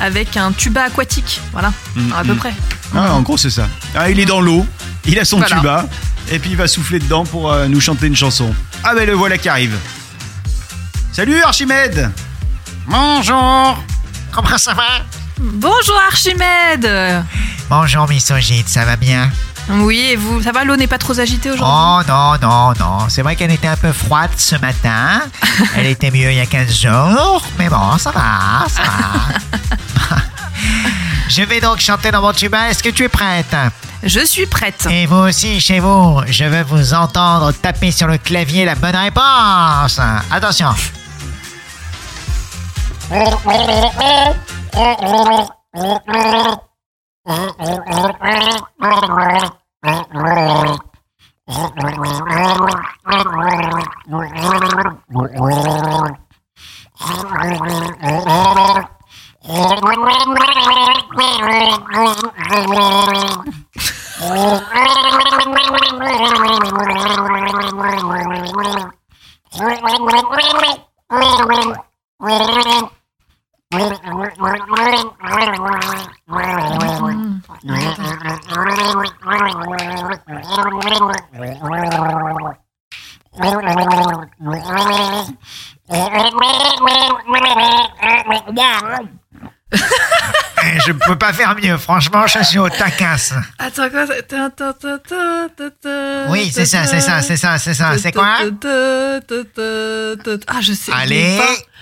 avec 0.00 0.36
un 0.36 0.52
tuba 0.52 0.84
aquatique. 0.84 1.40
Voilà, 1.52 1.72
Mm, 1.96 2.12
à 2.12 2.22
peu 2.24 2.34
mm. 2.34 2.38
près. 2.38 2.54
Ah, 2.94 3.14
en 3.14 3.22
gros, 3.22 3.36
c'est 3.36 3.50
ça. 3.50 3.68
Ah, 3.94 4.10
il 4.10 4.20
est 4.20 4.24
dans 4.26 4.40
l'eau, 4.40 4.66
il 5.06 5.18
a 5.18 5.24
son 5.24 5.38
Voilà. 5.38 5.56
tuba, 5.56 5.88
et 6.30 6.38
puis 6.38 6.50
il 6.50 6.56
va 6.56 6.68
souffler 6.68 6.98
dedans 6.98 7.24
pour 7.24 7.50
euh, 7.52 7.66
nous 7.68 7.80
chanter 7.80 8.06
une 8.06 8.16
chanson. 8.16 8.54
Ah 8.84 8.94
ben 8.94 9.06
le 9.06 9.12
voilà 9.14 9.38
qui 9.38 9.48
arrive. 9.48 9.76
Salut 11.18 11.42
Archimède 11.42 12.12
Bonjour 12.86 13.76
Comment 14.30 14.56
ça 14.56 14.72
va? 14.72 15.02
Bonjour 15.40 16.00
Archimède 16.06 17.24
Bonjour 17.68 18.08
misogyne, 18.08 18.62
ça 18.64 18.84
va 18.84 18.94
bien? 18.94 19.28
Oui, 19.68 20.10
et 20.12 20.14
vous, 20.14 20.40
ça 20.40 20.52
va? 20.52 20.62
L'eau 20.62 20.76
n'est 20.76 20.86
pas 20.86 20.96
trop 20.96 21.18
agitée 21.18 21.50
aujourd'hui? 21.50 21.74
Oh 21.76 22.02
non, 22.06 22.34
non, 22.40 22.72
non, 22.78 23.08
c'est 23.08 23.22
vrai 23.22 23.34
qu'elle 23.34 23.50
était 23.50 23.66
un 23.66 23.76
peu 23.76 23.90
froide 23.90 24.30
ce 24.36 24.54
matin. 24.58 25.22
Elle 25.76 25.86
était 25.86 26.12
mieux 26.12 26.30
il 26.30 26.36
y 26.36 26.40
a 26.40 26.46
15 26.46 26.72
jours, 26.72 27.42
mais 27.58 27.68
bon, 27.68 27.98
ça 27.98 28.12
va, 28.12 28.68
ça 28.68 28.82
va. 28.82 30.18
Je 31.28 31.42
vais 31.42 31.60
donc 31.60 31.80
chanter 31.80 32.12
dans 32.12 32.22
mon 32.22 32.32
tuba, 32.32 32.70
est-ce 32.70 32.80
que 32.80 32.90
tu 32.90 33.02
es 33.02 33.08
prête? 33.08 33.56
Je 34.04 34.24
suis 34.24 34.46
prête. 34.46 34.86
Et 34.88 35.06
vous 35.06 35.16
aussi, 35.16 35.60
chez 35.60 35.80
vous, 35.80 36.20
je 36.28 36.44
veux 36.44 36.62
vous 36.62 36.94
entendre 36.94 37.50
taper 37.50 37.90
sur 37.90 38.06
le 38.06 38.18
clavier 38.18 38.64
la 38.64 38.76
bonne 38.76 38.94
réponse. 38.94 40.00
Attention. 40.30 40.68
Wait, 43.10 43.34
wait, 43.46 43.96
wait. 43.96 44.18
Je 90.86 90.92
peux 90.92 91.18
pas 91.18 91.32
faire 91.34 91.54
mieux, 91.54 91.76
franchement, 91.76 92.26
je 92.26 92.42
suis 92.44 92.58
au 92.58 92.70
taquas. 92.70 93.34
Attends, 93.58 93.90
quoi 93.90 94.06
Oui, 96.30 96.50
c'est 96.52 96.64
ça, 96.64 96.86
c'est 96.86 97.00
ça, 97.00 97.20
c'est 97.20 97.36
ça, 97.36 97.58
c'est 97.58 97.74
ça. 97.74 97.98
C'est 97.98 98.12
quoi? 98.12 98.38
Ah, 100.46 100.60
je 100.62 100.72
sais. 100.72 100.92
Allez. 100.92 101.38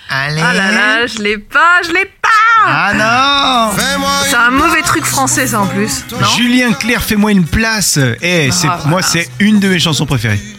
Allez. 0.08 0.40
Ah 0.42 0.52
là 0.54 0.72
là, 0.72 1.06
je 1.06 1.22
l'ai 1.22 1.38
pas, 1.38 1.82
je 1.86 1.92
l'ai 1.92 2.04
pas 2.04 2.28
Ah 2.66 2.92
non 2.94 3.82
C'est 4.28 4.36
un 4.36 4.50
mauvais 4.50 4.82
truc 4.82 5.04
français, 5.04 5.46
ça 5.48 5.60
en 5.60 5.66
plus. 5.66 6.04
Non 6.20 6.26
Julien 6.36 6.72
Clerc, 6.72 7.02
fais-moi 7.02 7.32
une 7.32 7.44
place 7.46 7.98
Eh, 8.22 8.50
c'est, 8.52 8.68
Ah, 8.68 8.80
moi 8.86 9.02
c'est 9.02 9.28
une 9.38 9.60
de 9.60 9.68
mes 9.68 9.78
chansons 9.78 10.06
préférées. 10.06 10.40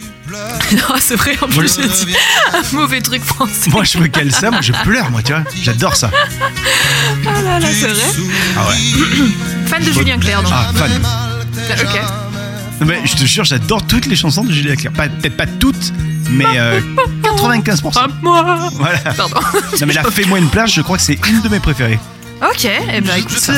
Non, 0.73 0.95
c'est 0.99 1.15
vrai, 1.15 1.37
en 1.41 1.47
plus, 1.47 1.77
j'ai 1.77 1.87
dit 1.87 2.15
un 2.53 2.75
mauvais 2.75 2.99
truc 2.99 3.23
français. 3.23 3.69
Moi 3.69 3.85
je 3.85 3.97
me 3.99 4.07
cale 4.07 4.31
ça, 4.33 4.51
moi 4.51 4.59
je 4.61 4.73
pleure 4.83 5.09
moi 5.11 5.21
tu 5.23 5.31
vois, 5.31 5.43
j'adore 5.61 5.95
ça. 5.95 6.11
Ah 7.25 7.41
là 7.41 7.59
là, 7.59 7.67
c'est 7.71 7.87
vrai. 7.87 8.03
Ah 8.57 8.67
ouais. 8.67 8.75
Fan 9.67 9.83
de 9.83 9.91
Julien 9.93 10.17
Clerc, 10.19 10.43
donc. 10.43 10.51
Ah 10.53 10.69
fan. 10.75 10.91
Ok. 11.81 12.01
Non, 12.79 12.85
mais 12.85 12.99
je 13.05 13.15
te 13.15 13.25
jure, 13.25 13.43
j'adore 13.43 13.85
toutes 13.87 14.05
les 14.05 14.15
chansons 14.15 14.43
de 14.43 14.51
Julien 14.53 14.75
Clerc. 14.75 14.93
Pas- 14.93 15.09
peut-être 15.09 15.35
pas 15.37 15.47
toutes, 15.47 15.93
mais 16.29 16.45
euh, 16.57 16.79
95%. 17.23 17.93
Pas 17.93 18.07
moi 18.21 18.69
Voilà. 18.73 18.99
Pardon. 19.15 19.39
Non 19.79 19.87
mais 19.87 19.93
là, 19.93 20.03
fais-moi 20.11 20.37
une 20.39 20.49
place, 20.49 20.73
je 20.73 20.81
crois 20.81 20.97
que 20.97 21.03
c'est 21.03 21.19
une 21.27 21.41
de 21.41 21.49
mes 21.49 21.59
préférées. 21.59 21.99
Ok, 22.41 22.65
eh 22.65 23.01
ben 23.01 23.15
écoute. 23.17 23.41
t'aime. 23.47 23.55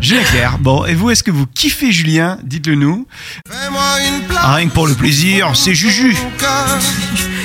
Julien 0.00 0.22
Clerc. 0.24 0.58
Bon, 0.60 0.84
et 0.84 0.94
vous, 0.94 1.10
est-ce 1.10 1.22
que 1.22 1.30
vous 1.30 1.46
kiffez 1.46 1.90
Julien? 1.92 2.38
Dites-le 2.44 2.74
nous. 2.74 3.06
Ah, 3.50 4.54
Rien 4.56 4.68
que 4.68 4.74
pour 4.74 4.86
le 4.86 4.94
plaisir, 4.94 5.52
c'est 5.54 5.74
Juju. 5.74 6.14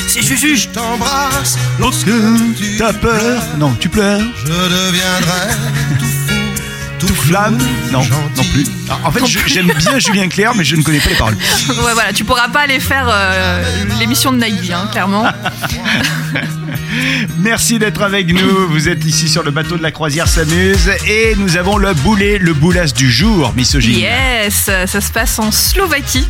C'est 0.08 0.22
Juju. 0.22 0.68
t'embrasse, 0.74 1.58
Lorsque 1.80 2.10
t'as 2.78 2.94
peur. 2.94 3.42
Non, 3.58 3.74
tu 3.80 3.88
pleures. 3.90 4.22
je 4.44 4.52
deviendrai 4.52 5.54
tout 6.00 6.06
Tout 7.12 7.18
flamme. 7.24 7.58
Non, 7.92 8.00
non 8.38 8.44
plus. 8.54 8.64
Ah, 8.90 9.00
en 9.04 9.12
fait, 9.12 9.26
j'aime 9.26 9.70
bien 9.78 10.00
Julien 10.00 10.30
Clerc, 10.30 10.56
mais 10.56 10.64
je 10.64 10.78
ne 10.78 10.82
connais 10.82 11.00
pas 11.00 11.10
les 11.10 11.16
paroles. 11.16 11.36
Ouais, 11.68 11.92
voilà, 11.94 12.14
tu 12.14 12.24
pourras 12.24 12.48
pas 12.48 12.62
aller 12.62 12.80
faire 12.80 13.06
euh, 13.12 13.62
l'émission 14.00 14.32
de 14.32 14.38
Nagui, 14.38 14.72
hein, 14.72 14.88
clairement. 14.94 15.26
Merci 17.38 17.80
d'être 17.80 18.02
avec 18.02 18.32
nous. 18.32 18.70
Vous 18.70 18.88
êtes 18.88 19.04
ici 19.04 19.28
sur 19.28 19.44
le 19.44 19.52
bateau 19.52 19.76
de 19.76 19.84
la 19.84 19.92
croisière 19.92 20.30
s'amuse 20.30 20.90
et 21.06 21.36
nous 21.36 21.58
avons 21.58 21.76
le 21.76 21.94
boulet, 21.94 22.38
le 22.38 22.54
boulasse 22.54 22.94
du 22.94 23.12
jour, 23.12 23.52
misogyne. 23.58 24.00
Yes, 24.00 24.70
ça 24.86 25.02
se 25.02 25.12
passe 25.12 25.38
en 25.38 25.52
Slovaquie 25.52 26.30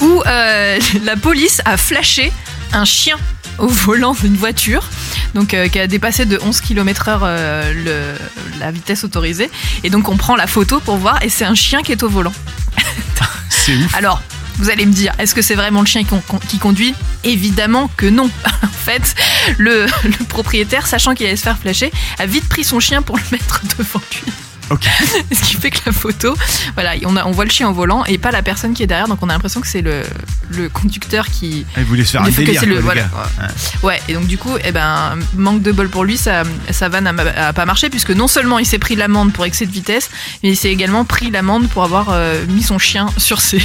où 0.00 0.22
euh, 0.24 0.78
la 1.04 1.16
police 1.16 1.62
a 1.64 1.76
flashé 1.76 2.32
un 2.72 2.84
chien 2.84 3.16
au 3.58 3.66
volant 3.68 4.14
d'une 4.14 4.36
voiture, 4.36 4.88
donc 5.34 5.54
euh, 5.54 5.68
qui 5.68 5.78
a 5.78 5.86
dépassé 5.86 6.24
de 6.24 6.38
11 6.42 6.60
km/h 6.60 7.20
euh, 7.22 8.16
la 8.58 8.70
vitesse 8.70 9.04
autorisée. 9.04 9.50
Et 9.84 9.90
donc 9.90 10.08
on 10.08 10.16
prend 10.16 10.36
la 10.36 10.46
photo 10.46 10.80
pour 10.80 10.96
voir, 10.96 11.22
et 11.22 11.28
c'est 11.28 11.44
un 11.44 11.54
chien 11.54 11.82
qui 11.82 11.92
est 11.92 12.02
au 12.02 12.08
volant. 12.08 12.32
C'est 13.48 13.76
ouf. 13.76 13.94
Alors, 13.94 14.20
vous 14.58 14.70
allez 14.70 14.86
me 14.86 14.92
dire, 14.92 15.12
est-ce 15.18 15.34
que 15.34 15.42
c'est 15.42 15.54
vraiment 15.54 15.80
le 15.80 15.86
chien 15.86 16.02
qui, 16.04 16.08
con- 16.26 16.40
qui 16.48 16.58
conduit? 16.58 16.94
Évidemment 17.24 17.90
que 17.96 18.06
non. 18.06 18.28
en 18.62 18.66
fait, 18.66 19.14
le, 19.58 19.86
le 20.04 20.24
propriétaire, 20.24 20.86
sachant 20.86 21.14
qu'il 21.14 21.26
allait 21.26 21.36
se 21.36 21.42
faire 21.44 21.58
flasher, 21.58 21.92
a 22.18 22.26
vite 22.26 22.48
pris 22.48 22.64
son 22.64 22.80
chien 22.80 23.02
pour 23.02 23.16
le 23.16 23.22
mettre 23.30 23.62
devant 23.78 24.00
lui. 24.12 24.32
Ce 25.32 25.40
qui 25.42 25.56
fait 25.56 25.70
que 25.70 25.78
la 25.86 25.92
photo, 25.92 26.34
voilà, 26.74 26.92
on, 27.04 27.16
a, 27.16 27.24
on 27.26 27.30
voit 27.32 27.44
le 27.44 27.50
chien 27.50 27.68
au 27.68 27.72
volant 27.72 28.04
et 28.04 28.18
pas 28.18 28.30
la 28.30 28.42
personne 28.42 28.74
qui 28.74 28.82
est 28.82 28.86
derrière, 28.86 29.08
donc 29.08 29.18
on 29.22 29.28
a 29.28 29.32
l'impression 29.32 29.60
que 29.60 29.66
c'est 29.66 29.82
le, 29.82 30.02
le 30.50 30.68
conducteur 30.68 31.26
qui. 31.28 31.64
Il 31.76 31.84
voulait 31.84 32.04
se 32.04 32.12
faire 32.12 32.22
un 32.22 32.30
délire, 32.30 32.60
c'est 32.60 32.66
quoi, 32.66 32.74
le- 32.76 32.80
voilà, 32.82 33.02
ouais. 33.02 33.88
Ouais, 33.88 34.02
et 34.08 34.14
donc 34.14 34.26
du 34.26 34.38
coup, 34.38 34.56
eh 34.64 34.72
ben, 34.72 35.18
manque 35.36 35.62
de 35.62 35.72
bol 35.72 35.88
pour 35.88 36.04
lui, 36.04 36.16
ça, 36.16 36.42
sa 36.70 36.88
vanne 36.88 37.06
a, 37.06 37.48
a 37.48 37.52
pas 37.52 37.64
marché 37.66 37.90
puisque 37.90 38.10
non 38.10 38.28
seulement 38.28 38.58
il 38.58 38.66
s'est 38.66 38.78
pris 38.78 38.96
l'amende 38.96 39.32
pour 39.32 39.44
excès 39.44 39.66
de 39.66 39.72
vitesse, 39.72 40.10
mais 40.42 40.50
il 40.50 40.56
s'est 40.56 40.70
également 40.70 41.04
pris 41.04 41.30
l'amende 41.30 41.68
pour 41.68 41.84
avoir 41.84 42.08
euh, 42.10 42.44
mis 42.48 42.62
son 42.62 42.78
chien 42.78 43.06
sur 43.16 43.40
ses, 43.40 43.58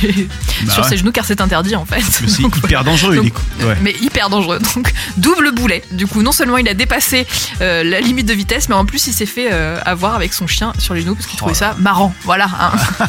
Bah 0.63 0.73
sur 0.73 0.83
ouais. 0.83 0.89
ses 0.89 0.97
genoux 0.97 1.11
car 1.11 1.25
c'est 1.25 1.41
interdit 1.41 1.75
en 1.75 1.85
fait. 1.85 2.01
Mais 2.21 2.27
c'est 2.27 2.41
hyper 2.63 2.83
dangereux, 2.83 3.15
donc, 3.15 3.25
il 3.25 3.27
est 3.27 3.31
con- 3.31 3.67
ouais. 3.69 3.77
Mais 3.81 3.95
hyper 4.01 4.29
dangereux. 4.29 4.59
Donc 4.75 4.91
double 5.17 5.51
boulet. 5.51 5.83
Du 5.91 6.07
coup, 6.07 6.21
non 6.21 6.31
seulement 6.31 6.57
il 6.57 6.67
a 6.67 6.73
dépassé 6.73 7.25
euh, 7.61 7.83
la 7.83 7.99
limite 8.01 8.27
de 8.27 8.33
vitesse, 8.33 8.69
mais 8.69 8.75
en 8.75 8.85
plus 8.85 9.07
il 9.07 9.13
s'est 9.13 9.25
fait 9.25 9.49
euh, 9.51 9.79
avoir 9.85 10.15
avec 10.15 10.33
son 10.33 10.47
chien 10.47 10.73
sur 10.79 10.93
les 10.97 11.03
genoux 11.03 11.15
parce 11.15 11.27
qu'il 11.27 11.37
trouvait 11.37 11.53
Oh 11.53 11.55
ça 11.55 11.75
marrant. 11.79 12.13
Voilà. 12.23 12.49
hein. 12.59 12.71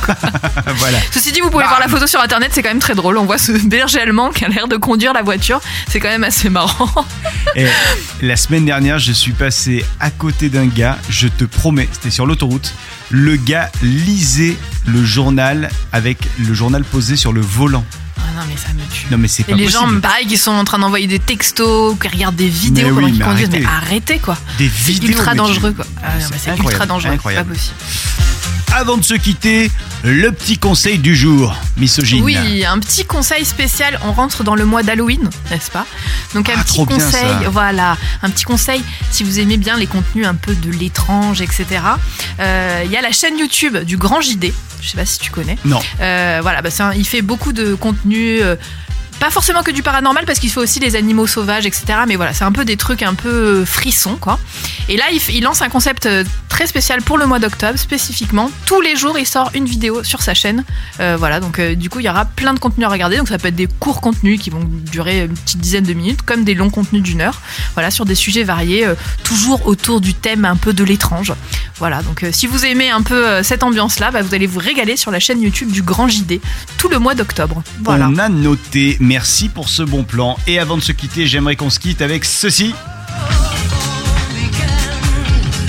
voilà. 0.77 0.99
Ceci 1.13 1.33
dit, 1.33 1.41
vous 1.41 1.51
pouvez 1.51 1.65
voir 1.65 1.81
la 1.81 1.89
photo 1.89 2.07
sur 2.07 2.21
internet, 2.21 2.51
c'est 2.53 2.63
quand 2.63 2.69
même 2.69 2.79
très 2.79 2.95
drôle. 2.95 3.19
On 3.19 3.25
voit 3.25 3.39
ce 3.39 3.53
berger 3.53 4.01
allemand 4.01 4.31
qui 4.31 4.45
a 4.45 4.49
l'air 4.49 4.69
de 4.69 4.77
conduire 4.77 5.13
la 5.13 5.23
voiture. 5.23 5.61
C'est 5.89 6.01
quand 6.01 6.09
même 6.09 6.25
assez 6.25 6.51
marrant. 6.51 7.05
Et 7.57 7.67
la 8.23 8.37
semaine 8.37 8.65
dernière, 8.65 8.99
je 8.99 9.13
suis 9.13 9.33
passé 9.33 9.85
à 10.01 10.11
côté 10.11 10.49
d'un 10.49 10.67
gars, 10.67 10.99
je 11.09 11.29
te 11.29 11.45
promets, 11.45 11.89
c'était 11.93 12.11
sur 12.11 12.27
l'autoroute. 12.27 12.75
Le 13.11 13.37
gars 13.37 13.71
lisait 13.83 14.57
le 14.87 15.05
journal 15.05 15.71
avec 15.93 16.19
le 16.39 16.55
journal 16.55 16.85
posé 16.85 17.17
sur 17.17 17.33
le 17.33 17.41
volant. 17.41 17.85
Ah 18.29 18.41
non, 18.41 18.47
mais 18.49 18.57
ça 18.57 18.69
me 18.75 18.83
tue. 18.93 19.07
Non 19.11 19.19
mais 19.19 19.29
c'est 19.29 19.43
Et 19.43 19.53
pas 19.53 19.57
les 19.57 19.65
possible. 19.65 19.93
gens, 19.95 20.01
pareil, 20.01 20.27
qui 20.27 20.37
sont 20.37 20.51
en 20.53 20.65
train 20.65 20.79
d'envoyer 20.79 21.07
des 21.07 21.19
textos, 21.19 21.97
qui 22.01 22.09
regardent 22.09 22.37
des 22.37 22.49
vidéos 22.49 22.87
Mais 22.89 22.93
pendant 22.93 23.07
oui, 23.07 23.13
qu'ils 23.13 23.19
mais 23.21 23.25
conduisent. 23.25 23.49
arrêtez. 23.49 23.61
Mais 23.61 23.67
arrêtez 23.67 24.19
quoi. 24.19 24.37
Des 24.59 24.69
C'est 24.69 24.93
vidéos 24.93 25.11
ultra 25.11 25.25
mais 25.27 25.31
tu- 25.33 25.37
dangereux 25.39 25.73
quoi. 25.73 25.87
Ah, 26.03 26.09
C'est 26.21 26.39
c'est 26.39 26.59
ultra 26.59 26.87
dangereux. 26.87 27.17
C'est 27.23 27.35
pas 27.35 27.45
possible. 27.45 27.75
Avant 28.75 28.97
de 28.99 29.03
se 29.03 29.15
quitter, 29.15 29.71
le 30.05 30.31
petit 30.31 30.59
conseil 30.59 30.99
du 30.99 31.17
jour, 31.17 31.57
misogyne. 31.79 32.23
Oui, 32.23 32.65
un 32.65 32.79
petit 32.79 33.05
conseil 33.05 33.45
spécial. 33.45 33.99
On 34.05 34.13
rentre 34.13 34.45
dans 34.45 34.55
le 34.55 34.65
mois 34.67 34.83
d'Halloween, 34.83 35.29
n'est-ce 35.51 35.71
pas? 35.71 35.87
Donc 36.35 36.49
un 36.51 36.55
Ah, 36.59 36.63
petit 36.63 36.85
conseil, 36.85 37.27
voilà, 37.51 37.97
un 38.23 38.31
petit 38.31 38.45
conseil 38.45 38.83
si 39.11 39.25
vous 39.25 39.41
aimez 39.41 39.57
bien 39.57 39.77
les 39.79 39.87
contenus 39.87 40.27
un 40.27 40.35
peu 40.35 40.55
de 40.55 40.71
l'étrange, 40.71 41.41
etc. 41.41 41.67
euh, 42.41 42.83
Il 42.85 42.91
y 42.91 42.97
a 42.97 43.01
la 43.01 43.11
chaîne 43.13 43.39
YouTube 43.39 43.79
du 43.79 43.97
Grand 43.97 44.21
JD. 44.21 44.53
Je 44.81 44.89
sais 44.91 44.97
pas 44.97 45.07
si 45.07 45.19
tu 45.19 45.31
connais. 45.31 45.57
Non. 45.65 45.81
Euh, 46.01 46.39
voilà, 46.43 46.63
bah, 46.63 46.69
un- 46.79 46.93
il 46.93 47.07
fait 47.07 47.23
beaucoup 47.23 47.53
de 47.53 47.75
contenu. 47.75 48.41
euh, 48.43 48.55
pas 49.19 49.31
forcément 49.31 49.63
que 49.63 49.71
du 49.71 49.83
paranormal 49.83 50.25
parce 50.27 50.39
qu'il 50.39 50.51
fait 50.51 50.61
aussi 50.61 50.81
les 50.81 50.97
animaux 50.97 51.27
sauvages, 51.27 51.67
etc. 51.67 52.01
Mais 52.07 52.17
voilà, 52.17 52.33
c'est 52.33 52.45
un 52.45 52.53
peu 52.53 52.65
des 52.65 52.77
trucs 52.77 53.03
un 53.03 53.15
peu 53.15 53.29
euh, 53.29 53.65
frissons, 53.65 54.17
quoi. 54.17 54.39
Et 54.89 54.97
là, 54.97 55.05
il, 55.11 55.43
lance 55.43 55.61
un 55.63 55.69
concept 55.69 56.07
euh, 56.07 56.25
très 56.49 56.67
spécial 56.67 57.03
pour 57.03 57.19
le 57.19 57.27
mois 57.27 57.39
d'octobre, 57.39 57.79
spécifiquement. 57.79 58.51
Tous 58.67 58.81
les 58.81 58.97
jours, 58.97 59.19
il 59.19 59.27
sort 59.27 59.51
une 59.55 59.67
vidéo 59.67 60.03
sur 60.05 60.23
sa 60.23 60.35
chaîne. 60.35 60.65
Euh, 61.01 61.17
voilà, 61.19 61.41
donc 61.41 61.61
du 61.61 61.91
coup, 61.91 62.01
il 62.01 62.07
y 62.07 62.09
aura 62.09 62.25
plein 62.25 62.55
de 62.55 62.59
contenus 62.59 62.87
à 62.87 62.91
regarder. 62.91 63.17
Donc 63.17 63.29
ça 63.29 63.39
peut 63.39 63.49
être 63.49 63.57
des 63.57 63.67
courts 63.67 64.01
contenus 64.01 64.41
qui 64.41 64.51
vont 64.51 64.65
durer 64.65 65.25
une 65.25 65.35
petite 65.35 65.61
dizaine 65.61 65.85
de 65.85 65.95
minutes, 65.95 66.23
comme 66.23 66.45
des 66.45 66.55
longs 66.55 66.71
contenus 66.71 67.03
d'une 67.03 67.21
heure. 67.21 67.41
Voilà, 67.75 67.91
sur 67.91 68.05
des 68.05 68.15
sujets 68.15 68.45
variés, 68.45 68.87
toujours 69.25 69.67
autour 69.67 70.01
du 70.01 70.15
thème 70.15 70.45
un 70.45 70.57
peu 70.57 70.73
de 70.73 70.85
l'étrange. 70.85 71.33
Voilà, 71.79 72.03
donc 72.03 72.25
euh, 72.25 72.31
si 72.33 72.47
vous 72.49 72.65
aimez 72.65 72.91
un 72.91 73.03
peu 73.03 73.27
euh, 73.27 73.43
cette 73.43 73.63
ambiance-là, 73.63 74.11
bah, 74.11 74.23
vous 74.23 74.35
allez 74.35 74.47
vous 74.47 74.59
régaler 74.59 74.97
sur 74.97 75.11
la 75.13 75.21
chaîne 75.21 75.41
YouTube 75.41 75.71
du 75.71 75.83
Grand 75.83 76.09
JD 76.09 76.41
tout 76.77 76.89
le 76.89 76.99
mois 76.99 77.15
d'octobre. 77.15 77.63
Voilà. 77.85 78.09
On 78.09 78.19
a 78.19 78.29
noté. 78.29 78.97
Merci 79.01 79.49
pour 79.49 79.69
ce 79.69 79.83
bon 79.83 80.03
plan. 80.03 80.37
Et 80.49 80.59
avant 80.59 80.77
de 80.77 80.83
se 80.83 80.93
quitter, 80.93 81.27
j'aimerais 81.27 81.55
qu'on 81.57 81.71
se 81.71 81.79
quitte 81.79 82.03
avec 82.03 82.25
ceci. 82.25 82.75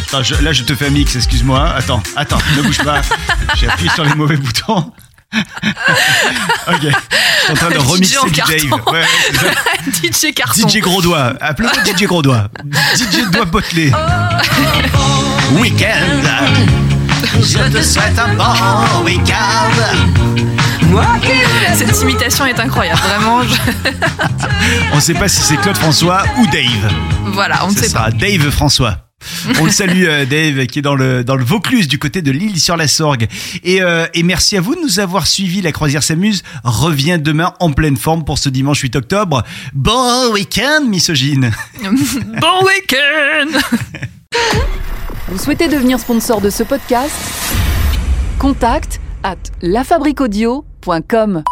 Attends, 0.08 0.24
je- 0.24 0.36
là, 0.44 0.52
je 0.54 0.64
te 0.64 0.74
fais 0.74 0.88
un 0.88 0.90
mix, 0.90 1.16
excuse-moi. 1.16 1.70
Attends, 1.70 2.02
attends, 2.16 2.40
ne 2.58 2.64
bouge 2.64 2.80
pas. 2.84 3.02
J'ai 3.56 3.68
appuyé 3.70 3.92
sur 3.92 4.04
les 4.04 4.16
mauvais 4.16 4.38
boutons. 4.38 4.92
ok, 6.68 6.82
je 6.82 6.88
suis 6.88 7.52
en 7.52 7.56
train 7.56 7.70
de 7.70 7.76
DJ 7.80 7.86
remixer 7.88 8.18
du 8.26 8.32
Dave. 8.42 8.82
Ouais, 8.88 8.92
ouais. 8.94 10.10
DJ 10.12 10.34
Carton. 10.34 10.68
DJ 10.68 10.80
Gros 10.80 11.02
Doigt. 11.02 11.34
Appelez-moi 11.40 11.84
DJ 11.98 12.04
Gros 12.06 12.22
Doigt. 12.22 12.50
DJ 12.96 13.30
Doigt 13.32 13.46
Potelé. 13.46 13.92
Week-end. 15.54 16.24
Je 17.42 17.72
te 17.72 17.82
souhaite 17.82 18.18
un 18.18 18.34
bon 18.34 19.04
week-end. 19.06 19.72
Cette 21.76 22.02
imitation 22.02 22.46
est 22.46 22.60
incroyable, 22.60 23.00
vraiment. 23.02 23.44
je- 23.44 23.56
On 24.92 24.96
ne 24.96 25.02
sait 25.02 25.14
pas 25.14 25.28
si 25.28 25.42
c'est 25.42 25.58
Claude 25.58 25.78
François 25.78 26.24
ou 26.40 26.48
Dave. 26.48 26.92
Voilà, 27.28 27.66
on 27.66 27.72
ne 27.72 27.76
sait 27.76 27.82
pas. 27.94 28.10
sera 28.10 28.12
Dave 28.12 28.50
François. 28.50 28.98
On 29.60 29.66
le 29.66 29.72
salue, 29.72 30.06
euh, 30.08 30.26
Dave, 30.26 30.66
qui 30.68 30.80
est 30.80 30.82
dans 30.82 30.96
le, 30.96 31.24
dans 31.24 31.36
le 31.36 31.44
Vaucluse, 31.44 31.88
du 31.88 32.00
côté 32.00 32.22
de 32.22 32.32
l'île 32.32 32.60
sur 32.60 32.78
la 32.78 32.88
Sorgue. 32.88 33.28
Et, 33.64 33.82
euh, 33.82 34.08
et 34.14 34.24
merci 34.24 34.58
à 34.58 34.62
vous 34.62 34.76
de 34.76 34.82
nous 34.82 35.00
avoir 35.00 35.28
suivis. 35.28 35.62
La 35.62 35.72
croisière 35.72 36.04
s'amuse 36.04 36.44
revient 36.64 37.20
demain 37.22 37.54
en 37.60 37.72
pleine 37.72 37.98
forme 37.98 38.24
pour 38.24 38.38
ce 38.38 38.50
dimanche 38.50 38.80
8 38.82 38.96
octobre. 38.96 39.44
Bon 39.74 40.32
week-end, 40.34 40.86
misogyne. 40.88 41.52
Bon 41.82 42.66
week-end 42.66 43.60
Vous 45.28 45.38
souhaitez 45.38 45.68
devenir 45.68 46.00
sponsor 46.00 46.42
de 46.42 46.50
ce 46.50 46.64
podcast? 46.64 47.12
Contact 48.38 49.00
à 49.24 49.36
lafabriquaudio.com. 49.62 51.44